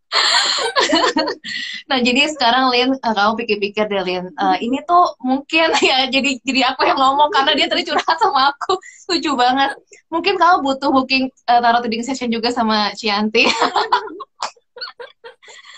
nah 1.91 1.99
jadi 1.99 2.31
sekarang 2.31 2.71
Lin 2.71 2.91
uh, 2.95 3.15
kamu 3.15 3.33
pikir-pikir 3.43 3.91
deh 3.91 4.03
Lin. 4.07 4.25
Uh, 4.39 4.57
ini 4.63 4.81
tuh 4.87 5.15
mungkin 5.23 5.75
ya 5.89 6.07
jadi 6.09 6.39
jadi 6.43 6.73
aku 6.75 6.87
yang 6.87 6.99
ngomong 6.99 7.31
karena 7.35 7.53
dia 7.59 7.67
tadi 7.67 7.83
curhat 7.87 8.19
sama 8.19 8.55
aku. 8.55 8.79
Lucu 9.13 9.33
banget. 9.35 9.75
Mungkin 10.11 10.35
kamu 10.39 10.57
butuh 10.63 10.91
booking 10.95 11.31
uh, 11.51 11.61
taruh 11.61 11.83
reading 11.83 12.03
session 12.07 12.31
juga 12.31 12.51
sama 12.55 12.95
Cianti 12.95 13.47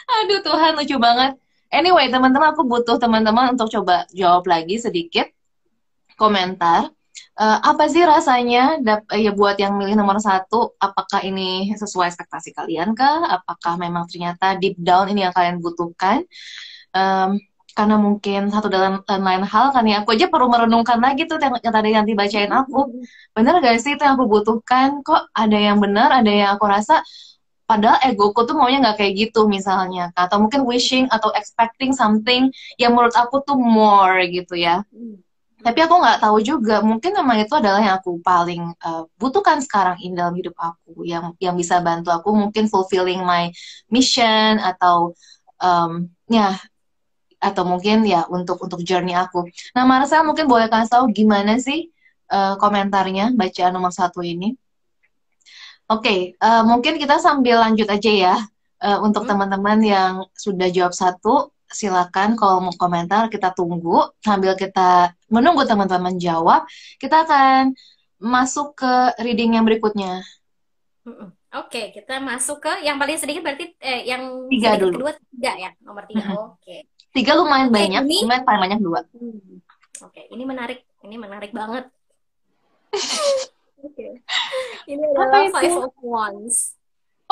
aduh 0.09 0.41
Tuhan 0.41 0.73
lucu 0.77 0.97
banget. 0.97 1.37
Anyway 1.69 2.09
teman-teman 2.09 2.57
aku 2.57 2.65
butuh 2.65 2.97
teman-teman 2.97 3.53
untuk 3.53 3.69
coba 3.69 4.09
jawab 4.17 4.49
lagi 4.49 4.81
sedikit 4.81 5.29
komentar 6.17 6.89
uh, 7.39 7.59
apa 7.63 7.85
sih 7.87 8.03
rasanya 8.03 8.83
dap 8.83 9.07
ya 9.15 9.31
buat 9.33 9.57
yang 9.57 9.79
milih 9.79 9.95
nomor 9.95 10.19
satu 10.19 10.75
apakah 10.83 11.23
ini 11.23 11.71
sesuai 11.79 12.11
ekspektasi 12.11 12.51
kalian 12.57 12.93
kah? 12.99 13.41
Apakah 13.41 13.79
memang 13.79 14.11
ternyata 14.11 14.59
deep 14.59 14.77
down 14.79 15.11
ini 15.13 15.27
yang 15.27 15.35
kalian 15.35 15.63
butuhkan? 15.63 16.27
Um, 16.93 17.39
karena 17.79 17.95
mungkin 17.95 18.51
satu 18.51 18.67
dalam 18.67 19.07
dan 19.07 19.23
lain 19.23 19.47
hal 19.47 19.71
kan 19.71 19.87
ya 19.87 20.03
aku 20.03 20.11
aja 20.19 20.27
perlu 20.27 20.51
merenungkan 20.51 20.99
lagi 20.99 21.31
tuh 21.31 21.39
yang, 21.39 21.55
yang 21.63 21.75
tadi 21.75 21.89
nanti 21.95 22.13
bacain 22.19 22.51
aku. 22.51 22.91
Bener 23.31 23.55
gak 23.63 23.79
sih 23.79 23.95
itu 23.95 24.03
yang 24.03 24.19
aku 24.19 24.27
butuhkan? 24.27 25.07
Kok 25.07 25.31
ada 25.31 25.59
yang 25.59 25.79
benar 25.79 26.11
ada 26.11 26.27
yang 26.27 26.51
aku 26.59 26.67
rasa 26.67 27.07
padahal 27.71 28.03
egoku 28.03 28.49
tuh 28.49 28.57
maunya 28.57 28.81
nggak 28.81 28.97
kayak 28.97 29.13
gitu 29.29 29.45
misalnya 29.45 30.09
atau 30.17 30.41
mungkin 30.41 30.65
wishing 30.65 31.05
atau 31.13 31.29
expecting 31.37 31.93
something 31.93 32.49
yang 32.81 32.97
menurut 32.97 33.13
aku 33.15 33.45
tuh 33.47 33.55
more 33.55 34.27
gitu 34.27 34.59
ya. 34.59 34.83
Hmm 34.91 35.28
tapi 35.59 35.83
aku 35.83 35.95
nggak 35.99 36.23
tahu 36.23 36.39
juga 36.39 36.79
mungkin 36.87 37.19
memang 37.19 37.43
itu 37.43 37.55
adalah 37.59 37.83
yang 37.83 37.97
aku 37.99 38.23
paling 38.23 38.63
uh, 38.79 39.03
butuhkan 39.19 39.59
sekarang 39.59 39.99
ini 39.99 40.15
dalam 40.15 40.35
hidup 40.39 40.55
aku 40.55 41.03
yang 41.03 41.35
yang 41.43 41.59
bisa 41.59 41.83
bantu 41.83 42.15
aku 42.15 42.31
mungkin 42.31 42.71
fulfilling 42.71 43.27
my 43.27 43.51
mission 43.91 44.63
atau 44.63 45.19
um, 45.59 46.07
ya 46.31 46.55
atau 47.39 47.63
mungkin 47.67 48.03
ya 48.07 48.27
untuk 48.31 48.59
untuk 48.63 48.83
journey 48.83 49.15
aku. 49.15 49.47
Nah 49.75 49.87
Marcel 49.87 50.27
mungkin 50.27 50.51
boleh 50.51 50.67
kasih 50.71 50.91
tahu 50.91 51.05
gimana 51.15 51.59
sih 51.59 51.91
uh, 52.31 52.59
komentarnya 52.59 53.35
bacaan 53.35 53.73
nomor 53.75 53.95
satu 53.95 54.23
ini? 54.23 54.55
Oke, 55.89 56.05
okay, 56.05 56.21
uh, 56.45 56.63
mungkin 56.69 57.01
kita 57.01 57.17
sambil 57.17 57.65
lanjut 57.65 57.89
aja 57.89 58.13
ya 58.13 58.37
uh, 58.85 58.99
untuk 59.01 59.25
hmm. 59.25 59.31
teman-teman 59.33 59.79
yang 59.81 60.13
sudah 60.37 60.69
jawab 60.69 60.93
satu 60.93 61.51
silakan 61.69 62.35
kalau 62.35 62.65
mau 62.65 62.75
komentar 62.75 63.29
kita 63.29 63.53
tunggu 63.53 64.09
sambil 64.25 64.57
kita 64.57 65.13
menunggu 65.29 65.65
teman-teman 65.69 66.17
jawab 66.17 66.65
kita 66.97 67.25
akan 67.29 67.77
masuk 68.19 68.75
ke 68.77 68.93
reading 69.23 69.57
yang 69.57 69.65
berikutnya 69.69 70.25
Oke, 71.49 71.97
kita 71.97 72.21
masuk 72.21 72.61
ke 72.61 72.73
yang 72.85 73.01
paling 73.01 73.17
sedikit 73.17 73.41
berarti 73.41 73.73
eh, 73.81 74.05
yang 74.05 74.45
tiga 74.53 74.77
dulu. 74.77 75.01
kedua 75.01 75.13
tiga 75.33 75.53
ya 75.57 75.71
nomor 75.81 76.05
tiga. 76.05 76.29
Oke. 76.53 76.85
Tiga 77.09 77.33
lumayan 77.41 77.73
banyak, 77.73 78.05
ini, 78.05 78.29
lumayan 78.29 78.45
paling 78.45 78.63
banyak 78.69 78.81
dua. 78.85 79.01
Hmm. 79.17 79.65
Oke, 80.05 80.29
ini 80.29 80.45
menarik, 80.45 80.85
ini 81.09 81.17
menarik 81.17 81.57
banget. 81.57 81.89
Oke, 83.89 84.21
ini 84.85 85.05
adalah 85.09 85.49
Five 85.49 85.89
of 85.89 85.97
Wands. 86.05 86.77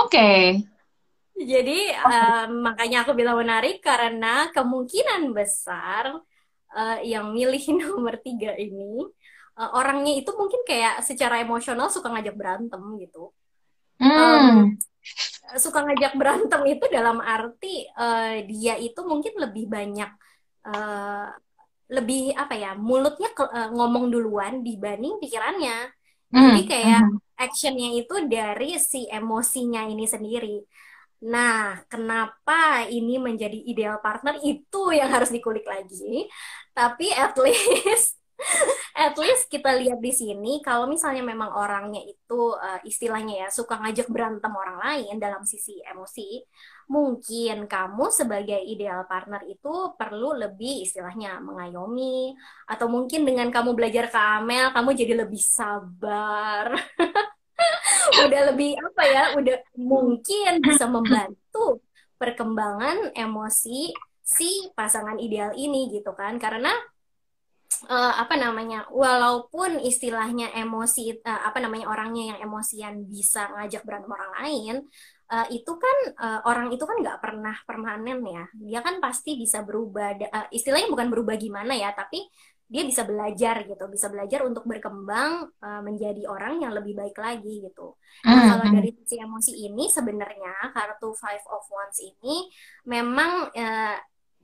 Oke. 0.01 0.65
Jadi 1.37 1.93
uh, 1.93 2.49
makanya 2.49 3.05
aku 3.05 3.13
bilang 3.13 3.37
menarik 3.37 3.85
karena 3.85 4.49
kemungkinan 4.57 5.37
besar 5.37 6.17
uh, 6.73 6.99
yang 7.05 7.37
milih 7.37 7.61
nomor 7.81 8.17
tiga 8.25 8.57
ini 8.57 9.05
uh, 9.61 9.71
orangnya 9.77 10.17
itu 10.17 10.31
mungkin 10.33 10.65
kayak 10.65 11.05
secara 11.05 11.45
emosional 11.45 11.93
suka 11.93 12.09
ngajak 12.13 12.37
berantem 12.37 12.81
gitu. 13.01 13.33
Hmm. 13.97 14.13
Um, 14.13 14.57
suka 15.57 15.85
ngajak 15.85 16.17
berantem 16.17 16.63
itu 16.69 16.85
dalam 16.93 17.21
arti 17.21 17.89
uh, 17.97 18.45
dia 18.45 18.77
itu 18.77 19.01
mungkin 19.05 19.37
lebih 19.41 19.69
banyak 19.69 20.11
uh, 20.69 21.33
lebih 21.87 22.35
apa 22.35 22.55
ya 22.59 22.75
mulutnya 22.75 23.31
ke, 23.31 23.47
uh, 23.47 23.71
ngomong 23.73 24.11
duluan 24.13 24.61
dibanding 24.61 25.21
pikirannya. 25.23 25.93
Hmm. 26.33 26.43
Jadi 26.53 26.63
kayak 26.67 27.03
hmm. 27.07 27.17
actionnya 27.39 27.89
itu 27.97 28.15
dari 28.27 28.77
si 28.83 29.07
emosinya 29.07 29.87
ini 29.87 30.05
sendiri. 30.05 30.59
Nah, 31.25 31.81
kenapa 31.89 32.85
ini 32.93 33.17
menjadi 33.17 33.57
ideal 33.57 33.99
partner 34.05 34.37
itu 34.45 34.93
yang 34.93 35.09
harus 35.09 35.33
dikulik 35.33 35.65
lagi. 35.65 36.29
Tapi 36.77 37.09
at 37.17 37.33
least 37.41 38.21
at 38.97 39.17
least 39.17 39.49
kita 39.49 39.73
lihat 39.81 39.97
di 40.05 40.13
sini 40.13 40.61
kalau 40.61 40.85
misalnya 40.85 41.25
memang 41.25 41.57
orangnya 41.57 42.05
itu 42.05 42.53
uh, 42.53 42.81
istilahnya 42.85 43.47
ya 43.47 43.49
suka 43.49 43.81
ngajak 43.81 44.13
berantem 44.13 44.53
orang 44.53 44.77
lain 44.77 45.17
dalam 45.17 45.41
sisi 45.49 45.81
emosi, 45.89 46.45
mungkin 46.93 47.65
kamu 47.65 48.13
sebagai 48.13 48.61
ideal 48.61 49.09
partner 49.09 49.41
itu 49.49 49.97
perlu 49.97 50.37
lebih 50.37 50.85
istilahnya 50.85 51.41
mengayomi 51.41 52.37
atau 52.69 52.87
mungkin 52.93 53.25
dengan 53.25 53.49
kamu 53.49 53.73
belajar 53.73 54.13
ke 54.13 54.19
Amel 54.21 54.69
kamu 54.77 54.91
jadi 54.93 55.15
lebih 55.25 55.41
sabar. 55.41 56.77
udah 58.27 58.43
lebih 58.53 58.79
apa 58.79 59.03
ya 59.07 59.25
udah 59.39 59.57
mungkin 59.79 60.63
bisa 60.63 60.85
membantu 60.87 61.83
perkembangan 62.17 63.13
emosi 63.13 63.93
si 64.27 64.71
pasangan 64.75 65.21
ideal 65.21 65.55
ini 65.55 65.93
gitu 65.93 66.11
kan. 66.17 66.39
Karena 66.41 66.73
uh, 67.87 68.15
apa 68.17 68.35
namanya 68.39 68.89
walaupun 68.91 69.79
istilahnya 69.83 70.51
emosi 70.57 71.21
uh, 71.23 71.43
apa 71.47 71.59
namanya 71.63 71.93
orangnya 71.93 72.35
yang 72.35 72.39
emosian 72.49 73.05
bisa 73.07 73.53
ngajak 73.55 73.85
berantem 73.85 74.11
orang 74.17 74.33
lain 74.43 74.77
uh, 75.31 75.47
itu 75.53 75.73
kan 75.77 75.97
uh, 76.19 76.41
orang 76.49 76.73
itu 76.73 76.85
kan 76.87 76.97
nggak 77.03 77.21
pernah 77.21 77.57
permanen 77.67 78.21
ya. 78.27 78.45
Dia 78.57 78.81
kan 78.83 78.99
pasti 78.99 79.37
bisa 79.39 79.63
berubah 79.63 80.17
uh, 80.19 80.49
istilahnya 80.51 80.89
bukan 80.91 81.09
berubah 81.13 81.37
gimana 81.39 81.77
ya 81.77 81.93
tapi 81.93 82.25
dia 82.67 82.83
bisa 82.83 83.07
belajar 83.07 83.63
gitu, 83.63 83.85
bisa 83.87 84.11
belajar 84.11 84.43
untuk 84.43 84.67
berkembang 84.67 85.47
uh, 85.63 85.81
menjadi 85.87 86.27
orang 86.27 86.59
yang 86.59 86.75
lebih 86.75 86.99
baik 86.99 87.15
lagi 87.15 87.63
gitu. 87.63 87.95
Nah, 88.27 88.35
mm 88.35 88.39
-hmm. 88.43 88.49
kalau 88.51 88.67
dari 88.75 88.91
sisi 88.91 89.17
emosi 89.23 89.53
ini 89.71 89.85
sebenarnya 89.87 90.75
kartu 90.75 91.15
Five 91.15 91.47
of 91.47 91.63
Wands 91.71 92.03
ini 92.03 92.51
memang 92.91 93.55
uh, 93.55 93.97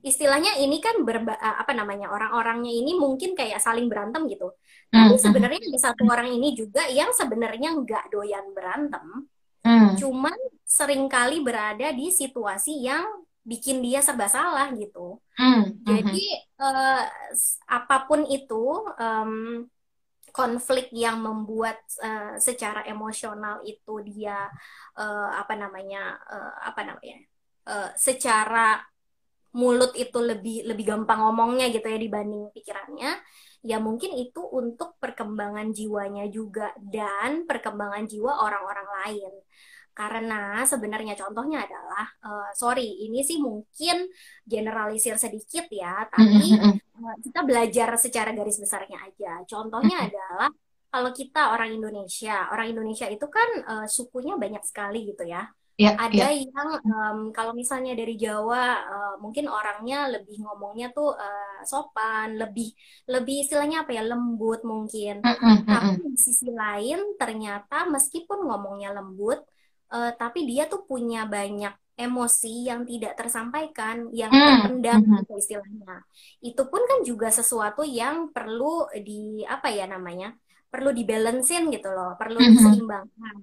istilahnya 0.07 0.59
ini 0.63 0.79
kan 0.79 1.03
berba 1.03 1.35
uh, 1.35 1.57
apa 1.63 1.75
namanya 1.75 2.15
orang-orangnya 2.15 2.71
ini 2.71 2.95
mungkin 2.95 3.35
kayak 3.35 3.59
saling 3.59 3.91
berantem 3.91 4.27
gitu. 4.31 4.55
Tapi 4.93 5.17
sebenarnya 5.17 5.59
ada 5.59 5.81
satu 5.91 6.05
orang 6.05 6.29
ini 6.31 6.53
juga 6.53 6.85
yang 6.87 7.11
sebenarnya 7.17 7.73
nggak 7.81 8.13
doyan 8.13 8.45
berantem, 8.53 9.25
mm. 9.65 9.97
cuman 9.97 10.37
sering 10.69 11.09
kali 11.09 11.41
berada 11.41 11.91
di 11.97 12.13
situasi 12.13 12.85
yang 12.85 13.09
bikin 13.43 13.83
dia 13.83 13.99
serba 13.99 14.31
salah 14.31 14.71
gitu. 14.75 15.19
Mm, 15.35 15.83
Jadi 15.83 16.27
uh, 16.63 17.05
apa 17.67 17.97
pun 18.07 18.23
itu 18.31 18.87
um, 18.97 19.67
konflik 20.33 20.89
yang 20.95 21.21
membuat 21.21 21.77
uh, 22.01 22.39
secara 22.41 22.87
emosional 22.89 23.61
itu 23.67 24.01
dia 24.07 24.49
uh, 24.97 25.29
apa 25.37 25.55
namanya 25.59 26.17
uh, 26.25 26.55
apa 26.73 26.81
namanya 26.89 27.19
uh, 27.69 27.91
secara 27.99 28.81
mulut 29.53 29.93
itu 30.01 30.17
lebih 30.17 30.65
lebih 30.65 30.85
gampang 30.89 31.21
ngomongnya 31.21 31.69
gitu 31.69 31.85
ya 31.85 32.01
dibanding 32.01 32.49
pikirannya 32.57 33.21
ya 33.61 33.77
mungkin 33.77 34.17
itu 34.17 34.41
untuk 34.41 34.97
perkembangan 34.97 35.77
jiwanya 35.77 36.25
juga 36.33 36.73
dan 36.81 37.45
perkembangan 37.45 38.09
jiwa 38.09 38.33
orang-orang 38.43 38.89
lain 39.05 39.33
karena 39.93 40.65
sebenarnya 40.65 41.15
contohnya 41.21 41.69
adalah, 41.69 42.07
uh, 42.25 42.51
sorry, 42.57 43.05
ini 43.05 43.21
sih 43.21 43.37
mungkin 43.37 44.09
generalisir 44.49 45.21
sedikit 45.21 45.69
ya, 45.69 46.09
tapi 46.09 46.57
uh, 46.57 47.17
kita 47.21 47.45
belajar 47.45 47.89
secara 48.01 48.33
garis 48.33 48.57
besarnya 48.57 48.99
aja. 49.05 49.45
Contohnya 49.45 50.09
adalah 50.09 50.49
kalau 50.93 51.11
kita 51.13 51.53
orang 51.57 51.73
Indonesia, 51.73 52.49
orang 52.53 52.73
Indonesia 52.73 53.09
itu 53.09 53.25
kan 53.29 53.49
uh, 53.65 53.87
sukunya 53.89 54.37
banyak 54.37 54.65
sekali 54.65 55.09
gitu 55.09 55.25
ya. 55.25 55.49
Yeah, 55.81 55.97
ada 55.97 56.29
yeah. 56.31 56.45
yang 56.45 56.69
um, 56.85 57.19
kalau 57.33 57.57
misalnya 57.57 57.97
dari 57.97 58.15
Jawa 58.21 58.65
uh, 58.85 59.15
mungkin 59.25 59.49
orangnya 59.49 60.05
lebih 60.13 60.45
ngomongnya 60.45 60.93
tuh 60.93 61.17
uh, 61.17 61.61
sopan, 61.65 62.37
lebih 62.37 62.77
lebih 63.09 63.49
istilahnya 63.49 63.89
apa 63.89 63.97
ya 63.97 64.05
lembut 64.05 64.61
mungkin. 64.69 65.25
Mm 65.25 65.33
-hmm. 65.33 65.57
Tapi 65.65 66.13
di 66.13 66.21
sisi 66.21 66.53
lain 66.53 67.17
ternyata 67.17 67.89
meskipun 67.89 68.45
ngomongnya 68.45 68.93
lembut, 68.93 69.41
uh, 69.93 70.13
tapi 70.17 70.49
dia 70.49 70.65
tuh 70.67 70.89
punya 70.89 71.29
banyak 71.29 71.77
emosi 71.93 72.73
yang 72.73 72.89
tidak 72.89 73.21
tersampaikan, 73.21 74.09
yang 74.17 74.33
hmm. 74.33 74.41
terpendam 74.41 75.01
mm 75.05 75.13
gitu 75.23 75.33
istilahnya. 75.37 75.95
Itu 76.41 76.63
pun 76.73 76.83
kan 76.89 77.05
juga 77.05 77.29
sesuatu 77.29 77.85
yang 77.85 78.33
perlu 78.33 78.89
di 78.97 79.45
apa 79.45 79.69
ya 79.69 79.85
namanya? 79.85 80.33
perlu 80.73 80.89
dibalancein 80.97 81.69
gitu 81.69 81.93
loh, 81.93 82.17
perlu 82.17 82.41
mm-hmm. 82.41 82.57
diseimbangkan. 82.57 83.37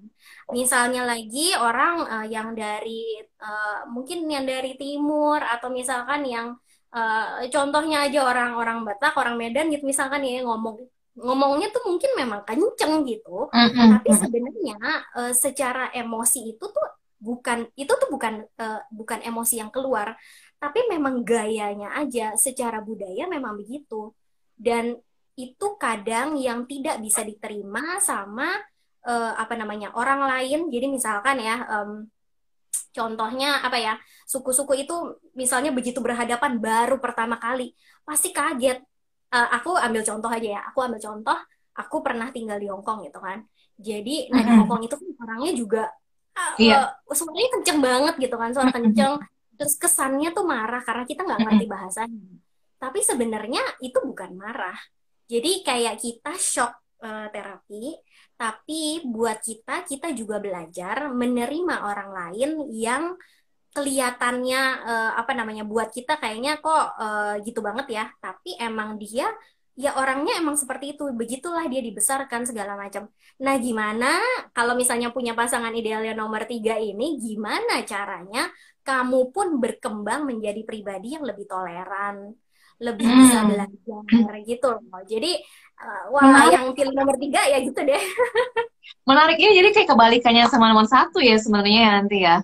Misalnya 0.50 1.06
lagi 1.06 1.54
orang 1.54 2.02
uh, 2.10 2.26
yang 2.26 2.58
dari 2.58 3.22
uh, 3.38 3.86
mungkin 3.86 4.26
yang 4.26 4.42
dari 4.42 4.74
timur 4.74 5.38
atau 5.38 5.70
misalkan 5.70 6.26
yang 6.26 6.58
uh, 6.90 7.46
contohnya 7.46 8.10
aja 8.10 8.26
orang-orang 8.26 8.82
Batak, 8.82 9.14
orang 9.14 9.38
Medan 9.38 9.70
gitu 9.70 9.86
misalkan 9.86 10.26
ya 10.26 10.42
ngomong 10.42 10.82
ngomongnya 11.18 11.68
tuh 11.74 11.82
mungkin 11.90 12.10
memang 12.14 12.46
kenceng 12.46 13.02
gitu, 13.02 13.50
mm-hmm. 13.50 13.88
tapi 13.98 14.10
sebenarnya 14.14 14.78
uh, 15.18 15.32
secara 15.34 15.90
emosi 15.90 16.54
itu 16.54 16.64
tuh 16.70 16.88
bukan 17.20 17.68
itu 17.76 17.90
tuh 17.90 18.08
bukan 18.08 18.46
uh, 18.56 18.80
bukan 18.94 19.20
emosi 19.26 19.60
yang 19.60 19.68
keluar, 19.74 20.14
tapi 20.62 20.86
memang 20.86 21.26
gayanya 21.26 21.98
aja 21.98 22.38
secara 22.38 22.78
budaya 22.80 23.26
memang 23.26 23.58
begitu. 23.58 24.14
Dan 24.54 24.96
itu 25.34 25.66
kadang 25.80 26.36
yang 26.36 26.68
tidak 26.68 27.00
bisa 27.00 27.24
diterima 27.24 27.96
sama 27.98 28.48
uh, 29.04 29.32
apa 29.36 29.56
namanya 29.56 29.92
orang 29.96 30.24
lain. 30.24 30.68
Jadi 30.68 30.86
misalkan 30.88 31.40
ya 31.40 31.64
um, 31.68 32.04
contohnya 32.90 33.62
apa 33.62 33.78
ya 33.78 33.94
suku-suku 34.26 34.84
itu 34.86 34.94
misalnya 35.38 35.70
begitu 35.70 36.02
berhadapan 36.02 36.58
baru 36.58 36.98
pertama 36.98 37.38
kali 37.38 37.72
pasti 38.02 38.34
kaget 38.34 38.82
uh, 39.30 39.48
aku 39.56 39.74
ambil 39.78 40.02
contoh 40.02 40.30
aja 40.30 40.48
ya. 40.58 40.60
Aku 40.70 40.78
ambil 40.84 41.00
contoh, 41.00 41.38
aku 41.74 41.96
pernah 42.02 42.28
tinggal 42.34 42.58
di 42.58 42.66
Hongkong 42.68 43.06
gitu 43.06 43.18
kan. 43.22 43.42
Jadi, 43.80 44.28
nah 44.28 44.44
di 44.44 44.52
Hongkong 44.52 44.82
itu 44.84 44.94
kan 44.94 45.08
orangnya 45.24 45.52
juga 45.56 45.82
uh, 46.36 46.54
yeah. 46.60 46.92
uh, 47.08 47.16
suaranya 47.16 47.50
kenceng 47.58 47.78
banget 47.80 48.14
gitu 48.20 48.36
kan, 48.36 48.50
suara 48.52 48.70
kenceng. 48.74 49.16
Terus 49.56 49.74
kesannya 49.76 50.32
tuh 50.32 50.44
marah 50.44 50.80
karena 50.84 51.04
kita 51.08 51.24
nggak 51.24 51.40
ngerti 51.46 51.64
bahasanya. 51.68 52.36
Tapi 52.80 53.00
sebenarnya 53.04 53.62
itu 53.84 53.98
bukan 54.00 54.36
marah. 54.36 54.76
Jadi 55.28 55.62
kayak 55.62 56.00
kita 56.00 56.32
shock 56.36 56.72
uh, 57.04 57.28
terapi, 57.28 57.94
tapi 58.40 59.04
buat 59.04 59.38
kita 59.44 59.84
kita 59.84 60.16
juga 60.16 60.40
belajar 60.40 61.12
menerima 61.12 61.86
orang 61.86 62.10
lain 62.10 62.50
yang 62.72 63.14
kelihatannya 63.70 64.62
uh, 64.82 65.12
apa 65.14 65.32
namanya 65.32 65.62
buat 65.62 65.94
kita 65.94 66.18
kayaknya 66.18 66.58
kok 66.58 66.84
uh, 66.98 67.34
gitu 67.46 67.62
banget 67.62 67.86
ya. 67.90 68.04
Tapi 68.18 68.58
emang 68.58 68.98
dia 68.98 69.30
ya 69.78 69.94
orangnya 69.96 70.38
emang 70.42 70.58
seperti 70.58 70.98
itu. 70.98 71.08
Begitulah 71.14 71.66
dia 71.70 71.80
dibesarkan 71.80 72.44
segala 72.44 72.74
macam. 72.74 73.06
Nah 73.40 73.54
gimana 73.56 74.20
kalau 74.50 74.74
misalnya 74.74 75.14
punya 75.14 75.32
pasangan 75.38 75.70
idealnya 75.72 76.12
nomor 76.12 76.44
tiga 76.50 76.76
ini 76.76 77.16
gimana 77.22 77.86
caranya 77.86 78.50
kamu 78.82 79.30
pun 79.30 79.62
berkembang 79.62 80.26
menjadi 80.26 80.66
pribadi 80.66 81.14
yang 81.14 81.24
lebih 81.24 81.46
toleran 81.46 82.34
lebih 82.80 83.04
hmm. 83.04 83.18
bisa 83.22 83.38
belajar 83.44 84.34
gitu 84.48 84.68
loh. 84.72 85.02
Jadi 85.04 85.36
uh, 85.84 86.04
wah 86.16 86.48
yang 86.48 86.72
pilih 86.72 86.96
nomor 86.96 87.14
tiga 87.20 87.44
ya 87.44 87.60
gitu 87.60 87.76
deh. 87.76 88.02
Menariknya 89.08 89.52
jadi 89.52 89.68
kayak 89.70 89.88
kebalikannya 89.92 90.44
sama 90.48 90.72
nomor 90.72 90.88
satu 90.88 91.20
ya 91.20 91.36
sebenarnya 91.36 91.80
ya 91.86 91.90
nanti 92.00 92.18
ya 92.24 92.40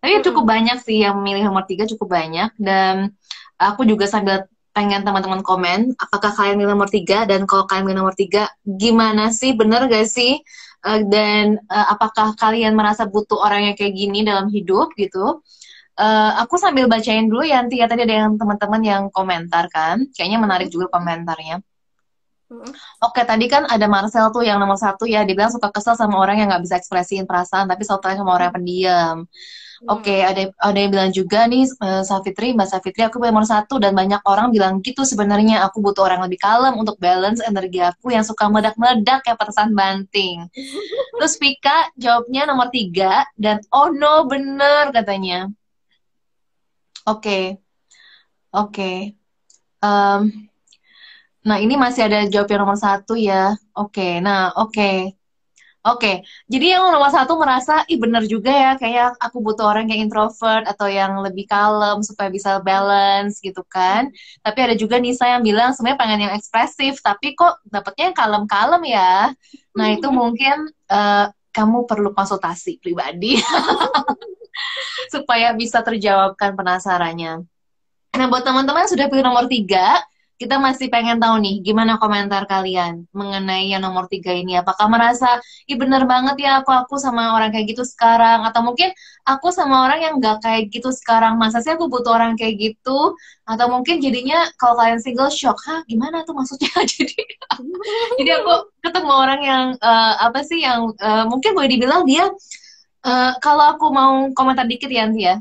tapi 0.00 0.16
hmm. 0.16 0.24
cukup 0.24 0.44
banyak 0.48 0.78
sih 0.80 1.04
yang 1.04 1.20
memilih 1.20 1.52
nomor 1.52 1.68
tiga 1.68 1.84
cukup 1.84 2.16
banyak. 2.16 2.50
Dan 2.56 3.12
aku 3.60 3.84
juga 3.84 4.08
sambil 4.08 4.48
pengen 4.72 5.04
teman-teman 5.04 5.44
komen 5.44 5.98
apakah 6.00 6.32
kalian 6.32 6.56
milih 6.56 6.72
nomor 6.72 6.88
tiga? 6.88 7.28
Dan 7.28 7.44
kalau 7.44 7.68
kalian 7.68 7.84
milih 7.84 7.98
nomor 8.00 8.16
tiga 8.16 8.48
gimana 8.64 9.28
sih? 9.30 9.52
Bener 9.52 9.86
gak 9.86 10.08
sih? 10.08 10.40
Uh, 10.80 11.04
dan 11.04 11.60
uh, 11.68 11.92
apakah 11.92 12.32
kalian 12.40 12.72
merasa 12.72 13.04
butuh 13.04 13.36
orang 13.36 13.68
yang 13.68 13.76
kayak 13.76 13.92
gini 13.92 14.24
dalam 14.24 14.48
hidup 14.48 14.96
gitu? 14.96 15.44
Uh, 16.00 16.32
aku 16.40 16.56
sambil 16.56 16.88
bacain 16.88 17.28
dulu 17.28 17.44
ya 17.44 17.60
nanti 17.60 17.76
ya 17.76 17.84
tadi 17.84 18.08
ada 18.08 18.24
yang 18.24 18.40
teman-teman 18.40 18.80
yang 18.80 19.02
komentar 19.12 19.68
kan? 19.68 20.08
Kayaknya 20.16 20.38
menarik 20.40 20.68
juga 20.72 20.88
komentarnya. 20.88 21.60
Oke, 22.98 23.22
tadi 23.22 23.46
kan 23.46 23.62
ada 23.70 23.86
Marcel 23.86 24.26
tuh 24.34 24.42
yang 24.42 24.58
nomor 24.58 24.74
satu 24.74 25.06
ya, 25.06 25.22
dibilang 25.22 25.54
suka 25.54 25.70
kesel 25.70 25.94
sama 25.94 26.18
orang 26.18 26.42
yang 26.42 26.50
nggak 26.50 26.66
bisa 26.66 26.82
ekspresiin 26.82 27.22
perasaan, 27.22 27.70
tapi 27.70 27.86
selalu 27.86 28.18
sama 28.18 28.34
orang 28.34 28.50
yang 28.50 28.56
pendiam. 28.58 29.16
Oke, 29.88 30.12
okay, 30.12 30.20
ada 30.20 30.52
ada 30.60 30.76
yang 30.76 30.92
bilang 30.92 31.08
juga 31.08 31.48
nih 31.48 31.64
uh, 31.80 32.04
Safitri, 32.04 32.52
Mbak 32.52 32.68
Safitri, 32.68 33.00
aku 33.00 33.16
nomor 33.16 33.48
satu 33.48 33.80
dan 33.80 33.96
banyak 33.96 34.20
orang 34.28 34.52
bilang 34.52 34.84
gitu 34.84 35.08
sebenarnya 35.08 35.64
aku 35.64 35.80
butuh 35.80 36.04
orang 36.04 36.20
lebih 36.20 36.36
kalem 36.36 36.76
untuk 36.76 37.00
balance 37.00 37.40
energi 37.40 37.80
aku 37.80 38.12
yang 38.12 38.20
suka 38.20 38.52
meledak-meledak 38.52 39.24
kayak 39.24 39.40
petasan 39.40 39.72
banting. 39.72 40.44
Terus 41.16 41.34
Vika 41.40 41.88
jawabnya 41.96 42.44
nomor 42.44 42.68
tiga 42.68 43.24
dan 43.40 43.64
oh 43.72 43.88
no 43.88 44.28
bener 44.28 44.92
katanya. 44.92 45.48
Oke, 47.08 47.24
okay. 47.24 47.44
oke. 48.52 48.76
Okay. 48.76 48.96
Um, 49.80 50.44
nah 51.40 51.56
ini 51.56 51.80
masih 51.80 52.04
ada 52.04 52.28
jawab 52.28 52.52
yang 52.52 52.68
nomor 52.68 52.76
satu 52.76 53.16
ya. 53.16 53.56
Oke, 53.72 53.96
okay. 53.96 54.12
nah 54.20 54.52
oke. 54.60 54.76
Okay. 54.76 55.19
Oke, 55.80 56.20
jadi 56.44 56.76
yang 56.76 56.92
nomor 56.92 57.08
satu 57.08 57.40
merasa, 57.40 57.88
ih 57.88 57.96
bener 57.96 58.28
juga 58.28 58.52
ya, 58.52 58.72
kayak 58.76 59.16
aku 59.16 59.40
butuh 59.40 59.64
orang 59.64 59.88
yang 59.88 60.04
introvert 60.04 60.68
atau 60.68 60.84
yang 60.92 61.24
lebih 61.24 61.48
kalem 61.48 62.04
supaya 62.04 62.28
bisa 62.28 62.60
balance 62.60 63.40
gitu 63.40 63.64
kan. 63.64 64.12
Tapi 64.44 64.58
ada 64.60 64.74
juga 64.76 65.00
Nisa 65.00 65.24
yang 65.24 65.40
bilang 65.40 65.72
sebenarnya 65.72 65.96
pengen 65.96 66.20
yang 66.28 66.34
ekspresif, 66.36 67.00
tapi 67.00 67.32
kok 67.32 67.64
dapetnya 67.64 68.12
yang 68.12 68.16
kalem-kalem 68.20 68.82
ya. 68.92 69.32
Nah 69.72 69.86
itu 69.96 70.04
mungkin 70.20 70.68
uh, 70.92 71.32
kamu 71.48 71.88
perlu 71.88 72.12
konsultasi 72.12 72.76
pribadi 72.84 73.40
supaya 75.16 75.56
bisa 75.56 75.80
terjawabkan 75.80 76.60
penasarannya. 76.60 77.40
Nah 78.20 78.26
buat 78.28 78.44
teman-teman 78.44 78.84
sudah 78.84 79.08
pilih 79.08 79.24
nomor 79.24 79.48
tiga, 79.48 79.96
kita 80.40 80.56
masih 80.56 80.88
pengen 80.88 81.20
tahu 81.20 81.36
nih, 81.36 81.60
gimana 81.60 82.00
komentar 82.00 82.48
kalian 82.48 83.04
mengenai 83.12 83.68
yang 83.68 83.84
nomor 83.84 84.08
tiga 84.08 84.32
ini? 84.32 84.56
Apakah 84.56 84.88
merasa, 84.88 85.36
ih 85.68 85.76
bener 85.76 86.08
banget 86.08 86.40
ya 86.40 86.64
aku 86.64 86.72
aku 86.72 86.96
sama 86.96 87.36
orang 87.36 87.52
kayak 87.52 87.76
gitu 87.76 87.84
sekarang? 87.84 88.48
Atau 88.48 88.64
mungkin 88.64 88.88
aku 89.28 89.52
sama 89.52 89.84
orang 89.84 90.00
yang 90.00 90.14
gak 90.16 90.40
kayak 90.40 90.72
gitu 90.72 90.88
sekarang, 90.96 91.36
masa 91.36 91.60
sih 91.60 91.76
aku 91.76 91.92
butuh 91.92 92.16
orang 92.16 92.40
kayak 92.40 92.56
gitu? 92.56 93.12
Atau 93.44 93.68
mungkin 93.68 94.00
jadinya 94.00 94.48
kalau 94.56 94.80
kalian 94.80 95.04
single 95.04 95.28
shock, 95.28 95.60
hah 95.68 95.84
gimana 95.84 96.24
tuh 96.24 96.32
maksudnya? 96.32 96.72
jadi 96.96 97.20
jadi 98.16 98.30
aku 98.40 98.80
ketemu 98.80 99.12
orang 99.12 99.40
yang 99.44 99.64
uh, 99.76 100.14
apa 100.24 100.40
sih 100.40 100.64
yang 100.64 100.88
uh, 101.04 101.28
mungkin 101.28 101.52
boleh 101.52 101.68
dibilang 101.68 102.08
dia 102.08 102.24
uh, 103.04 103.32
kalau 103.44 103.76
aku 103.76 103.92
mau 103.92 104.32
komentar 104.32 104.64
dikit 104.64 104.88
ya 104.88 105.04
Nanti 105.04 105.28
ya. 105.28 105.36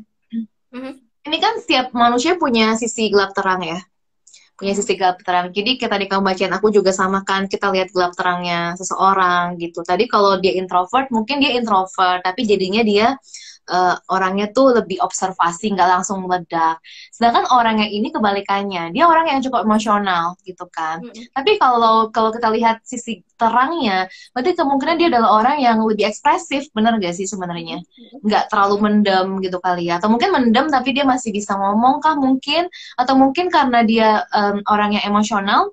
Mm-hmm. 0.76 0.94
Ini 1.24 1.38
kan 1.40 1.54
setiap 1.64 1.96
manusia 1.96 2.36
punya 2.36 2.76
sisi 2.76 3.08
gelap 3.08 3.32
terang 3.32 3.64
ya 3.64 3.80
punya 4.60 4.76
sisi 4.76 5.00
gelap 5.00 5.24
terang. 5.24 5.56
Jadi 5.56 5.80
kita 5.80 5.96
tadi 5.96 6.06
kamu 6.12 6.22
bacain 6.22 6.52
aku 6.52 6.68
juga 6.70 6.92
sama 6.92 7.24
kan 7.24 7.48
kita 7.48 7.72
lihat 7.72 7.90
gelap 7.96 8.12
terangnya 8.14 8.76
seseorang 8.76 9.56
gitu. 9.58 9.82
Tadi 9.88 10.06
kalau 10.12 10.36
dia 10.44 10.54
introvert 10.60 11.08
mungkin 11.16 11.40
dia 11.40 11.56
introvert 11.56 12.20
tapi 12.22 12.44
jadinya 12.44 12.84
dia 12.84 13.16
uh, 13.70 13.96
orangnya 14.10 14.50
tuh 14.50 14.74
lebih 14.82 14.98
observasi 15.00 15.72
nggak 15.78 15.90
langsung 15.90 16.26
meledak. 16.26 16.82
Sedangkan 17.14 17.46
orang 17.54 17.86
yang 17.86 17.92
ini 17.94 18.10
kebalikannya 18.10 18.92
dia 18.92 19.06
orang 19.06 19.30
yang 19.30 19.40
cukup 19.46 19.64
emosional 19.64 20.36
gitu 20.44 20.66
kan. 20.68 21.00
Mm-hmm. 21.06 21.32
tapi 21.32 21.52
kalau 21.62 22.10
kalau 22.10 22.34
kita 22.34 22.50
lihat 22.52 22.82
sisi 22.84 23.22
terangnya 23.40 24.10
berarti 24.36 24.58
kemungkinan 24.58 24.96
dia 25.00 25.08
adalah 25.14 25.30
orang 25.40 25.58
yang 25.64 25.80
lebih 25.86 26.10
ekspresif 26.10 26.68
bener 26.74 26.98
gak 26.98 27.16
sih 27.16 27.30
sebenarnya? 27.30 27.80
Nggak 28.26 28.50
terlalu 28.52 28.76
mendem 28.84 29.28
gitu 29.46 29.62
kali 29.62 29.88
ya. 29.88 30.02
Atau 30.02 30.10
mungkin 30.12 30.34
mendem 30.34 30.68
tapi 30.74 30.92
dia 30.92 31.06
masih 31.06 31.30
bisa 31.32 31.56
ngomong 31.56 32.02
kah 32.04 32.18
mungkin? 32.18 32.68
Atau 32.98 33.16
mungkin 33.16 33.48
karena 33.54 33.86
dia 33.86 34.26
um, 34.34 34.66
orang 34.68 34.98
yang 34.98 35.06
emosional 35.08 35.72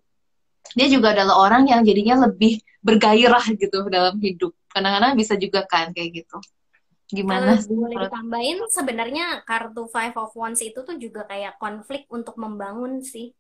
dia 0.77 0.93
juga 0.93 1.17
adalah 1.17 1.41
orang 1.41 1.65
yang 1.73 1.81
jadinya 1.87 2.29
lebih 2.29 2.61
bergairah 2.85 3.49
gitu 3.57 3.89
dalam 3.89 4.21
hidup. 4.21 4.53
Kadang-kadang 4.69 5.17
bisa 5.17 5.35
juga 5.41 5.65
kan 5.65 5.91
kayak 5.97 6.21
gitu 6.21 6.37
Gimana? 7.07 7.55
Kalau 7.55 7.87
boleh 7.87 7.97
ditambahin, 8.11 8.59
sebenarnya 8.67 9.27
kartu 9.47 9.87
Five 9.87 10.19
of 10.19 10.35
Wands 10.35 10.59
itu 10.59 10.83
tuh 10.83 10.97
juga 10.99 11.23
kayak 11.27 11.59
konflik 11.63 12.11
untuk 12.11 12.35
membangun 12.35 12.99
sih. 12.99 13.31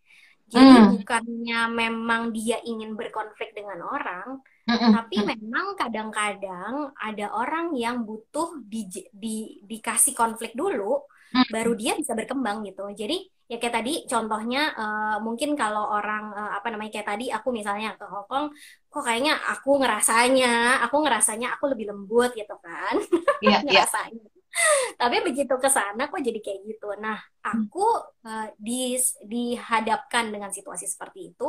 Jadi 0.46 0.78
hmm. 0.78 1.02
bukannya 1.02 1.60
memang 1.74 2.30
dia 2.30 2.62
ingin 2.62 2.94
berkonflik 2.94 3.50
dengan 3.50 3.82
orang, 3.82 4.38
hmm. 4.70 4.94
tapi 4.94 5.26
memang 5.26 5.74
kadang-kadang 5.74 6.94
ada 6.94 7.26
orang 7.34 7.74
yang 7.74 8.06
butuh 8.06 8.62
di, 8.62 8.86
di, 9.10 9.58
dikasih 9.66 10.14
konflik 10.14 10.54
dulu, 10.54 11.02
hmm. 11.34 11.50
baru 11.50 11.74
dia 11.74 11.98
bisa 11.98 12.14
berkembang 12.14 12.62
gitu. 12.62 12.86
Jadi 12.94 13.26
ya 13.46 13.58
kayak 13.62 13.74
tadi 13.78 13.94
contohnya 14.10 14.74
uh, 14.74 15.16
mungkin 15.22 15.54
kalau 15.54 15.98
orang 15.98 16.34
uh, 16.34 16.58
apa 16.58 16.66
namanya 16.70 16.98
kayak 16.98 17.08
tadi 17.14 17.26
aku 17.30 17.54
misalnya 17.54 17.94
ke 17.94 18.06
Hongkong 18.06 18.50
kok 18.96 19.04
kayaknya 19.04 19.36
aku 19.36 19.76
ngerasanya 19.76 20.80
aku 20.88 20.96
ngerasanya 21.04 21.52
aku 21.60 21.68
lebih 21.68 21.92
lembut 21.92 22.32
gitu 22.32 22.56
kan 22.64 22.96
yeah, 23.44 23.60
iya. 23.60 23.84
ngerasanya 23.84 24.24
yeah. 24.24 24.96
tapi 24.96 25.20
begitu 25.20 25.52
ke 25.60 25.68
sana 25.68 26.08
kok 26.08 26.16
jadi 26.24 26.40
kayak 26.40 26.64
gitu 26.64 26.96
nah 26.96 27.20
aku 27.44 27.84
uh, 28.24 28.48
di 28.56 28.96
dihadapkan 29.20 30.32
dengan 30.32 30.48
situasi 30.48 30.88
seperti 30.88 31.36
itu 31.36 31.48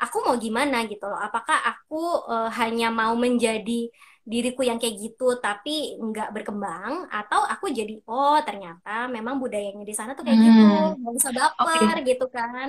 aku 0.00 0.16
mau 0.24 0.40
gimana 0.40 0.88
gitu 0.88 1.04
loh 1.04 1.20
apakah 1.20 1.60
aku 1.68 2.32
uh, 2.32 2.48
hanya 2.56 2.88
mau 2.88 3.12
menjadi 3.12 3.92
diriku 4.26 4.66
yang 4.66 4.82
kayak 4.82 4.98
gitu 4.98 5.38
tapi 5.38 5.94
nggak 6.02 6.34
berkembang 6.34 7.06
atau 7.06 7.46
aku 7.46 7.70
jadi 7.70 8.02
oh 8.10 8.34
ternyata 8.42 9.06
memang 9.06 9.38
budayanya 9.38 9.86
di 9.86 9.94
sana 9.94 10.18
tuh 10.18 10.26
kayak 10.26 10.34
gitu. 10.42 10.50
hmm. 10.50 10.66
gitu 10.66 10.98
nggak 10.98 11.14
usah 11.14 11.32
baper 11.32 11.94
okay. 11.94 12.02
gitu 12.10 12.26
kan 12.34 12.68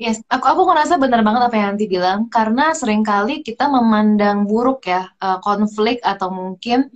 yes 0.00 0.24
aku 0.24 0.48
aku 0.48 0.62
ngerasa 0.64 0.96
benar 0.96 1.20
banget 1.20 1.42
apa 1.44 1.54
yang 1.54 1.68
nanti 1.76 1.84
bilang 1.84 2.32
karena 2.32 2.72
sering 2.72 3.04
kali 3.04 3.44
kita 3.44 3.68
memandang 3.68 4.48
buruk 4.48 4.88
ya 4.88 5.12
uh, 5.20 5.36
konflik 5.44 6.00
atau 6.00 6.32
mungkin 6.32 6.88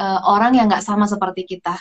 uh, 0.00 0.20
orang 0.24 0.56
yang 0.56 0.66
nggak 0.72 0.80
sama 0.80 1.04
seperti 1.04 1.44
kita 1.44 1.76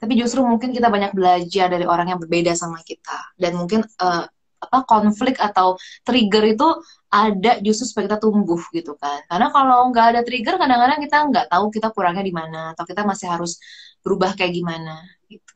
tapi 0.00 0.16
justru 0.16 0.40
mungkin 0.40 0.72
kita 0.72 0.88
banyak 0.88 1.12
belajar 1.12 1.68
dari 1.68 1.84
orang 1.84 2.16
yang 2.16 2.20
berbeda 2.20 2.56
sama 2.56 2.80
kita 2.80 3.36
dan 3.36 3.60
mungkin 3.60 3.84
uh, 4.00 4.24
apa 4.64 4.88
konflik 4.88 5.36
atau 5.36 5.76
trigger 6.02 6.44
itu 6.56 6.68
ada 7.12 7.62
justru 7.62 7.84
supaya 7.86 8.04
kita 8.10 8.18
tumbuh 8.18 8.60
gitu 8.72 8.96
kan. 8.98 9.22
Karena 9.28 9.52
kalau 9.52 9.92
nggak 9.92 10.06
ada 10.16 10.20
trigger 10.26 10.56
kadang-kadang 10.56 11.00
kita 11.04 11.18
nggak 11.30 11.46
tahu 11.52 11.64
kita 11.70 11.88
kurangnya 11.92 12.24
di 12.24 12.34
mana 12.34 12.60
atau 12.72 12.84
kita 12.88 13.06
masih 13.06 13.28
harus 13.30 13.60
berubah 14.00 14.34
kayak 14.34 14.52
gimana 14.56 15.04
gitu. 15.28 15.54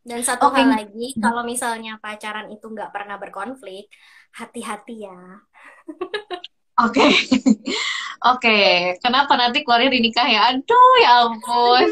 Dan 0.00 0.24
satu 0.24 0.48
okay. 0.48 0.64
hal 0.64 0.80
lagi 0.80 1.06
kalau 1.20 1.44
misalnya 1.44 2.00
pacaran 2.00 2.48
itu 2.48 2.64
nggak 2.64 2.90
pernah 2.94 3.20
berkonflik 3.20 3.92
hati-hati 4.30 5.10
ya 5.10 5.20
Oke, 6.80 6.96
okay. 6.96 7.10
oke. 8.32 8.40
Okay. 8.40 8.96
Kenapa 9.04 9.36
nanti 9.36 9.60
keluarnya 9.60 9.90
di 9.92 10.00
nikah 10.00 10.24
ya? 10.24 10.40
Aduh, 10.54 10.94
ya 11.04 11.10
ampun. 11.28 11.84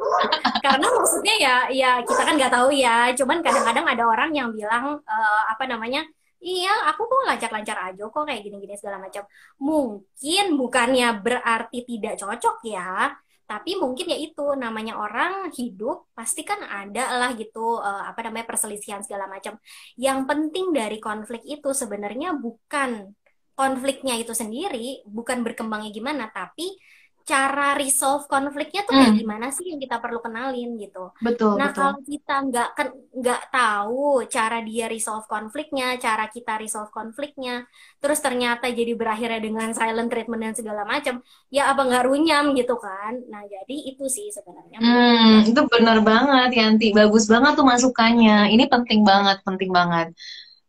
Karena 0.64 0.86
maksudnya 0.88 1.34
ya, 1.36 1.56
ya 1.68 1.90
kita 2.00 2.22
kan 2.24 2.34
nggak 2.40 2.54
tahu 2.54 2.72
ya. 2.72 3.12
Cuman 3.12 3.44
kadang-kadang 3.44 3.84
ada 3.84 4.04
orang 4.08 4.30
yang 4.32 4.48
bilang 4.56 5.04
uh, 5.04 5.42
apa 5.52 5.64
namanya? 5.68 6.00
Iya, 6.42 6.74
aku 6.90 7.06
kok 7.06 7.22
lancar-lancar 7.28 7.78
aja 7.92 8.02
kok 8.10 8.24
kayak 8.26 8.42
gini-gini 8.42 8.74
segala 8.74 8.98
macam. 8.98 9.22
Mungkin 9.62 10.44
bukannya 10.58 11.08
berarti 11.22 11.86
tidak 11.86 12.18
cocok 12.18 12.56
ya, 12.66 13.14
tapi 13.46 13.76
mungkin 13.76 14.10
ya 14.10 14.18
itu 14.18 14.56
namanya 14.56 14.96
orang 14.96 15.52
hidup 15.52 16.08
pasti 16.16 16.40
kan 16.42 16.64
ada 16.64 17.20
lah 17.20 17.30
gitu 17.36 17.78
uh, 17.78 18.08
apa 18.10 18.26
namanya 18.26 18.48
perselisihan 18.48 19.04
segala 19.04 19.28
macam. 19.28 19.60
Yang 19.94 20.18
penting 20.24 20.66
dari 20.72 20.98
konflik 20.98 21.44
itu 21.44 21.70
sebenarnya 21.76 22.34
bukan 22.34 23.12
konfliknya 23.52 24.16
itu 24.16 24.32
sendiri 24.32 25.04
bukan 25.04 25.44
berkembangnya 25.44 25.92
gimana 25.92 26.28
tapi 26.32 26.76
cara 27.22 27.78
resolve 27.78 28.26
konfliknya 28.26 28.82
tuh 28.82 28.98
kayak 28.98 29.14
hmm. 29.14 29.20
gimana 29.22 29.46
sih 29.54 29.70
yang 29.70 29.78
kita 29.78 30.02
perlu 30.02 30.18
kenalin 30.18 30.74
gitu. 30.78 31.14
Betul. 31.22 31.54
Nah 31.54 31.70
betul. 31.70 31.78
kalau 31.78 31.96
kita 32.02 32.36
nggak 32.50 32.68
nggak 33.14 33.42
tahu 33.54 34.26
cara 34.26 34.58
dia 34.66 34.86
resolve 34.90 35.26
konfliknya, 35.30 35.94
cara 36.02 36.26
kita 36.26 36.58
resolve 36.58 36.90
konfliknya, 36.90 37.62
terus 38.02 38.18
ternyata 38.18 38.66
jadi 38.70 38.92
berakhirnya 38.98 39.38
dengan 39.38 39.70
silent 39.70 40.10
treatment 40.10 40.42
dan 40.50 40.54
segala 40.58 40.82
macam, 40.82 41.22
ya 41.48 41.70
apa 41.70 41.82
nggak 41.86 42.04
runyam 42.10 42.44
gitu 42.58 42.74
kan? 42.78 43.14
Nah 43.30 43.42
jadi 43.46 43.76
itu 43.94 44.04
sih 44.10 44.26
sebenarnya. 44.34 44.82
Hmm, 44.82 45.46
itu 45.46 45.60
benar 45.70 46.02
banget 46.02 46.58
Yanti, 46.58 46.90
bagus 46.90 47.30
banget 47.30 47.54
tuh 47.54 47.66
masukannya. 47.66 48.50
Ini 48.50 48.66
penting 48.66 49.06
banget, 49.06 49.38
penting 49.46 49.70
banget 49.70 50.10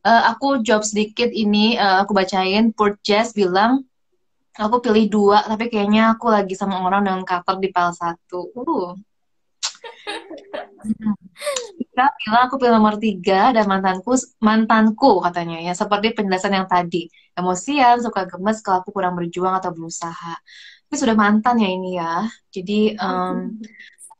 uh, 0.03 0.23
aku 0.31 0.61
jawab 0.61 0.83
sedikit 0.85 1.31
ini 1.31 1.79
uh, 1.79 2.03
aku 2.03 2.11
bacain. 2.13 2.75
Jazz 3.01 3.31
bilang 3.33 3.87
aku 4.53 4.85
pilih 4.85 5.09
dua 5.09 5.41
tapi 5.49 5.65
kayaknya 5.71 6.13
aku 6.13 6.29
lagi 6.29 6.53
sama 6.53 6.77
orang 6.85 7.07
dengan 7.07 7.23
cover 7.25 7.57
di 7.57 7.69
pal 7.73 7.95
satu. 7.95 8.51
Uh. 8.53 8.93
Kita 11.79 12.05
bilang 12.21 12.41
aku 12.47 12.55
pilih 12.59 12.73
nomor 12.75 12.95
tiga 12.99 13.55
dan 13.55 13.65
mantanku 13.65 14.13
mantanku 14.43 15.23
katanya 15.23 15.63
ya 15.63 15.73
seperti 15.73 16.13
penjelasan 16.13 16.53
yang 16.53 16.67
tadi. 16.69 17.07
Emosian 17.33 17.97
suka 17.97 18.29
gemes 18.29 18.61
kalau 18.61 18.85
aku 18.85 18.93
kurang 18.93 19.17
berjuang 19.17 19.57
atau 19.57 19.73
berusaha. 19.73 20.37
Tapi 20.85 20.95
sudah 20.99 21.17
mantan 21.17 21.57
ya 21.57 21.69
ini 21.73 21.97
ya. 21.97 22.29
Jadi 22.53 22.93
um, 23.01 23.57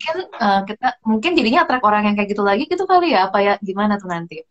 mungkin 0.04 0.18
uh, 0.36 0.62
kita 0.68 0.88
mungkin 1.08 1.32
jadinya 1.38 1.64
attract 1.64 1.86
orang 1.86 2.04
yang 2.12 2.16
kayak 2.20 2.30
gitu 2.36 2.44
lagi 2.44 2.68
gitu 2.68 2.84
kali 2.84 3.16
ya 3.16 3.32
apa 3.32 3.40
ya 3.40 3.54
gimana 3.64 3.96
tuh 3.96 4.12
nanti 4.12 4.44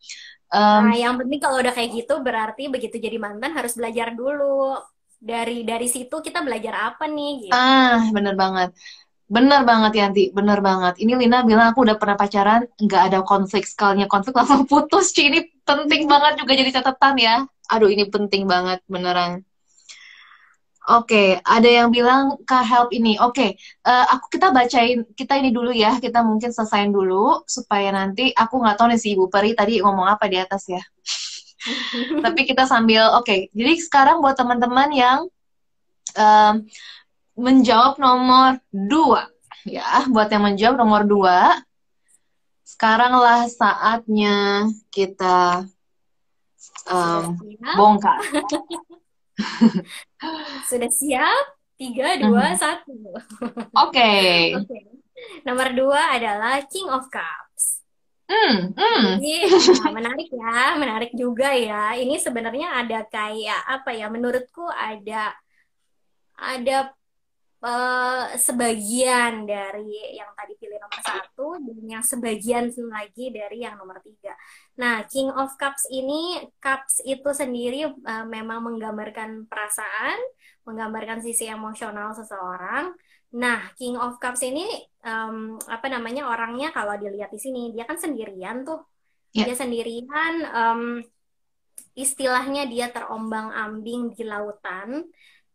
Um, 0.52 0.92
nah, 0.92 0.96
yang 1.00 1.16
penting 1.16 1.40
kalau 1.40 1.56
udah 1.64 1.72
kayak 1.72 1.90
gitu 1.96 2.20
berarti 2.20 2.68
begitu 2.68 3.00
jadi 3.00 3.16
mantan 3.16 3.56
harus 3.56 3.72
belajar 3.72 4.12
dulu. 4.12 4.76
Dari 5.22 5.62
dari 5.62 5.86
situ 5.86 6.18
kita 6.18 6.42
belajar 6.44 6.92
apa 6.92 7.08
nih? 7.08 7.32
Gitu. 7.48 7.54
Ah, 7.54 8.04
bener 8.12 8.34
banget. 8.36 8.74
Bener 9.32 9.64
banget 9.64 9.92
Yanti, 9.96 10.28
bener 10.36 10.60
banget. 10.60 11.00
Ini 11.00 11.16
Lina 11.16 11.40
bilang 11.48 11.72
aku 11.72 11.88
udah 11.88 11.96
pernah 11.96 12.20
pacaran, 12.20 12.68
nggak 12.76 13.02
ada 13.08 13.18
konflik. 13.24 13.64
Sekalinya 13.64 14.04
konflik 14.04 14.36
langsung 14.36 14.68
putus. 14.68 15.14
Ci, 15.16 15.32
ini 15.32 15.40
penting 15.64 16.04
banget 16.04 16.44
juga 16.44 16.52
jadi 16.52 16.70
catatan 16.74 17.14
ya. 17.16 17.34
Aduh, 17.72 17.88
ini 17.88 18.04
penting 18.12 18.44
banget, 18.44 18.84
beneran. 18.84 19.40
Oke, 20.82 21.38
ada 21.46 21.68
yang 21.68 21.94
bilang 21.94 22.42
Kak 22.42 22.66
help 22.66 22.88
ini. 22.90 23.14
Oke, 23.22 23.54
uh, 23.86 24.04
aku 24.10 24.34
kita 24.34 24.50
bacain 24.50 25.06
kita 25.14 25.38
ini 25.38 25.54
dulu 25.54 25.70
ya. 25.70 26.02
Kita 26.02 26.26
mungkin 26.26 26.50
selesaiin 26.50 26.90
dulu 26.90 27.46
supaya 27.46 27.94
nanti 27.94 28.34
aku 28.34 28.58
nggak 28.58 28.74
tahu 28.82 28.90
nih 28.90 28.98
si 28.98 29.14
Ibu 29.14 29.30
Peri 29.30 29.54
tadi 29.54 29.78
ngomong 29.78 30.10
apa 30.10 30.26
di 30.26 30.42
atas 30.42 30.66
ya. 30.66 30.82
Tapi 32.26 32.40
kita 32.42 32.66
sambil 32.66 33.14
oke. 33.14 33.30
Okay, 33.30 33.40
jadi 33.54 33.78
sekarang 33.78 34.18
buat 34.18 34.34
teman-teman 34.34 34.90
yang 34.90 35.18
um, 36.18 36.54
menjawab 37.38 37.96
nomor 37.96 38.60
dua 38.68 39.32
ya 39.64 40.04
buat 40.10 40.28
yang 40.28 40.44
menjawab 40.44 40.76
nomor 40.76 41.02
dua 41.06 41.62
sekaranglah 42.66 43.46
saatnya 43.46 44.68
kita 44.90 45.64
um, 46.90 47.38
bongkar 47.78 48.18
sudah 50.70 50.90
siap 50.90 51.44
tiga 51.76 52.18
dua 52.20 52.54
mhm. 52.54 52.58
satu 52.58 52.96
oke 53.86 54.14
nomor 55.46 55.68
dua 55.74 56.16
adalah 56.18 56.62
King 56.66 56.88
of 56.90 57.06
Cups 57.10 57.42
Hmm, 58.32 58.72
hmm. 58.72 59.20
Ini 59.20 59.44
nah, 59.84 59.92
menarik 59.92 60.28
ya, 60.32 60.72
menarik 60.80 61.12
juga 61.12 61.52
ya. 61.52 61.92
Ini 62.00 62.16
sebenarnya 62.16 62.80
ada 62.80 63.04
kayak 63.04 63.60
apa 63.68 63.92
ya? 63.92 64.08
Menurutku 64.08 64.64
ada 64.72 65.36
ada 66.32 66.96
uh, 67.62 68.34
sebagian 68.34 69.46
dari 69.46 70.18
yang 70.18 70.28
tadi 70.34 70.58
pilih 70.58 70.78
nomor 70.82 71.00
satu 71.00 71.48
dan 71.62 71.78
yang 71.86 72.04
sebagian 72.04 72.68
lagi 72.90 73.30
dari 73.30 73.62
yang 73.62 73.78
nomor 73.78 74.02
tiga. 74.02 74.34
Nah, 74.76 75.06
King 75.06 75.30
of 75.32 75.54
Cups 75.56 75.86
ini 75.88 76.42
cups 76.58 77.00
itu 77.06 77.30
sendiri 77.30 77.86
uh, 77.88 78.26
memang 78.26 78.66
menggambarkan 78.66 79.46
perasaan, 79.46 80.18
menggambarkan 80.66 81.22
sisi 81.22 81.46
emosional 81.48 82.12
seseorang. 82.12 82.92
Nah, 83.38 83.72
King 83.78 83.96
of 83.96 84.18
Cups 84.20 84.44
ini 84.44 84.66
um, 85.06 85.56
apa 85.70 85.88
namanya 85.88 86.28
orangnya 86.28 86.74
kalau 86.74 86.98
dilihat 86.98 87.32
di 87.32 87.40
sini 87.40 87.72
dia 87.72 87.88
kan 87.88 87.96
sendirian 87.96 88.66
tuh, 88.66 88.84
yeah. 89.32 89.48
dia 89.48 89.56
sendirian. 89.56 90.34
Um, 90.52 90.84
istilahnya 91.92 92.64
dia 92.72 92.88
terombang-ambing 92.88 94.16
di 94.16 94.24
lautan 94.24 95.04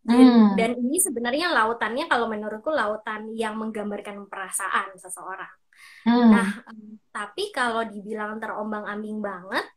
dan, 0.08 0.24
hmm. 0.24 0.48
dan 0.56 0.72
ini 0.80 0.98
sebenarnya 1.04 1.52
lautannya 1.52 2.08
kalau 2.08 2.32
menurutku 2.32 2.72
lautan 2.72 3.28
yang 3.36 3.60
menggambarkan 3.60 4.32
perasaan 4.32 4.96
seseorang. 4.96 5.52
Hmm. 6.08 6.32
Nah, 6.32 6.50
tapi 7.12 7.52
kalau 7.52 7.84
dibilang 7.84 8.40
terombang-ambing 8.40 9.20
banget, 9.20 9.68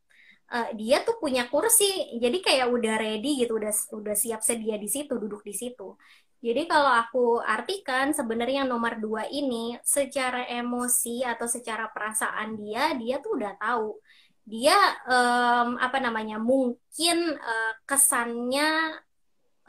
uh, 0.55 0.71
dia 0.79 1.03
tuh 1.03 1.19
punya 1.19 1.51
kursi, 1.51 2.15
jadi 2.23 2.39
kayak 2.39 2.71
udah 2.71 2.95
ready 3.03 3.43
gitu, 3.43 3.59
udah 3.59 3.75
udah 3.91 4.15
siap 4.15 4.47
sedia 4.47 4.79
di 4.79 4.87
situ, 4.87 5.19
duduk 5.19 5.43
di 5.43 5.51
situ. 5.51 5.99
Jadi 6.41 6.65
kalau 6.71 6.95
aku 6.95 7.25
artikan 7.43 8.15
sebenarnya 8.15 8.65
nomor 8.65 8.97
dua 8.97 9.29
ini 9.29 9.77
secara 9.83 10.47
emosi 10.49 11.27
atau 11.27 11.45
secara 11.45 11.91
perasaan 11.91 12.55
dia, 12.57 12.95
dia 12.97 13.19
tuh 13.19 13.35
udah 13.37 13.53
tahu 13.61 13.99
dia 14.51 14.75
um, 15.05 15.77
apa 15.77 16.01
namanya 16.01 16.41
mungkin 16.41 17.19
uh, 17.39 17.73
kesannya 17.85 18.99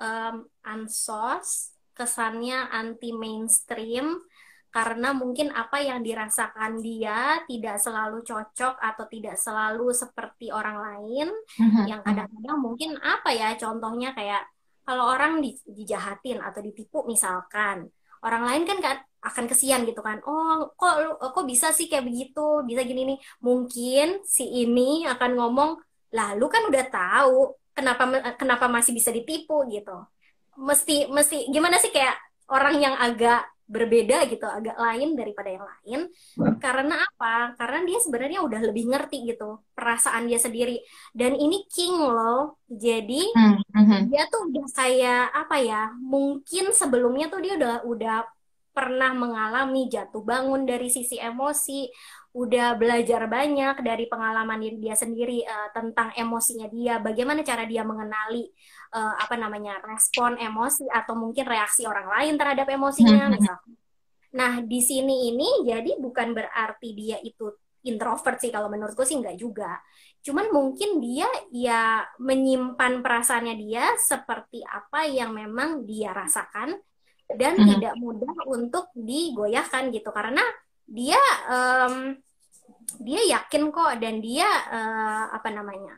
um, 0.01 0.49
ansos, 0.65 1.77
kesannya 1.93 2.73
anti 2.73 3.13
mainstream 3.13 4.17
karena 4.71 5.11
mungkin 5.11 5.51
apa 5.51 5.83
yang 5.83 5.99
dirasakan 5.99 6.79
dia 6.79 7.43
tidak 7.43 7.75
selalu 7.75 8.23
cocok 8.23 8.79
atau 8.79 9.05
tidak 9.11 9.35
selalu 9.35 9.91
seperti 9.91 10.47
orang 10.49 10.79
lain. 10.79 11.27
Mm-hmm. 11.59 11.85
yang 11.85 12.01
kadang-kadang 12.01 12.57
mungkin 12.57 12.89
apa 13.03 13.29
ya 13.35 13.59
contohnya 13.59 14.15
kayak 14.15 14.47
kalau 14.87 15.11
orang 15.11 15.43
di, 15.43 15.53
dijahatin 15.67 16.39
atau 16.41 16.63
ditipu 16.63 17.03
misalkan 17.05 17.91
orang 18.23 18.43
lain 18.47 18.63
kan 18.63 18.79
gak 18.81 18.97
akan 19.21 19.45
kesian 19.45 19.85
gitu 19.85 20.01
kan 20.01 20.17
oh 20.25 20.73
kok 20.73 20.95
lu 20.97 21.13
kok 21.19 21.45
bisa 21.45 21.75
sih 21.75 21.91
kayak 21.91 22.07
begitu? 22.07 22.63
Bisa 22.63 22.81
gini 22.87 23.01
nih. 23.13 23.19
Mungkin 23.43 24.23
si 24.23 24.47
ini 24.63 25.03
akan 25.05 25.31
ngomong 25.35 25.71
lalu 26.15 26.45
kan 26.47 26.63
udah 26.71 26.85
tahu 26.87 27.39
kenapa 27.75 28.35
kenapa 28.35 28.65
masih 28.67 28.91
bisa 28.95 29.09
ditipu 29.09 29.65
gitu. 29.71 29.95
Mesti 30.59 31.09
mesti 31.09 31.47
gimana 31.49 31.79
sih 31.79 31.89
kayak 31.89 32.15
orang 32.51 32.75
yang 32.79 32.95
agak 32.99 33.47
berbeda 33.71 34.27
gitu 34.27 34.43
agak 34.43 34.75
lain 34.75 35.15
daripada 35.15 35.47
yang 35.47 35.63
lain? 35.63 35.99
Karena 36.59 37.07
apa? 37.07 37.55
Karena 37.55 37.87
dia 37.87 37.99
sebenarnya 38.03 38.43
udah 38.43 38.61
lebih 38.67 38.91
ngerti 38.91 39.31
gitu 39.31 39.63
perasaan 39.71 40.27
dia 40.27 40.37
sendiri. 40.37 40.83
Dan 41.15 41.39
ini 41.39 41.63
king 41.71 41.95
loh. 41.95 42.59
Jadi 42.67 43.31
mm 43.31 43.55
-hmm. 43.71 44.01
dia 44.11 44.27
tuh 44.27 44.51
udah 44.51 44.67
kayak 44.75 45.25
apa 45.31 45.55
ya 45.63 45.81
mungkin 45.95 46.75
sebelumnya 46.75 47.31
tuh 47.31 47.39
dia 47.39 47.55
udah 47.55 47.75
udah 47.87 48.17
pernah 48.71 49.11
mengalami 49.11 49.91
jatuh 49.91 50.23
bangun 50.23 50.63
dari 50.63 50.87
sisi 50.87 51.19
emosi 51.19 51.91
udah 52.31 52.79
belajar 52.79 53.27
banyak 53.27 53.83
dari 53.83 54.07
pengalaman 54.07 54.55
diri 54.63 54.79
dia 54.79 54.95
sendiri 54.95 55.43
uh, 55.43 55.69
tentang 55.75 56.15
emosinya 56.15 56.71
dia, 56.71 56.95
bagaimana 57.03 57.43
cara 57.43 57.67
dia 57.67 57.83
mengenali 57.83 58.47
uh, 58.95 59.19
apa 59.19 59.35
namanya 59.35 59.83
respon 59.83 60.39
emosi 60.39 60.87
atau 60.87 61.19
mungkin 61.19 61.43
reaksi 61.43 61.83
orang 61.83 62.07
lain 62.07 62.39
terhadap 62.39 62.71
emosinya, 62.71 63.27
mm-hmm. 63.27 63.35
misalnya. 63.35 63.75
Nah 64.31 64.53
di 64.63 64.79
sini 64.79 65.27
ini 65.35 65.67
jadi 65.67 65.99
bukan 65.99 66.31
berarti 66.31 66.95
dia 66.95 67.19
itu 67.19 67.51
introvert 67.83 68.39
sih 68.39 68.47
kalau 68.47 68.71
menurutku 68.71 69.03
sih 69.03 69.19
enggak 69.19 69.35
juga. 69.35 69.83
Cuman 70.23 70.55
mungkin 70.55 71.03
dia 71.03 71.27
ya 71.51 72.07
menyimpan 72.15 73.03
perasaannya 73.03 73.55
dia 73.59 73.91
seperti 73.99 74.63
apa 74.63 75.03
yang 75.03 75.35
memang 75.35 75.83
dia 75.83 76.15
rasakan 76.15 76.79
dan 77.27 77.59
mm-hmm. 77.59 77.69
tidak 77.75 77.93
mudah 77.99 78.35
untuk 78.47 78.87
digoyahkan 78.95 79.91
gitu 79.91 80.15
karena 80.15 80.43
dia 80.91 81.23
um, 81.47 82.19
dia 82.99 83.39
yakin 83.39 83.71
kok 83.71 83.95
dan 84.03 84.19
dia 84.19 84.43
uh, 84.67 85.31
apa 85.31 85.47
namanya 85.47 85.95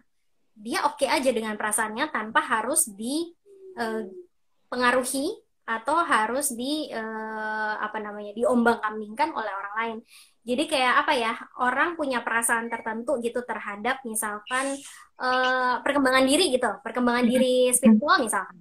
dia 0.53 0.85
oke 0.85 1.01
okay 1.01 1.09
aja 1.09 1.33
dengan 1.33 1.57
perasaannya 1.57 2.13
tanpa 2.13 2.45
harus 2.45 2.85
dipengaruhi 2.93 5.25
eh, 5.25 5.33
uh, 5.33 5.41
atau 5.63 5.95
harus 6.03 6.51
di 6.53 6.91
uh, 6.91 7.73
apa 7.79 7.95
namanya 8.03 8.35
diombang-ambingkan 8.35 9.31
oleh 9.31 9.47
orang 9.47 9.75
lain. 9.79 10.03
Jadi 10.43 10.67
kayak 10.67 11.07
apa 11.07 11.15
ya 11.15 11.31
orang 11.63 11.95
punya 11.95 12.19
perasaan 12.19 12.67
tertentu 12.67 13.15
gitu 13.23 13.47
terhadap 13.47 14.03
misalkan 14.03 14.75
uh, 15.23 15.79
perkembangan 15.79 16.27
diri 16.27 16.51
gitu, 16.51 16.67
perkembangan 16.83 17.23
diri 17.23 17.71
spiritual 17.71 18.19
misalkan. 18.19 18.59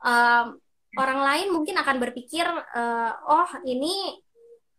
Uh, 0.00 0.56
orang 0.96 1.20
lain 1.20 1.52
mungkin 1.52 1.76
akan 1.76 2.00
berpikir 2.00 2.48
uh, 2.48 3.12
oh 3.28 3.60
ini 3.68 4.16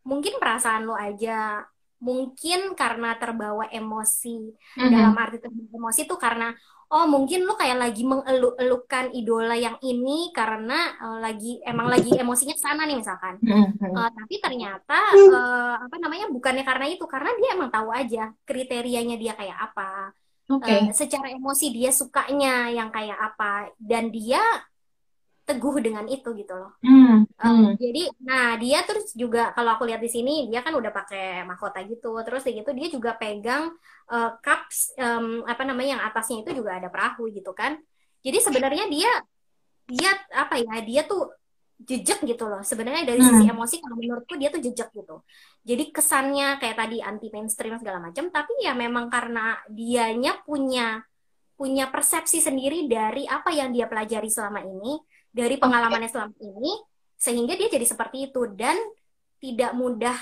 mungkin 0.10 0.41
perasaan 0.41 0.89
lo 0.89 0.97
aja 0.97 1.62
mungkin 1.99 2.74
karena 2.74 3.20
terbawa 3.20 3.68
emosi 3.70 4.55
mm-hmm. 4.55 4.89
dalam 4.89 5.14
arti 5.20 5.38
terbawa 5.43 5.70
emosi 5.76 5.99
itu 6.07 6.16
karena 6.16 6.55
oh 6.89 7.05
mungkin 7.05 7.45
lu 7.45 7.53
kayak 7.53 7.78
lagi 7.78 8.01
mengeluk-elukan 8.07 9.14
idola 9.14 9.53
yang 9.53 9.78
ini 9.84 10.32
karena 10.34 10.95
uh, 10.97 11.20
lagi 11.22 11.60
emang 11.62 11.91
lagi 11.91 12.16
emosinya 12.16 12.55
sana 12.55 12.88
nih 12.88 12.97
misalkan 12.97 13.38
mm-hmm. 13.43 13.93
uh, 13.93 14.10
tapi 14.16 14.36
ternyata 14.41 14.99
uh, 15.14 15.76
apa 15.86 15.95
namanya 15.99 16.32
bukannya 16.32 16.64
karena 16.64 16.88
itu 16.88 17.05
karena 17.05 17.30
dia 17.36 17.49
emang 17.53 17.70
tahu 17.70 17.91
aja 17.91 18.32
kriterianya 18.47 19.20
dia 19.20 19.36
kayak 19.36 19.60
apa 19.60 20.16
okay. 20.49 20.88
uh, 20.88 20.95
secara 20.95 21.36
emosi 21.36 21.76
dia 21.76 21.91
sukanya 21.91 22.72
yang 22.72 22.89
kayak 22.95 23.20
apa 23.20 23.76
dan 23.78 24.07
dia 24.07 24.41
teguh 25.50 25.82
dengan 25.82 26.06
itu 26.06 26.30
gitu 26.38 26.54
loh. 26.54 26.78
Hmm, 26.86 27.26
um, 27.41 27.74
Jadi, 27.74 28.14
nah 28.22 28.54
dia 28.62 28.86
terus 28.86 29.18
juga 29.18 29.50
kalau 29.58 29.74
aku 29.74 29.89
lihat 29.89 29.97
di 29.97 30.12
sini 30.14 30.45
dia 30.45 30.62
kan 30.62 30.78
udah 30.78 30.93
pakai 30.93 31.41
mahkota 31.50 31.82
gitu, 31.89 32.14
terus 32.22 32.45
kayak 32.45 32.62
gitu 32.62 32.72
dia 32.78 32.88
juga 32.93 33.18
pegang 33.18 33.74
uh, 34.14 34.32
cups 34.45 34.93
um, 35.02 35.41
apa 35.50 35.66
namanya 35.66 35.97
yang 35.97 36.04
atasnya 36.06 36.45
itu 36.45 36.62
juga 36.62 36.78
ada 36.78 36.93
perahu 36.93 37.26
gitu 37.34 37.50
kan. 37.58 37.82
Jadi 38.22 38.38
sebenarnya 38.45 38.86
dia 38.86 39.12
dia 39.89 40.12
apa 40.38 40.62
ya 40.62 40.86
dia 40.86 41.02
tuh 41.10 41.34
jejak 41.82 42.22
gitu 42.28 42.45
loh. 42.45 42.62
Sebenarnya 42.62 43.10
dari 43.10 43.26
sisi 43.26 43.50
hmm. 43.50 43.54
emosi 43.58 43.76
kalau 43.82 43.95
menurutku 43.97 44.38
dia 44.38 44.54
tuh 44.54 44.62
jejak 44.62 44.93
gitu. 44.93 45.26
Jadi 45.66 45.89
kesannya 45.89 46.62
kayak 46.62 46.78
tadi 46.78 47.02
anti 47.02 47.34
mainstream 47.34 47.80
segala 47.82 47.97
macam, 47.97 48.30
tapi 48.30 48.54
ya 48.62 48.78
memang 48.78 49.10
karena 49.10 49.58
dianya 49.66 50.38
punya 50.45 51.02
punya 51.60 51.91
persepsi 51.91 52.39
sendiri 52.39 52.88
dari 52.88 53.28
apa 53.28 53.52
yang 53.52 53.76
dia 53.76 53.84
pelajari 53.84 54.32
selama 54.32 54.64
ini 54.64 54.95
dari 55.30 55.55
pengalamannya 55.61 56.09
selama 56.09 56.36
ini 56.41 56.73
sehingga 57.19 57.53
dia 57.55 57.69
jadi 57.69 57.86
seperti 57.86 58.30
itu. 58.30 58.49
Dan 58.53 58.75
tidak 59.39 59.71
mudah 59.77 60.17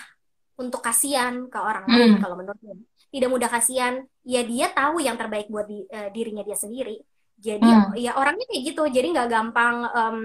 untuk 0.61 0.81
kasihan 0.81 1.49
ke 1.49 1.57
orang 1.57 1.85
lain 1.89 2.17
hmm. 2.17 2.21
kalau 2.21 2.35
menurutnya 2.37 2.77
tidak 3.09 3.29
mudah 3.31 3.49
kasihan. 3.49 4.05
Ya 4.27 4.43
dia 4.43 4.69
tahu 4.71 4.99
yang 5.01 5.15
terbaik 5.15 5.47
buat 5.47 5.65
di, 5.65 5.87
uh, 5.89 6.09
dirinya 6.11 6.43
dia 6.43 6.57
sendiri. 6.57 6.99
Jadi 7.37 7.65
hmm. 7.65 7.95
ya 7.97 8.17
orangnya 8.17 8.45
kayak 8.49 8.63
gitu. 8.73 8.83
Jadi 8.89 9.07
nggak 9.13 9.29
gampang 9.29 9.75
um, 9.93 10.19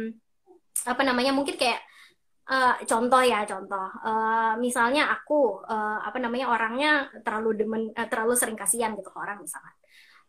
apa 0.88 1.02
namanya 1.06 1.32
mungkin 1.32 1.56
kayak 1.56 1.80
Uh, 2.42 2.74
contoh 2.90 3.22
ya 3.22 3.46
contoh. 3.46 3.86
Uh, 4.02 4.58
misalnya 4.58 5.14
aku 5.14 5.62
uh, 5.62 6.02
apa 6.02 6.18
namanya 6.18 6.50
orangnya 6.50 7.06
terlalu 7.22 7.54
demen 7.54 7.82
uh, 7.94 8.08
terlalu 8.10 8.34
sering 8.34 8.58
kasihan 8.58 8.98
gitu 8.98 9.14
ke 9.14 9.18
orang 9.22 9.38
misalkan. 9.38 9.70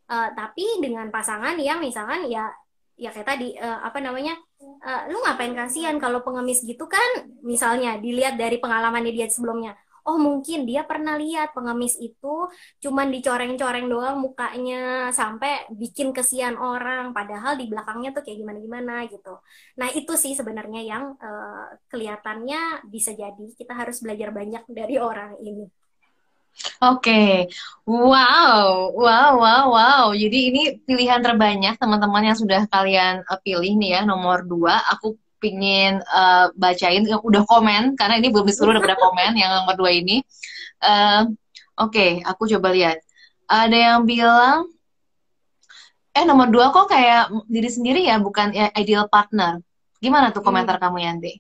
Uh, 0.06 0.30
tapi 0.38 0.78
dengan 0.78 1.10
pasangan 1.10 1.58
yang 1.58 1.82
misalkan 1.82 2.30
ya 2.30 2.54
ya 3.00 3.10
kayak 3.10 3.28
tadi 3.28 3.58
uh, 3.58 3.82
apa 3.82 4.00
namanya 4.00 4.38
uh, 4.62 5.10
lu 5.10 5.18
ngapain 5.26 5.54
kasihan 5.58 5.98
kalau 5.98 6.22
pengemis 6.22 6.62
gitu 6.62 6.86
kan 6.86 7.28
misalnya 7.42 7.98
dilihat 7.98 8.38
dari 8.38 8.62
pengalamannya 8.62 9.12
dia 9.12 9.28
sebelumnya 9.30 9.74
oh 10.04 10.20
mungkin 10.20 10.68
dia 10.68 10.84
pernah 10.84 11.16
lihat 11.16 11.56
pengemis 11.56 11.96
itu 11.96 12.52
cuman 12.84 13.08
dicoreng-coreng 13.08 13.88
doang 13.88 14.20
mukanya 14.20 15.10
sampai 15.16 15.64
bikin 15.72 16.12
kesian 16.12 16.60
orang 16.60 17.16
padahal 17.16 17.56
di 17.56 17.72
belakangnya 17.72 18.12
tuh 18.12 18.24
kayak 18.26 18.44
gimana-gimana 18.44 19.08
gitu. 19.08 19.40
Nah, 19.80 19.90
itu 19.96 20.14
sih 20.20 20.36
sebenarnya 20.36 20.82
yang 20.84 21.04
uh, 21.16 21.68
kelihatannya 21.88 22.84
bisa 22.92 23.16
jadi 23.16 23.46
kita 23.56 23.72
harus 23.72 24.04
belajar 24.04 24.36
banyak 24.36 24.64
dari 24.68 25.00
orang 25.00 25.40
ini. 25.40 25.72
Oke, 26.84 27.02
okay. 27.02 27.32
wow, 27.84 28.94
wow, 28.94 29.32
wow, 29.36 29.64
wow. 29.74 30.06
Jadi 30.16 30.40
ini 30.54 30.62
pilihan 30.86 31.20
terbanyak 31.20 31.76
teman-teman 31.76 32.32
yang 32.32 32.38
sudah 32.38 32.64
kalian 32.70 33.26
uh, 33.28 33.40
pilih 33.42 33.74
nih 33.76 34.00
ya 34.00 34.02
nomor 34.06 34.46
dua. 34.48 34.80
Aku 34.96 35.18
pingin 35.44 36.00
uh, 36.08 36.54
bacain 36.56 37.04
yang 37.04 37.20
udah 37.20 37.44
komen 37.44 38.00
karena 38.00 38.16
ini 38.16 38.32
belum 38.32 38.48
disuruh 38.48 38.72
udah 38.78 38.84
pada 38.86 38.96
komen 38.96 39.36
yang 39.36 39.52
nomor 39.52 39.76
dua 39.76 39.92
ini. 39.92 40.24
Uh, 40.80 41.28
Oke, 41.74 41.98
okay, 41.98 42.12
aku 42.22 42.46
coba 42.46 42.70
lihat. 42.70 43.02
Ada 43.50 43.74
yang 43.74 44.06
bilang, 44.06 44.70
eh 46.14 46.22
nomor 46.22 46.54
dua 46.54 46.70
kok 46.70 46.86
kayak 46.86 47.34
diri 47.50 47.66
sendiri 47.66 48.06
ya, 48.06 48.22
bukan 48.22 48.54
ya, 48.54 48.70
ideal 48.78 49.10
partner. 49.10 49.58
Gimana 49.98 50.30
tuh 50.30 50.46
komentar 50.46 50.78
hmm. 50.78 50.84
kamu 50.86 50.98
Yanti? 51.02 51.34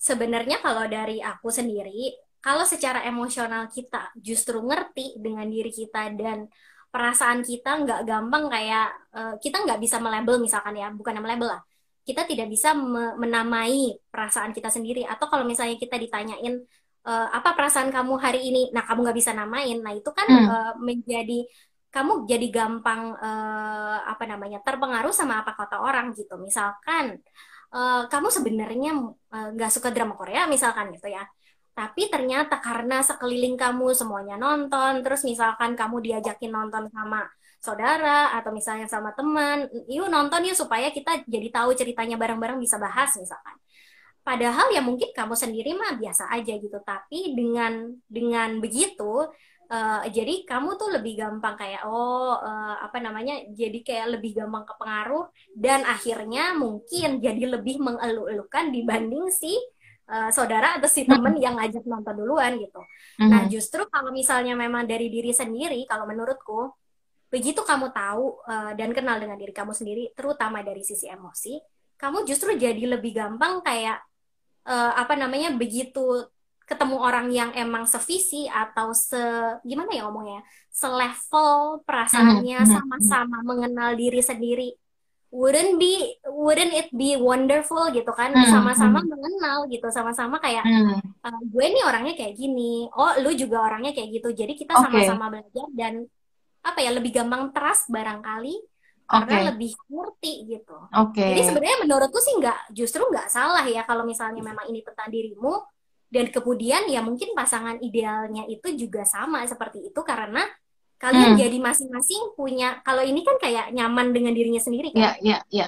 Sebenarnya 0.00 0.56
kalau 0.64 0.88
dari 0.88 1.20
aku 1.20 1.52
sendiri, 1.52 2.16
kalau 2.42 2.66
secara 2.66 3.06
emosional 3.06 3.70
kita 3.70 4.10
justru 4.18 4.58
ngerti 4.58 5.14
dengan 5.22 5.46
diri 5.46 5.70
kita 5.70 6.10
dan 6.18 6.50
perasaan 6.90 7.40
kita 7.46 7.86
nggak 7.86 8.00
gampang 8.04 8.50
kayak 8.50 8.86
uh, 9.14 9.34
kita 9.38 9.62
nggak 9.62 9.78
bisa 9.78 10.02
melabel 10.02 10.42
misalkan 10.42 10.74
ya, 10.74 10.90
bukan 10.90 11.22
melabel 11.22 11.54
lah. 11.54 11.62
Kita 12.02 12.26
tidak 12.26 12.50
bisa 12.50 12.74
menamai 13.14 13.94
perasaan 14.10 14.50
kita 14.50 14.74
sendiri. 14.74 15.06
Atau 15.06 15.30
kalau 15.30 15.46
misalnya 15.46 15.78
kita 15.78 15.94
ditanyain 16.02 16.66
uh, 17.06 17.28
apa 17.30 17.54
perasaan 17.54 17.94
kamu 17.94 18.18
hari 18.18 18.42
ini? 18.42 18.62
Nah 18.74 18.82
kamu 18.90 19.06
nggak 19.06 19.18
bisa 19.22 19.30
namain. 19.32 19.78
Nah 19.78 19.94
itu 19.94 20.10
kan 20.10 20.26
hmm. 20.26 20.46
uh, 20.50 20.74
menjadi 20.82 21.46
kamu 21.94 22.26
jadi 22.26 22.46
gampang 22.50 23.14
uh, 23.22 24.02
apa 24.02 24.24
namanya 24.26 24.58
terpengaruh 24.66 25.14
sama 25.14 25.46
apa 25.46 25.54
kata 25.54 25.78
orang 25.78 26.10
gitu. 26.18 26.34
Misalkan 26.42 27.22
uh, 27.70 28.10
kamu 28.10 28.28
sebenarnya 28.34 28.90
nggak 29.30 29.70
uh, 29.70 29.74
suka 29.78 29.94
drama 29.94 30.18
Korea 30.18 30.50
misalkan 30.50 30.90
gitu 30.90 31.06
ya 31.06 31.22
tapi 31.72 32.12
ternyata 32.12 32.60
karena 32.60 33.00
sekeliling 33.00 33.56
kamu 33.56 33.96
semuanya 33.96 34.36
nonton 34.36 35.00
terus 35.00 35.24
misalkan 35.24 35.72
kamu 35.72 36.04
diajakin 36.04 36.52
nonton 36.52 36.88
sama 36.92 37.24
saudara 37.62 38.34
atau 38.34 38.50
misalnya 38.50 38.90
sama 38.90 39.14
teman, 39.14 39.70
yuk 39.86 40.10
nonton 40.10 40.42
ya 40.42 40.50
supaya 40.50 40.90
kita 40.90 41.22
jadi 41.30 41.48
tahu 41.54 41.78
ceritanya 41.78 42.18
bareng-bareng 42.18 42.58
bisa 42.58 42.74
bahas 42.74 43.14
misalkan. 43.14 43.54
Padahal 44.26 44.74
ya 44.74 44.82
mungkin 44.82 45.14
kamu 45.14 45.34
sendiri 45.38 45.70
mah 45.78 45.94
biasa 45.94 46.26
aja 46.34 46.58
gitu, 46.58 46.78
tapi 46.82 47.38
dengan 47.38 47.94
dengan 48.10 48.58
begitu 48.58 49.30
uh, 49.70 50.02
jadi 50.10 50.42
kamu 50.42 50.74
tuh 50.78 50.90
lebih 50.94 51.22
gampang 51.22 51.54
kayak 51.58 51.86
oh 51.86 52.34
uh, 52.38 52.76
apa 52.82 52.98
namanya 52.98 53.46
jadi 53.54 53.78
kayak 53.82 54.18
lebih 54.18 54.42
gampang 54.42 54.66
kepengaruh 54.66 55.26
dan 55.58 55.82
akhirnya 55.86 56.54
mungkin 56.54 57.18
jadi 57.18 57.58
lebih 57.58 57.82
mengeluh-elukan 57.82 58.74
dibanding 58.74 59.26
si 59.30 59.54
uh, 60.08 60.30
saudara 60.34 60.78
atau 60.78 60.88
si 60.90 61.04
temen 61.04 61.36
yang 61.38 61.58
ngajak 61.58 61.84
nonton 61.86 62.14
duluan 62.16 62.58
gitu. 62.58 62.82
Nah 63.22 63.46
justru 63.46 63.84
kalau 63.90 64.10
misalnya 64.10 64.56
memang 64.56 64.86
dari 64.88 65.12
diri 65.12 65.30
sendiri, 65.30 65.84
kalau 65.86 66.08
menurutku 66.08 66.72
begitu 67.32 67.64
kamu 67.64 67.92
tahu 67.96 68.44
uh, 68.44 68.72
dan 68.76 68.92
kenal 68.92 69.16
dengan 69.16 69.36
diri 69.40 69.54
kamu 69.54 69.72
sendiri, 69.72 70.12
terutama 70.12 70.60
dari 70.60 70.84
sisi 70.84 71.08
emosi, 71.08 71.60
kamu 71.96 72.26
justru 72.26 72.52
jadi 72.58 72.98
lebih 72.98 73.14
gampang 73.14 73.62
kayak 73.62 74.02
uh, 74.66 74.92
apa 74.98 75.14
namanya 75.14 75.54
begitu 75.54 76.26
ketemu 76.66 76.96
orang 76.98 77.28
yang 77.28 77.50
emang 77.52 77.84
sevisi 77.84 78.46
atau 78.48 78.94
se 78.94 79.18
gimana 79.66 79.92
ya 79.92 80.06
ngomongnya 80.08 80.40
selevel 80.70 81.82
perasaannya 81.84 82.64
mm-hmm. 82.64 82.72
sama-sama 82.72 83.38
mengenal 83.44 83.92
diri 83.98 84.22
sendiri 84.22 84.70
wouldn't 85.32 85.80
be 85.80 86.20
wouldn't 86.28 86.76
it 86.76 86.92
be 86.92 87.16
wonderful 87.16 87.88
gitu 87.88 88.12
kan 88.12 88.36
mm-hmm. 88.36 88.52
sama-sama 88.52 89.00
mengenal 89.00 89.64
gitu 89.72 89.88
sama-sama 89.88 90.36
kayak 90.38 90.60
uh, 91.24 91.40
gue 91.40 91.66
nih 91.72 91.82
orangnya 91.88 92.12
kayak 92.12 92.36
gini 92.36 92.86
oh 92.92 93.16
lu 93.24 93.32
juga 93.32 93.64
orangnya 93.64 93.96
kayak 93.96 94.20
gitu 94.20 94.28
jadi 94.36 94.52
kita 94.52 94.76
sama-sama 94.76 95.32
okay. 95.32 95.40
belajar 95.40 95.68
dan 95.72 95.94
apa 96.62 96.78
ya 96.84 96.90
lebih 96.92 97.10
gampang 97.16 97.50
trust 97.50 97.88
barangkali 97.88 98.54
karena 99.12 99.28
okay. 99.28 99.44
lebih 99.52 99.72
ngerti 99.92 100.32
gitu. 100.56 100.78
Okay. 100.88 101.36
Jadi 101.36 101.42
sebenarnya 101.44 101.78
menurutku 101.84 102.16
sih 102.22 102.32
nggak 102.38 102.72
justru 102.72 103.02
nggak 103.04 103.28
salah 103.28 103.66
ya 103.68 103.84
kalau 103.84 104.08
misalnya 104.08 104.40
memang 104.40 104.64
ini 104.72 104.80
tentang 104.80 105.12
dirimu 105.12 105.58
dan 106.08 106.32
kemudian 106.32 106.88
ya 106.88 107.04
mungkin 107.04 107.36
pasangan 107.36 107.76
idealnya 107.84 108.48
itu 108.48 108.72
juga 108.72 109.04
sama 109.04 109.44
seperti 109.44 109.92
itu 109.92 110.00
karena 110.00 110.44
kalian 111.02 111.34
hmm. 111.34 111.40
jadi 111.42 111.58
masing-masing 111.58 112.38
punya 112.38 112.78
kalau 112.86 113.02
ini 113.02 113.26
kan 113.26 113.34
kayak 113.42 113.74
nyaman 113.74 114.14
dengan 114.14 114.30
dirinya 114.30 114.62
sendiri 114.62 114.94
kan. 114.94 115.02
Iya, 115.02 115.12
iya, 115.18 115.38
iya. 115.50 115.66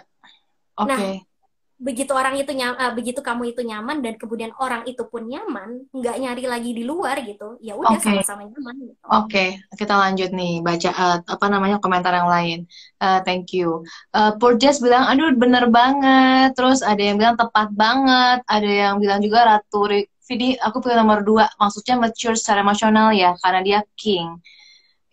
Oke. 0.79 0.95
Okay. 0.95 1.15
Nah, 1.19 1.35
begitu 1.75 2.15
orang 2.15 2.39
itu 2.39 2.55
nyam, 2.55 2.73
uh, 2.79 2.95
begitu 2.95 3.19
kamu 3.19 3.51
itu 3.51 3.67
nyaman 3.67 3.99
dan 3.99 4.15
kemudian 4.15 4.55
orang 4.63 4.87
itu 4.87 5.05
pun 5.11 5.27
nyaman 5.27 5.91
nggak 5.91 6.17
nyari 6.23 6.45
lagi 6.47 6.71
di 6.71 6.87
luar 6.87 7.19
gitu 7.27 7.59
ya 7.59 7.75
udah 7.75 7.99
okay. 7.99 8.23
sama-sama 8.23 8.47
nyaman 8.47 8.75
gitu. 8.89 8.95
oke 9.05 9.27
okay. 9.27 9.49
kita 9.75 9.93
lanjut 9.99 10.31
nih 10.31 10.63
baca 10.63 10.91
uh, 10.95 11.19
apa 11.27 11.47
namanya 11.51 11.83
komentar 11.83 12.15
yang 12.15 12.31
lain 12.31 12.59
uh, 13.03 13.21
thank 13.27 13.51
you 13.51 13.83
uh, 14.15 14.33
Purjas 14.39 14.79
bilang 14.79 15.11
aduh 15.11 15.35
bener 15.35 15.67
banget 15.67 16.55
terus 16.55 16.81
ada 16.81 17.03
yang 17.03 17.19
bilang 17.19 17.35
tepat 17.35 17.69
banget 17.75 18.47
ada 18.47 18.71
yang 18.71 18.97
bilang 19.03 19.19
juga 19.19 19.45
Ratu 19.45 19.91
Vidi 20.25 20.57
aku 20.57 20.81
pilih 20.81 21.05
nomor 21.05 21.21
dua 21.27 21.51
maksudnya 21.61 22.01
mature 22.01 22.39
secara 22.39 22.65
emosional 22.65 23.13
ya 23.13 23.37
karena 23.43 23.61
dia 23.61 23.81
king 23.99 24.41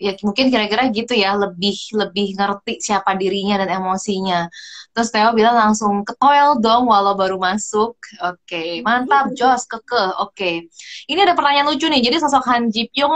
ya 0.01 0.17
mungkin 0.25 0.49
kira-kira 0.49 0.89
gitu 0.89 1.13
ya 1.13 1.37
lebih 1.37 1.77
lebih 1.93 2.33
ngerti 2.33 2.81
siapa 2.81 3.13
dirinya 3.13 3.61
dan 3.61 3.69
emosinya 3.77 4.49
terus 4.97 5.13
Theo 5.13 5.29
bilang 5.37 5.53
langsung 5.53 6.01
ke 6.01 6.17
toil 6.17 6.57
dong 6.57 6.89
walau 6.89 7.13
baru 7.13 7.37
masuk 7.37 7.93
oke 7.93 8.41
okay. 8.41 8.81
mantap 8.81 9.29
Jos 9.37 9.69
keke 9.69 10.17
oke 10.17 10.33
okay. 10.33 10.65
ini 11.05 11.19
ada 11.21 11.37
pertanyaan 11.37 11.69
lucu 11.69 11.85
nih 11.85 12.01
jadi 12.01 12.17
sosok 12.17 12.49
Han 12.49 12.73
Ji 12.73 12.89
Pyong 12.89 13.13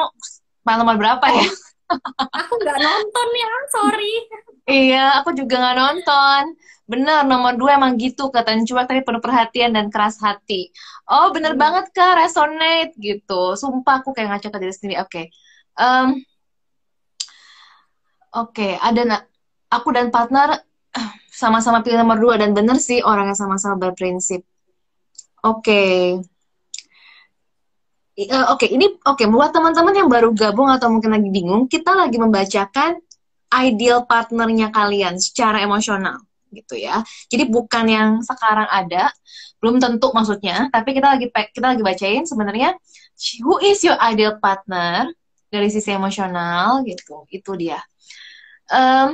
nomor 0.61 1.01
berapa 1.01 1.25
ya 1.25 1.49
aku 2.45 2.53
nggak 2.61 2.77
nonton 2.77 3.27
ya 3.33 3.51
sorry 3.73 4.13
iya 4.69 5.05
aku 5.17 5.33
juga 5.33 5.57
nggak 5.57 5.77
nonton 5.81 6.53
Bener, 6.85 7.25
nomor 7.25 7.57
dua 7.57 7.81
emang 7.81 7.97
gitu, 7.97 8.29
kata 8.29 8.61
cuek 8.61 8.85
tapi 8.85 9.01
penuh 9.01 9.17
perhatian 9.17 9.73
dan 9.73 9.89
keras 9.89 10.21
hati. 10.21 10.69
Oh, 11.09 11.33
bener 11.33 11.57
hmm. 11.57 11.61
banget, 11.65 11.85
Kak, 11.89 12.21
resonate 12.21 12.93
gitu. 13.01 13.57
Sumpah, 13.57 14.05
aku 14.05 14.13
kayak 14.13 14.37
ngaca 14.37 14.53
ke 14.53 14.57
diri 14.61 14.69
sendiri. 14.69 14.95
Oke. 15.01 15.09
Okay. 15.09 15.25
Um, 15.81 16.21
Oke, 18.35 18.67
okay, 18.67 18.71
ada 18.83 19.23
aku 19.71 19.95
dan 19.95 20.11
partner 20.11 20.59
sama-sama 21.31 21.79
pilih 21.79 22.03
nomor 22.03 22.19
dua 22.19 22.35
dan 22.35 22.51
bener 22.51 22.75
sih 22.83 22.99
orang 22.99 23.31
yang 23.31 23.39
sama-sama 23.39 23.79
berprinsip. 23.79 24.43
Oke. 25.39 26.19
Okay. 28.19 28.31
Uh, 28.31 28.51
oke, 28.51 28.63
okay, 28.63 28.75
ini 28.75 28.91
oke 28.91 29.19
okay, 29.19 29.27
buat 29.27 29.51
teman-teman 29.55 29.91
yang 29.91 30.07
baru 30.11 30.31
gabung 30.35 30.67
atau 30.71 30.87
mungkin 30.87 31.15
lagi 31.15 31.27
bingung, 31.31 31.67
kita 31.67 31.95
lagi 31.95 32.15
membacakan 32.15 32.99
ideal 33.55 34.03
partnernya 34.03 34.71
kalian 34.71 35.15
secara 35.15 35.63
emosional 35.63 36.19
gitu 36.51 36.75
ya. 36.75 37.03
Jadi 37.31 37.47
bukan 37.47 37.85
yang 37.87 38.09
sekarang 38.23 38.67
ada, 38.67 39.11
belum 39.59 39.79
tentu 39.79 40.11
maksudnya, 40.11 40.67
tapi 40.71 40.95
kita 40.95 41.15
lagi 41.15 41.27
kita 41.31 41.75
lagi 41.75 41.83
bacain 41.83 42.23
sebenarnya 42.27 42.75
who 43.43 43.59
is 43.63 43.79
your 43.83 43.99
ideal 43.99 44.39
partner 44.43 45.07
dari 45.47 45.67
sisi 45.71 45.91
emosional 45.91 46.83
gitu. 46.87 47.27
Itu 47.31 47.55
dia 47.59 47.79
um, 48.71 49.09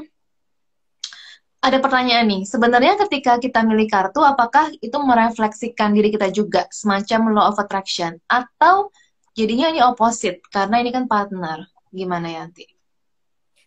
ada 1.62 1.78
pertanyaan 1.78 2.26
nih. 2.26 2.41
Sebenarnya 2.49 2.97
ketika 3.06 3.38
kita 3.38 3.62
milih 3.62 3.86
kartu, 3.86 4.20
apakah 4.26 4.74
itu 4.82 4.97
merefleksikan 4.97 5.93
diri 5.93 6.10
kita 6.10 6.34
juga 6.34 6.66
semacam 6.74 7.38
law 7.38 7.45
of 7.54 7.62
attraction 7.62 8.18
atau 8.26 8.89
jadinya 9.38 9.70
ini 9.70 9.80
opposite 9.86 10.41
karena 10.49 10.82
ini 10.82 10.89
kan 10.89 11.06
partner? 11.06 11.70
Gimana 11.93 12.34
Yanti? 12.34 12.66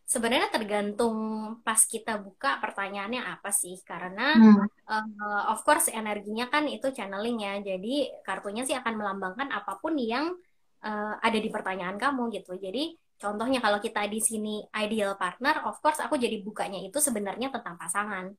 Sebenarnya 0.05 0.53
tergantung 0.53 1.17
pas 1.65 1.81
kita 1.87 2.19
buka 2.19 2.59
pertanyaannya 2.59 3.25
apa 3.25 3.55
sih? 3.55 3.79
Karena 3.87 4.35
hmm. 4.37 4.59
uh, 4.91 5.45
of 5.55 5.63
course 5.63 5.87
energinya 5.89 6.51
kan 6.51 6.67
itu 6.67 6.91
channeling 6.91 7.41
ya. 7.41 7.63
Jadi 7.63 8.11
kartunya 8.27 8.67
sih 8.67 8.75
akan 8.75 9.01
melambangkan 9.01 9.55
apa 9.55 9.79
pun 9.79 9.95
yang 9.97 10.35
uh, 10.83 11.15
ada 11.23 11.39
di 11.39 11.49
pertanyaan 11.49 11.97
kamu 11.97 12.31
gitu. 12.35 12.59
Jadi 12.59 13.04
Contohnya 13.15 13.63
kalau 13.63 13.79
kita 13.79 14.05
di 14.11 14.21
sini 14.21 14.61
ideal 14.75 15.15
partner, 15.15 15.65
of 15.65 15.79
course 15.81 16.03
aku 16.03 16.19
jadi 16.19 16.43
bukanya 16.43 16.83
itu 16.83 16.99
sebenarnya 16.99 17.49
tentang 17.55 17.79
pasangan. 17.79 18.31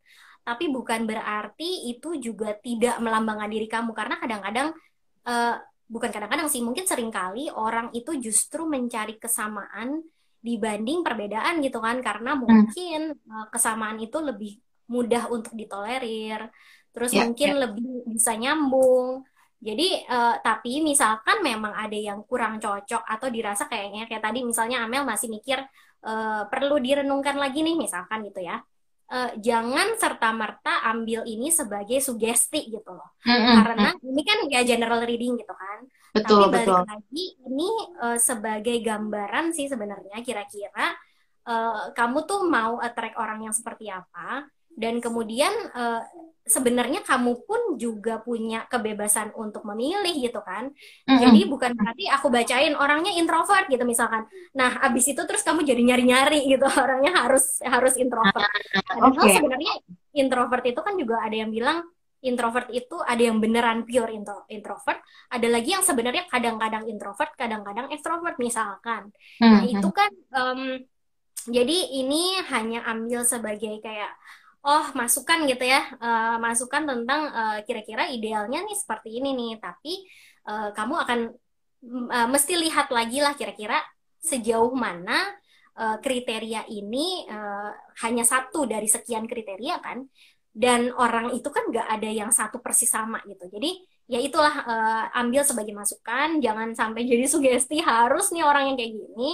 Tapi 0.46 0.70
bukan 0.70 1.10
berarti 1.10 1.90
itu 1.90 2.22
juga 2.22 2.54
tidak 2.60 3.02
melambangkan 3.02 3.50
diri 3.50 3.66
kamu 3.66 3.96
karena 3.98 4.16
kadang-kadang 4.22 4.68
uh, 5.26 5.56
bukan 5.86 6.10
kadang-kadang 6.10 6.50
sih 6.50 6.62
mungkin 6.66 6.86
sering 6.86 7.14
kali 7.14 7.50
orang 7.54 7.94
itu 7.94 8.18
justru 8.18 8.66
mencari 8.66 9.22
kesamaan 9.22 10.02
dibanding 10.42 11.02
perbedaan 11.02 11.62
gitu 11.62 11.82
kan 11.82 12.02
karena 12.02 12.38
hmm. 12.38 12.42
mungkin 12.42 13.02
hmm. 13.18 13.50
kesamaan 13.50 13.98
itu 14.02 14.18
lebih 14.22 14.62
mudah 14.90 15.30
untuk 15.34 15.54
ditolerir 15.58 16.50
terus 16.94 17.14
yeah, 17.14 17.26
mungkin 17.26 17.50
yeah. 17.58 17.62
lebih 17.66 17.90
bisa 18.10 18.38
nyambung 18.38 19.26
jadi 19.66 20.06
uh, 20.06 20.36
tapi 20.46 20.86
misalkan 20.86 21.42
memang 21.42 21.74
ada 21.74 21.98
yang 21.98 22.22
kurang 22.30 22.62
cocok 22.62 23.02
atau 23.02 23.28
dirasa 23.34 23.66
kayaknya 23.66 24.06
kayak 24.06 24.22
tadi 24.22 24.46
misalnya 24.46 24.86
Amel 24.86 25.02
masih 25.02 25.26
mikir 25.34 25.58
uh, 26.06 26.46
perlu 26.46 26.78
direnungkan 26.78 27.34
lagi 27.42 27.66
nih 27.66 27.74
misalkan 27.74 28.22
gitu 28.30 28.46
ya 28.46 28.62
uh, 29.10 29.32
jangan 29.42 29.98
serta 29.98 30.30
merta 30.38 30.86
ambil 30.94 31.26
ini 31.26 31.50
sebagai 31.50 31.98
sugesti 31.98 32.70
gitu 32.70 32.94
loh 32.94 33.18
mm-hmm. 33.26 33.56
karena 33.58 33.90
ini 34.06 34.22
kan 34.22 34.38
ya 34.54 34.62
general 34.62 35.02
reading 35.02 35.34
gitu 35.42 35.54
kan 35.58 35.80
betul, 36.14 36.46
tapi 36.46 36.54
balik 36.54 36.68
betul. 36.70 36.82
lagi 36.86 37.26
ini 37.50 37.70
uh, 38.06 38.18
sebagai 38.22 38.78
gambaran 38.86 39.50
sih 39.50 39.66
sebenarnya 39.66 40.22
kira-kira 40.22 40.94
uh, 41.50 41.90
kamu 41.98 42.30
tuh 42.30 42.46
mau 42.46 42.78
attract 42.78 43.18
orang 43.18 43.50
yang 43.50 43.54
seperti 43.54 43.90
apa 43.90 44.46
dan 44.76 45.00
kemudian 45.00 45.52
uh, 45.72 46.04
sebenarnya 46.46 47.02
kamu 47.02 47.42
pun 47.50 47.74
juga 47.82 48.22
punya 48.22 48.70
kebebasan 48.70 49.34
untuk 49.34 49.66
memilih 49.66 50.14
gitu 50.14 50.46
kan. 50.46 50.70
Mm-hmm. 50.70 51.18
Jadi 51.18 51.40
bukan 51.50 51.72
berarti 51.74 52.06
aku 52.06 52.30
bacain 52.30 52.78
orangnya 52.78 53.18
introvert 53.18 53.66
gitu 53.66 53.82
misalkan. 53.82 54.30
Nah, 54.54 54.78
abis 54.86 55.10
itu 55.10 55.22
terus 55.26 55.42
kamu 55.42 55.66
jadi 55.66 55.82
nyari-nyari 55.82 56.46
gitu 56.46 56.70
orangnya 56.86 57.26
harus 57.26 57.66
harus 57.66 57.98
introvert. 57.98 58.46
Padahal 58.86 59.26
okay. 59.26 59.42
sebenarnya 59.42 59.74
introvert 60.14 60.64
itu 60.70 60.80
kan 60.86 60.94
juga 60.94 61.26
ada 61.26 61.36
yang 61.36 61.50
bilang 61.50 61.82
introvert 62.26 62.70
itu 62.74 62.98
ada 63.06 63.22
yang 63.22 63.38
beneran 63.38 63.86
pure 63.86 64.10
intro, 64.10 64.50
introvert, 64.50 64.98
ada 65.30 65.46
lagi 65.50 65.78
yang 65.78 65.86
sebenarnya 65.86 66.26
kadang-kadang 66.26 66.90
introvert, 66.90 67.34
kadang-kadang 67.38 67.90
extrovert 67.90 68.38
misalkan. 68.38 69.10
Mm-hmm. 69.42 69.50
Nah, 69.50 69.62
itu 69.66 69.90
kan 69.90 70.12
um, 70.30 70.62
jadi 71.50 71.78
ini 72.02 72.38
hanya 72.54 72.86
ambil 72.90 73.26
sebagai 73.26 73.82
kayak 73.82 74.14
oh 74.66 74.86
masukan 74.98 75.46
gitu 75.46 75.62
ya. 75.62 75.86
Uh, 76.02 76.42
masukan 76.42 76.84
tentang 76.90 77.30
uh, 77.30 77.60
kira-kira 77.64 78.10
idealnya 78.10 78.66
nih 78.66 78.74
seperti 78.74 79.22
ini 79.22 79.38
nih. 79.38 79.52
Tapi 79.62 79.94
uh, 80.50 80.70
kamu 80.74 80.96
akan 81.06 81.20
uh, 82.10 82.28
mesti 82.34 82.58
lihat 82.58 82.90
lagi 82.90 83.22
lah 83.22 83.38
kira-kira 83.38 83.78
sejauh 84.18 84.74
mana 84.74 85.22
uh, 85.78 86.02
kriteria 86.02 86.66
ini 86.66 87.30
uh, 87.30 87.72
hanya 88.02 88.26
satu 88.26 88.66
dari 88.66 88.90
sekian 88.90 89.30
kriteria 89.30 89.78
kan. 89.80 90.02
Dan 90.56 90.90
orang 90.96 91.36
itu 91.36 91.52
kan 91.52 91.68
nggak 91.70 91.88
ada 92.00 92.10
yang 92.10 92.32
satu 92.34 92.58
persis 92.64 92.90
sama 92.90 93.22
gitu. 93.30 93.46
Jadi 93.52 93.86
ya 94.10 94.18
itulah 94.18 94.56
uh, 94.66 95.20
ambil 95.22 95.46
sebagai 95.46 95.78
masukan. 95.78 96.42
Jangan 96.42 96.74
sampai 96.74 97.06
jadi 97.06 97.30
sugesti 97.30 97.86
harus 97.86 98.34
nih 98.34 98.42
orang 98.42 98.74
yang 98.74 98.78
kayak 98.82 98.94
gini 98.98 99.30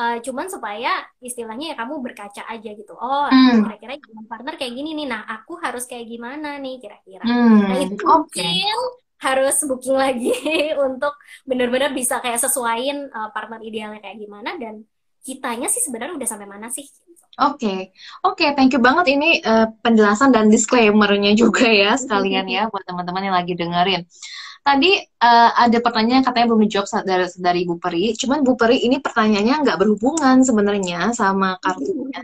uh, 0.00 0.16
cuman 0.24 0.48
supaya 0.48 1.04
istilahnya 1.20 1.72
ya 1.72 1.76
kamu 1.76 2.00
berkaca 2.00 2.42
aja 2.48 2.70
gitu 2.72 2.96
oh 2.96 3.28
hmm. 3.28 3.68
kira-kira 3.68 4.00
partner 4.24 4.56
kayak 4.56 4.72
gini 4.72 4.96
nih 4.96 5.06
nah 5.12 5.28
aku 5.28 5.60
harus 5.60 5.84
kayak 5.84 6.08
gimana 6.08 6.56
nih 6.56 6.80
kira-kira 6.80 7.24
hmm. 7.28 7.60
nah 7.68 7.76
itu 7.76 8.00
okay. 8.00 8.08
mungkin 8.08 8.78
harus 9.20 9.56
booking 9.68 9.98
lagi 10.00 10.32
untuk 10.88 11.12
benar-benar 11.44 11.92
bisa 11.92 12.24
kayak 12.24 12.40
sesuaiin 12.40 13.12
uh, 13.12 13.28
partner 13.36 13.60
idealnya 13.60 14.00
kayak 14.00 14.16
gimana 14.16 14.56
dan 14.56 14.88
kitanya 15.20 15.68
sih 15.68 15.84
sebenarnya 15.84 16.16
udah 16.16 16.28
sampai 16.28 16.48
mana 16.48 16.72
sih 16.72 16.88
Oke, 17.40 17.62
okay. 17.62 17.80
oke, 18.26 18.36
okay, 18.42 18.48
thank 18.52 18.74
you 18.74 18.82
banget 18.82 19.16
ini 19.16 19.38
uh, 19.46 19.70
penjelasan 19.80 20.34
dan 20.34 20.50
disclaimer-nya 20.50 21.32
juga 21.38 21.64
ya 21.64 21.94
sekalian 21.96 22.44
ya 22.50 22.66
buat 22.74 22.84
teman-teman 22.84 23.30
yang 23.30 23.36
lagi 23.38 23.54
dengerin. 23.56 24.02
Tadi 24.60 24.92
uh, 25.00 25.50
ada 25.56 25.78
pertanyaan 25.80 26.20
katanya 26.20 26.52
belum 26.52 26.62
dijawab 26.68 27.02
dari, 27.08 27.26
dari 27.40 27.58
Ibu 27.64 27.80
Peri, 27.80 28.12
cuman 28.12 28.44
Bu 28.44 28.54
Peri 28.60 28.84
ini 28.84 29.00
pertanyaannya 29.00 29.56
nggak 29.64 29.78
berhubungan 29.80 30.44
sebenarnya 30.44 31.16
sama 31.16 31.56
kartunya. 31.64 32.20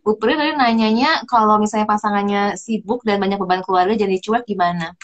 Bu 0.00 0.16
Peri 0.16 0.40
tadi 0.40 0.52
nanyanya 0.56 1.26
kalau 1.28 1.60
misalnya 1.60 1.84
pasangannya 1.84 2.42
sibuk 2.56 3.04
dan 3.04 3.20
banyak 3.20 3.36
beban 3.36 3.60
keluarga 3.60 3.92
jadi 3.92 4.16
cuek 4.22 4.48
gimana? 4.48 4.96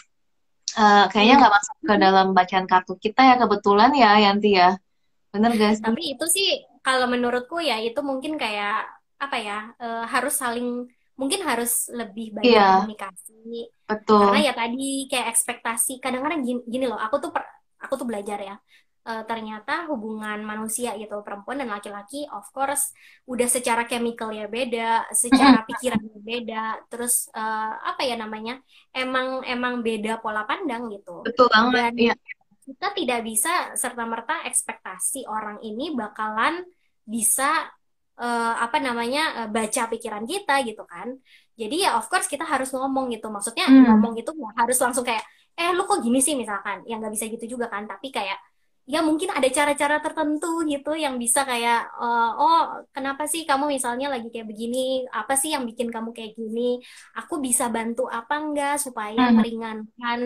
Uh, 0.72 1.04
kayaknya 1.12 1.44
nggak 1.44 1.52
masuk 1.52 1.76
ke 1.84 1.94
dalam 2.00 2.26
bacaan 2.32 2.64
kartu 2.64 2.96
kita 2.96 3.20
ya 3.20 3.34
kebetulan 3.36 3.92
ya 3.92 4.10
Yanti 4.24 4.56
ya. 4.56 4.80
Bener 5.28 5.52
guys. 5.52 5.84
Tapi 5.84 6.16
itu 6.16 6.24
sih 6.24 6.64
kalau 6.80 7.04
menurutku 7.04 7.60
ya 7.60 7.76
itu 7.84 8.00
mungkin 8.00 8.40
kayak 8.40 8.88
apa 9.20 9.36
ya 9.36 9.58
uh, 9.76 10.04
harus 10.08 10.40
saling 10.40 10.88
mungkin 11.14 11.44
harus 11.44 11.92
lebih 11.92 12.34
banyak 12.34 12.56
yeah. 12.56 12.82
komunikasi 12.82 13.70
betul. 13.96 14.28
Karena 14.30 14.40
ya 14.40 14.52
tadi 14.56 15.06
kayak 15.10 15.28
ekspektasi 15.32 15.92
kadang-kadang 16.00 16.40
gini, 16.42 16.60
gini 16.68 16.84
loh 16.88 16.98
aku 16.98 17.16
tuh 17.20 17.30
per, 17.34 17.44
aku 17.78 17.94
tuh 18.00 18.06
belajar 18.08 18.38
ya. 18.40 18.56
Uh, 19.02 19.26
ternyata 19.26 19.90
hubungan 19.90 20.46
manusia 20.46 20.94
gitu 20.94 21.26
perempuan 21.26 21.58
dan 21.58 21.74
laki-laki 21.74 22.22
of 22.30 22.46
course 22.54 22.94
udah 23.26 23.50
secara 23.50 23.82
chemical 23.82 24.30
ya 24.30 24.46
beda 24.46 25.10
secara 25.10 25.58
pikiran 25.66 25.98
beda 26.22 26.86
terus 26.86 27.26
uh, 27.34 27.82
apa 27.82 28.06
ya 28.06 28.14
namanya 28.14 28.62
emang 28.94 29.42
emang 29.42 29.82
beda 29.82 30.22
pola 30.22 30.46
pandang 30.46 30.86
gitu. 30.94 31.26
Betul 31.26 31.50
banget 31.50 31.74
dan 31.74 31.94
ya. 31.98 32.14
kita 32.62 32.88
tidak 32.94 33.20
bisa 33.26 33.74
serta 33.74 34.06
merta 34.06 34.46
ekspektasi 34.46 35.26
orang 35.26 35.58
ini 35.66 35.90
bakalan 35.98 36.62
bisa 37.02 37.74
uh, 38.22 38.54
apa 38.62 38.78
namanya 38.78 39.44
uh, 39.44 39.48
baca 39.50 39.82
pikiran 39.90 40.22
kita 40.22 40.62
gitu 40.62 40.86
kan. 40.86 41.18
Jadi 41.58 41.84
ya 41.84 41.98
of 41.98 42.06
course 42.06 42.30
kita 42.30 42.46
harus 42.46 42.70
ngomong 42.70 43.10
gitu. 43.10 43.26
Maksudnya 43.28 43.66
hmm. 43.66 43.84
ngomong 43.90 44.14
itu 44.16 44.30
harus 44.54 44.78
langsung 44.78 45.02
kayak 45.02 45.26
eh 45.58 45.74
lu 45.74 45.84
kok 45.84 46.00
gini 46.00 46.22
sih? 46.22 46.38
misalkan. 46.38 46.86
Yang 46.86 46.98
nggak 47.02 47.12
bisa 47.18 47.24
gitu 47.28 47.44
juga 47.58 47.66
kan. 47.68 47.84
Tapi 47.90 48.08
kayak 48.14 48.38
ya 48.82 48.98
mungkin 48.98 49.30
ada 49.30 49.46
cara-cara 49.46 50.02
tertentu 50.02 50.66
gitu 50.66 50.98
yang 50.98 51.14
bisa 51.14 51.46
kayak 51.46 51.86
uh, 51.94 52.30
oh 52.34 52.62
kenapa 52.90 53.30
sih 53.30 53.46
kamu 53.46 53.78
misalnya 53.78 54.10
lagi 54.10 54.26
kayak 54.26 54.50
begini 54.50 55.06
apa 55.06 55.38
sih 55.38 55.54
yang 55.54 55.62
bikin 55.62 55.86
kamu 55.86 56.10
kayak 56.10 56.34
gini 56.34 56.82
aku 57.14 57.38
bisa 57.38 57.70
bantu 57.70 58.10
apa 58.10 58.42
enggak 58.42 58.82
supaya 58.82 59.30
hmm. 59.30 59.38
meringankan 59.38 60.20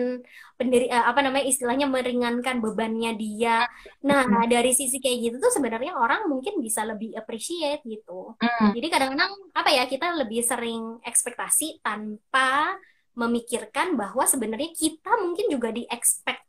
pendiri 0.57 0.89
uh, 0.89 1.05
apa 1.05 1.21
namanya 1.21 1.45
istilahnya 1.45 1.85
meringankan 1.85 2.57
bebannya 2.57 3.13
dia 3.13 3.69
nah 4.01 4.25
hmm. 4.25 4.49
dari 4.49 4.73
sisi 4.73 4.97
kayak 4.97 5.17
gitu 5.29 5.35
tuh 5.37 5.53
sebenarnya 5.53 5.93
orang 5.93 6.25
mungkin 6.25 6.57
bisa 6.57 6.81
lebih 6.81 7.13
appreciate 7.13 7.85
gitu 7.85 8.33
hmm. 8.41 8.73
jadi 8.73 8.87
kadang-kadang 8.89 9.37
apa 9.53 9.69
ya 9.69 9.85
kita 9.85 10.17
lebih 10.17 10.41
sering 10.41 10.97
ekspektasi 11.05 11.85
tanpa 11.85 12.73
memikirkan 13.13 13.93
bahwa 13.93 14.25
sebenarnya 14.25 14.73
kita 14.73 15.13
mungkin 15.21 15.45
juga 15.45 15.69
di 15.69 15.85
expect 15.85 16.41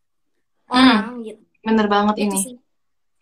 orang 0.72 1.20
hmm. 1.20 1.24
gitu 1.28 1.47
Bener 1.62 1.86
banget 1.90 2.14
itu 2.18 2.24
ini. 2.28 2.38
Sih. 2.40 2.56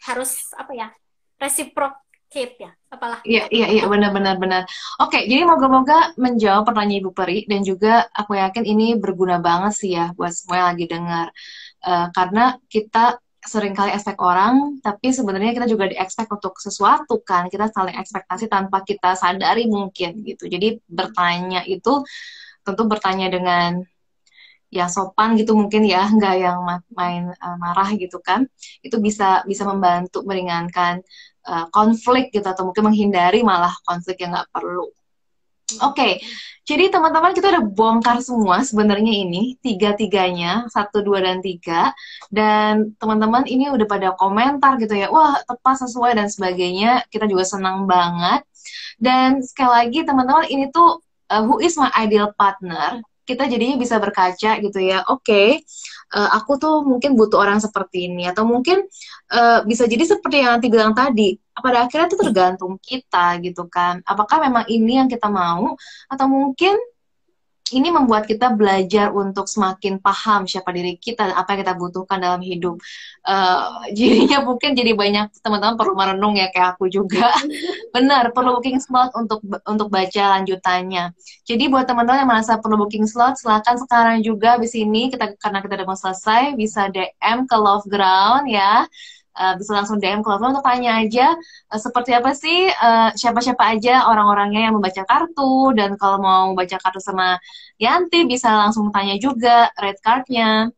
Harus 0.07 0.53
apa 0.55 0.73
ya? 0.77 0.89
Reciprocate 1.37 2.57
ya, 2.57 2.73
apalah. 2.89 3.21
Iya, 3.25 3.49
iya, 3.53 3.67
iya, 3.69 3.85
benar 3.89 4.37
benar. 4.41 4.63
Oke, 5.01 5.25
jadi 5.29 5.45
moga-moga 5.45 6.17
menjawab 6.17 6.65
pertanyaan 6.65 7.01
Ibu 7.05 7.11
Peri 7.13 7.45
dan 7.45 7.61
juga 7.61 8.09
aku 8.13 8.37
yakin 8.37 8.65
ini 8.65 8.97
berguna 8.97 9.37
banget 9.41 9.73
sih 9.77 9.91
ya 9.97 10.13
buat 10.17 10.33
semua 10.33 10.65
yang 10.65 10.69
lagi 10.73 10.87
dengar. 10.89 11.27
Uh, 11.85 12.09
karena 12.17 12.57
kita 12.73 13.21
sering 13.47 13.79
kali 13.79 13.95
expect 13.95 14.19
orang, 14.19 14.83
tapi 14.83 15.15
sebenarnya 15.15 15.55
kita 15.55 15.67
juga 15.71 15.87
di-expect 15.87 16.29
untuk 16.35 16.59
sesuatu 16.59 17.23
kan. 17.23 17.47
Kita 17.47 17.71
saling 17.71 17.95
ekspektasi 17.95 18.51
tanpa 18.51 18.83
kita 18.83 19.15
sadari 19.15 19.71
mungkin 19.71 20.27
gitu. 20.27 20.51
Jadi 20.51 20.83
bertanya 20.91 21.63
itu 21.63 22.03
tentu 22.67 22.83
bertanya 22.91 23.31
dengan 23.31 23.87
ya 24.71 24.91
sopan 24.91 25.39
gitu 25.39 25.55
mungkin 25.55 25.87
ya 25.87 26.09
nggak 26.17 26.35
yang 26.37 26.59
main 26.93 27.31
uh, 27.33 27.57
marah 27.61 27.91
gitu 27.95 28.19
kan 28.23 28.45
itu 28.83 28.97
bisa 28.99 29.43
bisa 29.47 29.63
membantu 29.65 30.27
meringankan 30.27 31.03
uh, 31.47 31.67
konflik 31.71 32.35
gitu 32.35 32.47
atau 32.47 32.69
mungkin 32.71 32.91
menghindari 32.91 33.41
malah 33.47 33.75
konflik 33.87 34.23
yang 34.23 34.35
nggak 34.35 34.51
perlu 34.51 34.91
Oke, 35.83 35.99
okay. 35.99 36.13
jadi 36.63 36.95
teman-teman 36.95 37.35
kita 37.35 37.51
udah 37.51 37.67
bongkar 37.67 38.23
semua 38.23 38.63
sebenarnya 38.63 39.11
ini 39.11 39.59
tiga-tiganya 39.59 40.71
satu 40.71 41.03
dua 41.03 41.19
dan 41.19 41.43
tiga 41.43 41.91
dan 42.31 42.95
teman-teman 43.03 43.43
ini 43.51 43.67
udah 43.75 43.83
pada 43.91 44.15
komentar 44.15 44.79
gitu 44.79 44.95
ya, 44.95 45.11
wah 45.11 45.35
tepat 45.43 45.83
sesuai 45.83 46.23
dan 46.23 46.31
sebagainya. 46.31 47.03
Kita 47.11 47.27
juga 47.27 47.43
senang 47.43 47.83
banget 47.91 48.47
dan 49.03 49.43
sekali 49.43 49.91
lagi 49.91 49.99
teman-teman 50.07 50.47
ini 50.47 50.71
tuh 50.71 51.03
uh, 51.35 51.43
who 51.43 51.59
is 51.59 51.75
my 51.75 51.91
ideal 51.99 52.31
partner 52.39 53.03
kita 53.27 53.51
jadinya 53.51 53.77
bisa 53.77 53.99
berkaca 53.99 54.63
gitu 54.63 54.79
ya. 54.79 55.03
Oke 55.11 55.27
okay, 55.27 55.49
uh, 56.15 56.25
eh, 56.25 56.29
aku 56.39 56.57
tuh 56.63 56.87
mungkin 56.87 57.19
butuh 57.19 57.43
orang 57.43 57.59
seperti 57.59 58.07
ini. 58.09 58.31
Atau 58.31 58.47
mungkin 58.47 58.87
uh, 59.35 59.61
bisa 59.67 59.85
jadi 59.91 60.07
seperti 60.07 60.47
yang 60.47 60.59
nanti 60.59 60.71
bilang 60.71 60.95
tadi 60.95 61.35
pada 61.57 61.89
akhirnya 61.89 62.07
itu 62.13 62.19
tergantung 62.23 62.79
kita 62.79 63.43
gitu 63.43 63.67
kan. 63.67 64.01
Apakah 64.07 64.39
memang 64.47 64.65
ini 64.71 65.03
yang 65.03 65.09
kita 65.11 65.27
mau 65.27 65.75
atau 66.07 66.27
mungkin 66.31 66.79
ini 67.75 67.91
membuat 67.91 68.31
kita 68.31 68.55
belajar 68.55 69.11
untuk 69.11 69.51
semakin 69.51 69.99
paham 69.99 70.47
siapa 70.47 70.71
diri 70.71 70.95
kita 70.95 71.27
dan 71.27 71.35
apa 71.35 71.55
yang 71.55 71.61
kita 71.67 71.75
butuhkan 71.75 72.23
dalam 72.23 72.39
hidup. 72.39 72.79
Uh, 73.27 73.83
jadinya 73.91 74.47
mungkin 74.47 74.79
jadi 74.79 74.95
banyak 74.95 75.35
teman-teman 75.43 75.75
perlu 75.75 75.99
merenung 75.99 76.39
ya 76.39 76.47
kayak 76.55 76.79
aku 76.79 76.87
juga. 76.87 77.35
Benar, 77.95 78.31
perlu 78.31 78.63
booking 78.63 78.79
slot 78.79 79.11
untuk 79.19 79.43
untuk 79.67 79.91
baca 79.91 80.39
lanjutannya. 80.39 81.11
Jadi 81.43 81.65
buat 81.67 81.91
teman-teman 81.91 82.23
yang 82.23 82.31
merasa 82.31 82.55
perlu 82.63 82.87
booking 82.87 83.11
slot, 83.11 83.35
silakan 83.43 83.83
sekarang 83.83 84.23
juga 84.23 84.55
di 84.63 84.71
sini 84.71 85.11
kita 85.11 85.35
karena 85.35 85.59
kita 85.59 85.83
udah 85.83 85.87
mau 85.91 85.99
selesai 85.99 86.55
bisa 86.55 86.87
DM 86.95 87.51
ke 87.51 87.57
Love 87.59 87.91
Ground 87.91 88.47
ya 88.47 88.87
uh, 89.37 89.55
bisa 89.61 89.77
langsung 89.77 90.01
DM 90.01 90.25
ke 90.25 90.29
Love 90.33 90.49
untuk 90.49 90.65
tanya 90.65 90.99
aja 91.05 91.37
uh, 91.71 91.81
seperti 91.81 92.17
apa 92.17 92.33
sih 92.33 92.73
uh, 92.73 93.13
siapa-siapa 93.13 93.63
aja 93.77 94.09
orang-orangnya 94.09 94.69
yang 94.69 94.75
membaca 94.75 95.05
kartu 95.05 95.77
dan 95.77 95.95
kalau 96.01 96.19
mau 96.19 96.45
baca 96.57 96.77
kartu 96.81 96.99
sama 96.99 97.37
Yanti 97.77 98.25
bisa 98.25 98.49
langsung 98.57 98.89
tanya 98.89 99.21
juga 99.21 99.69
red 99.77 100.01
cardnya 100.01 100.73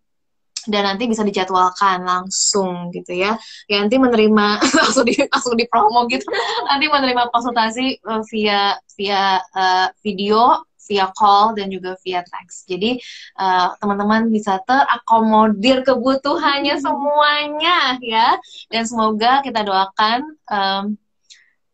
dan 0.69 0.85
nanti 0.85 1.09
bisa 1.09 1.25
dijadwalkan 1.25 2.05
langsung 2.05 2.93
gitu 2.93 3.17
ya. 3.17 3.41
Yanti 3.73 3.97
menerima 3.97 4.47
langsung 4.85 5.09
di 5.09 5.17
langsung 5.17 5.57
di 5.57 5.65
promo 5.65 6.05
gitu. 6.13 6.29
Nanti 6.69 6.87
menerima 6.87 7.33
konsultasi 7.33 8.05
uh, 8.05 8.21
via 8.29 8.77
via 8.99 9.41
uh, 9.57 9.89
video 10.05 10.68
via 10.89 11.13
call 11.13 11.53
dan 11.53 11.69
juga 11.69 11.95
via 12.01 12.25
text. 12.25 12.65
Jadi 12.67 12.97
uh, 13.37 13.77
teman-teman 13.79 14.33
bisa 14.33 14.59
terakomodir 14.65 15.85
kebutuhannya 15.85 16.81
hmm. 16.81 16.85
semuanya 16.85 17.79
ya. 18.01 18.41
Dan 18.73 18.89
semoga 18.89 19.45
kita 19.45 19.63
doakan 19.63 20.25
um, 20.49 20.85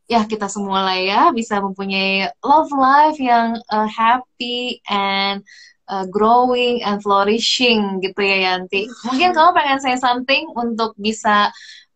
ya 0.05 0.27
kita 0.29 0.51
semua 0.53 0.85
lah 0.85 0.99
ya 1.01 1.23
bisa 1.33 1.62
mempunyai 1.65 2.29
love 2.45 2.69
life 2.75 3.17
yang 3.17 3.57
uh, 3.73 3.89
happy 3.89 4.83
and 4.91 5.41
uh, 5.89 6.05
growing 6.11 6.85
and 6.85 7.01
flourishing 7.01 8.03
gitu 8.05 8.21
ya 8.21 8.53
Yanti. 8.53 8.91
Mungkin 9.09 9.33
kamu 9.33 9.51
pengen 9.57 9.79
say 9.81 9.97
something 9.97 10.51
untuk 10.53 10.93
bisa 11.01 11.49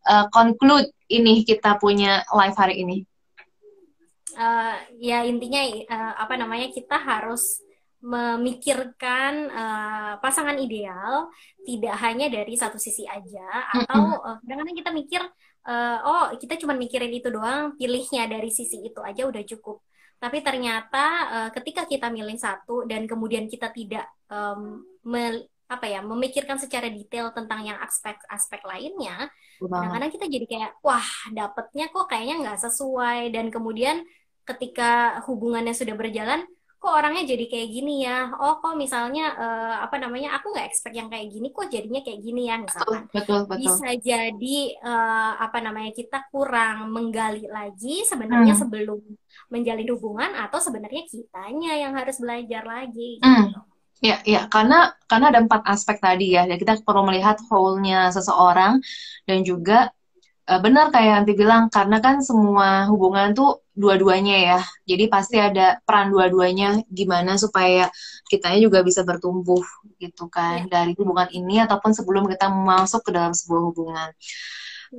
uh, 0.09 0.27
conclude 0.33 0.89
ini 1.09 1.45
kita 1.45 1.77
punya 1.81 2.25
live 2.33 2.57
hari 2.57 2.85
ini 2.85 3.08
uh, 4.39 4.77
ya 5.03 5.27
intinya 5.27 5.61
uh, 5.91 6.15
apa 6.23 6.39
namanya 6.39 6.71
kita 6.71 6.95
harus 6.95 7.61
memikirkan 7.99 9.51
uh, 9.51 10.13
pasangan 10.23 10.55
ideal 10.55 11.27
tidak 11.67 11.99
hanya 11.99 12.31
dari 12.31 12.55
satu 12.55 12.79
sisi 12.79 13.03
aja 13.03 13.67
atau 13.75 14.23
uh, 14.23 14.39
kadang-kadang 14.47 14.79
kita 14.79 14.91
mikir 14.95 15.23
uh, 15.67 15.99
oh 16.07 16.25
kita 16.39 16.55
cuma 16.63 16.79
mikirin 16.79 17.11
itu 17.11 17.27
doang 17.27 17.75
pilihnya 17.75 18.31
dari 18.31 18.55
sisi 18.55 18.87
itu 18.87 19.03
aja 19.03 19.27
udah 19.27 19.43
cukup. 19.43 19.83
Tapi 20.19 20.43
ternyata 20.43 21.05
uh, 21.31 21.51
ketika 21.55 21.87
kita 21.87 22.11
milih 22.11 22.39
satu 22.39 22.87
dan 22.87 23.07
kemudian 23.07 23.47
kita 23.47 23.71
tidak 23.71 24.07
um, 24.31 24.83
me, 25.07 25.47
apa 25.71 25.87
ya 25.87 26.03
memikirkan 26.03 26.59
secara 26.59 26.91
detail 26.91 27.31
tentang 27.31 27.61
yang 27.63 27.79
aspek-aspek 27.83 28.65
lainnya 28.65 29.29
kadang-kadang 29.59 30.11
kita 30.15 30.27
jadi 30.31 30.47
kayak 30.49 30.73
wah 30.87 31.09
dapetnya 31.35 31.91
kok 31.91 32.07
kayaknya 32.07 32.35
nggak 32.47 32.61
sesuai. 32.63 33.35
Dan 33.35 33.51
kemudian 33.51 34.07
ketika 34.49 35.21
hubungannya 35.29 35.77
sudah 35.77 35.93
berjalan 35.93 36.49
kok 36.79 36.95
orangnya 36.95 37.35
jadi 37.35 37.45
kayak 37.51 37.69
gini 37.75 38.07
ya 38.07 38.31
oh 38.39 38.63
kok 38.63 38.79
misalnya 38.79 39.35
uh, 39.35 39.77
apa 39.83 39.99
namanya 39.99 40.39
aku 40.39 40.55
nggak 40.55 40.71
expect 40.71 40.95
yang 40.95 41.11
kayak 41.11 41.27
gini 41.27 41.51
kok 41.51 41.67
jadinya 41.67 42.01
kayak 42.07 42.23
gini 42.23 42.47
ya 42.47 42.55
misalkan 42.63 43.11
betul, 43.11 43.51
betul, 43.51 43.59
bisa 43.67 43.89
jadi 43.99 44.59
uh, 44.87 45.43
apa 45.43 45.59
namanya 45.59 45.91
kita 45.91 46.31
kurang 46.31 46.95
menggali 46.95 47.51
lagi 47.51 48.07
sebenarnya 48.07 48.55
hmm. 48.55 48.63
sebelum 48.63 49.03
menjalin 49.51 49.91
hubungan 49.91 50.31
atau 50.39 50.63
sebenarnya 50.63 51.03
kitanya 51.11 51.73
yang 51.83 51.99
harus 51.99 52.23
belajar 52.23 52.63
lagi 52.63 53.19
hmm. 53.27 53.51
gitu. 53.51 53.61
Ya, 53.99 54.23
ya, 54.23 54.47
karena 54.47 54.95
karena 55.11 55.35
ada 55.35 55.43
empat 55.43 55.67
aspek 55.67 55.99
tadi 55.99 56.39
ya. 56.39 56.47
Kita 56.47 56.79
perlu 56.87 57.03
melihat 57.03 57.35
whole-nya 57.51 58.15
seseorang 58.15 58.79
dan 59.27 59.43
juga 59.43 59.91
uh, 60.49 60.61
benar 60.65 60.89
kayak 60.89 61.23
yang 61.23 61.37
bilang 61.37 61.63
karena 61.69 62.01
kan 62.01 62.25
semua 62.25 62.89
hubungan 62.89 63.37
tuh 63.37 63.61
dua-duanya 63.77 64.37
ya. 64.57 64.61
Jadi 64.89 65.05
pasti 65.07 65.37
ada 65.37 65.79
peran 65.85 66.11
dua-duanya 66.11 66.83
gimana 66.89 67.37
supaya 67.37 67.93
kitanya 68.27 68.59
juga 68.59 68.81
bisa 68.83 69.05
bertumbuh 69.05 69.63
gitu 70.01 70.27
kan 70.33 70.67
ya. 70.67 70.83
dari 70.83 70.97
hubungan 70.97 71.29
ini 71.31 71.63
ataupun 71.63 71.93
sebelum 71.93 72.27
kita 72.27 72.49
masuk 72.49 73.05
ke 73.05 73.11
dalam 73.13 73.37
sebuah 73.37 73.63
hubungan. 73.71 74.09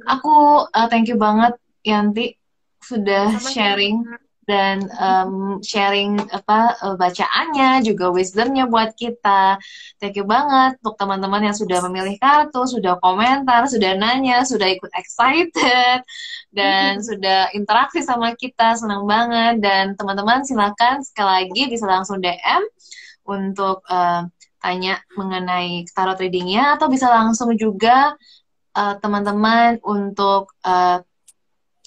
Aku 0.05 0.69
uh, 0.69 0.87
thank 0.87 1.09
you 1.09 1.17
banget 1.17 1.57
Yanti 1.81 2.37
sudah 2.79 3.35
Sama 3.35 3.49
sharing 3.49 4.05
dan 4.49 4.89
um, 4.97 5.61
sharing 5.61 6.17
apa 6.33 6.73
uh, 6.81 6.97
bacaannya 6.97 7.85
juga 7.85 8.09
wisdomnya 8.09 8.65
buat 8.65 8.97
kita. 8.97 9.61
Thank 10.01 10.17
you 10.17 10.25
banget 10.25 10.81
untuk 10.81 10.97
teman-teman 10.97 11.45
yang 11.45 11.53
sudah 11.53 11.85
memilih 11.85 12.17
kartu, 12.17 12.65
sudah 12.65 12.97
komentar, 12.97 13.69
sudah 13.69 13.93
nanya, 13.93 14.41
sudah 14.41 14.65
ikut 14.73 14.89
excited 14.97 16.01
dan 16.49 16.97
mm-hmm. 16.97 17.05
sudah 17.05 17.39
interaksi 17.53 18.01
sama 18.01 18.33
kita. 18.33 18.73
Senang 18.73 19.05
banget 19.05 19.61
dan 19.61 19.93
teman-teman 19.93 20.41
silakan 20.41 21.05
sekali 21.05 21.45
lagi 21.45 21.69
bisa 21.69 21.85
langsung 21.85 22.17
DM 22.17 22.65
untuk 23.29 23.85
uh, 23.85 24.25
tanya 24.57 24.97
mengenai 25.13 25.85
tarot 25.93 26.17
readingnya 26.17 26.73
atau 26.75 26.89
bisa 26.89 27.05
langsung 27.05 27.53
juga 27.53 28.17
uh, 28.73 28.95
teman-teman 28.97 29.77
uh, 29.77 29.93
untuk 29.93 30.51
uh, 30.65 31.05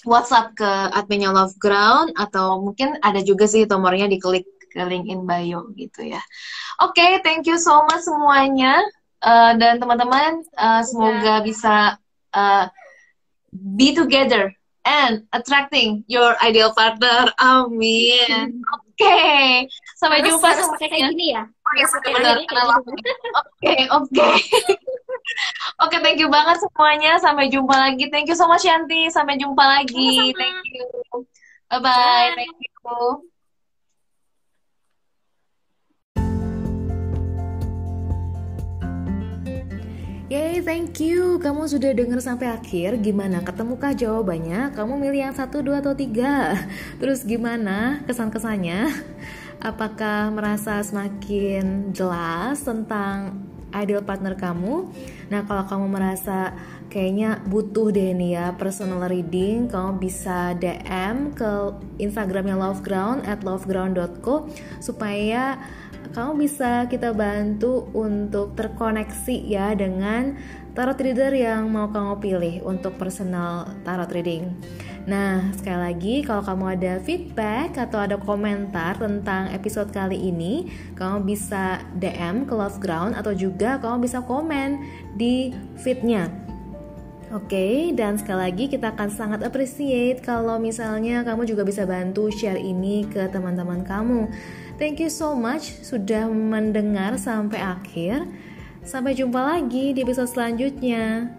WhatsApp 0.03 0.55
ke 0.55 0.71
adminnya 0.91 1.31
Love 1.31 1.55
Ground 1.59 2.15
atau 2.15 2.59
mungkin 2.59 2.99
ada 2.99 3.23
juga 3.23 3.47
sih 3.47 3.63
nomornya 3.67 4.07
diklik 4.07 4.47
ke 4.73 4.81
link 4.89 5.05
in 5.05 5.23
bio 5.29 5.69
gitu 5.77 6.01
ya. 6.03 6.21
Oke, 6.81 6.97
okay, 6.97 7.11
thank 7.21 7.45
you 7.45 7.61
so 7.61 7.85
much 7.85 8.01
semuanya 8.01 8.81
uh, 9.21 9.53
dan 9.55 9.77
teman-teman 9.77 10.41
uh, 10.57 10.81
semoga 10.81 11.39
yeah. 11.39 11.45
bisa 11.45 11.75
uh, 12.33 12.65
be 13.53 13.93
together 13.93 14.49
and 14.83 15.23
attracting 15.31 16.03
your 16.09 16.35
ideal 16.43 16.73
partner. 16.75 17.31
Amin. 17.39 18.65
Oke, 18.65 18.99
okay. 18.99 19.69
sampai 19.95 20.19
harus, 20.19 20.35
jumpa 20.35 20.47
harus 20.51 20.67
pakai 20.75 20.87
kayak 20.91 21.03
gini 21.15 21.25
ya. 21.37 21.43
Oke, 23.39 23.75
oke. 23.89 24.29
Oke, 25.83 25.97
thank 25.99 26.21
you 26.21 26.29
banget 26.29 26.61
semuanya. 26.61 27.17
Sampai 27.19 27.49
jumpa 27.49 27.75
lagi. 27.75 28.07
Thank 28.13 28.29
you 28.29 28.37
so 28.37 28.45
much 28.45 28.63
Yanti. 28.63 29.09
Sampai 29.09 29.35
jumpa 29.41 29.63
lagi. 29.63 30.33
Sama-sama. 30.33 30.39
Thank 30.39 30.67
you. 30.73 30.87
Bye 31.69 31.79
bye. 31.81 32.31
Thank 32.37 32.57
you. 32.61 33.33
Yay, 40.33 40.65
thank 40.65 40.97
you. 40.97 41.37
Kamu 41.37 41.69
sudah 41.69 41.93
dengar 41.93 42.17
sampai 42.17 42.49
akhir. 42.49 42.97
Gimana? 43.05 43.45
Ketemukah 43.45 43.93
jawabannya? 43.93 44.73
Kamu 44.73 44.97
milih 44.97 45.29
yang 45.29 45.35
satu, 45.37 45.61
dua, 45.61 45.77
atau 45.77 45.93
tiga? 45.93 46.57
Terus 47.01 47.21
gimana 47.21 48.01
kesan-kesannya? 48.09 48.89
Apakah 49.61 50.33
merasa 50.33 50.81
semakin 50.81 51.93
jelas 51.93 52.65
tentang 52.65 53.45
ideal 53.73 54.05
partner 54.05 54.37
kamu. 54.37 54.89
Nah, 55.33 55.41
kalau 55.49 55.65
kamu 55.65 55.85
merasa 55.89 56.53
kayaknya 56.93 57.41
butuh 57.49 57.89
deh 57.89 58.13
nih 58.13 58.37
ya 58.37 58.45
personal 58.53 59.09
reading, 59.09 59.65
kamu 59.65 59.97
bisa 59.97 60.53
DM 60.57 61.33
ke 61.33 61.73
Instagramnya 61.97 62.53
Loveground 62.53 63.25
at 63.25 63.41
loveground.co 63.41 64.47
supaya 64.77 65.57
kamu 66.13 66.45
bisa 66.45 66.85
kita 66.91 67.15
bantu 67.15 67.89
untuk 67.97 68.53
terkoneksi 68.53 69.35
ya 69.49 69.73
dengan 69.73 70.37
tarot 70.77 70.97
reader 70.99 71.33
yang 71.33 71.69
mau 71.69 71.89
kamu 71.89 72.21
pilih 72.21 72.55
untuk 72.65 72.97
personal 73.01 73.69
tarot 73.81 74.09
reading. 74.13 74.53
Nah, 75.03 75.51
sekali 75.51 75.79
lagi 75.83 76.15
kalau 76.23 76.39
kamu 76.47 76.65
ada 76.79 76.93
feedback 77.03 77.75
atau 77.75 78.07
ada 78.07 78.15
komentar 78.15 78.95
tentang 78.95 79.51
episode 79.51 79.91
kali 79.91 80.15
ini, 80.15 80.71
kamu 80.95 81.27
bisa 81.27 81.83
DM 81.99 82.47
ke 82.47 82.53
Love 82.55 82.79
Ground 82.79 83.19
atau 83.19 83.35
juga 83.35 83.75
kamu 83.83 84.07
bisa 84.07 84.23
komen 84.23 84.79
di 85.19 85.51
feednya. 85.75 86.31
Oke, 87.33 87.49
okay, 87.49 87.75
dan 87.97 88.15
sekali 88.15 88.45
lagi 88.45 88.65
kita 88.69 88.93
akan 88.93 89.09
sangat 89.09 89.41
appreciate 89.41 90.21
kalau 90.21 90.61
misalnya 90.61 91.25
kamu 91.25 91.49
juga 91.49 91.65
bisa 91.65 91.81
bantu 91.81 92.29
share 92.29 92.61
ini 92.61 93.09
ke 93.09 93.25
teman-teman 93.33 93.81
kamu. 93.81 94.29
Thank 94.77 95.01
you 95.01 95.09
so 95.09 95.33
much 95.33 95.81
sudah 95.81 96.29
mendengar 96.29 97.17
sampai 97.17 97.59
akhir. 97.59 98.29
Sampai 98.85 99.17
jumpa 99.17 99.39
lagi 99.39 99.97
di 99.97 100.05
episode 100.05 100.29
selanjutnya. 100.29 101.33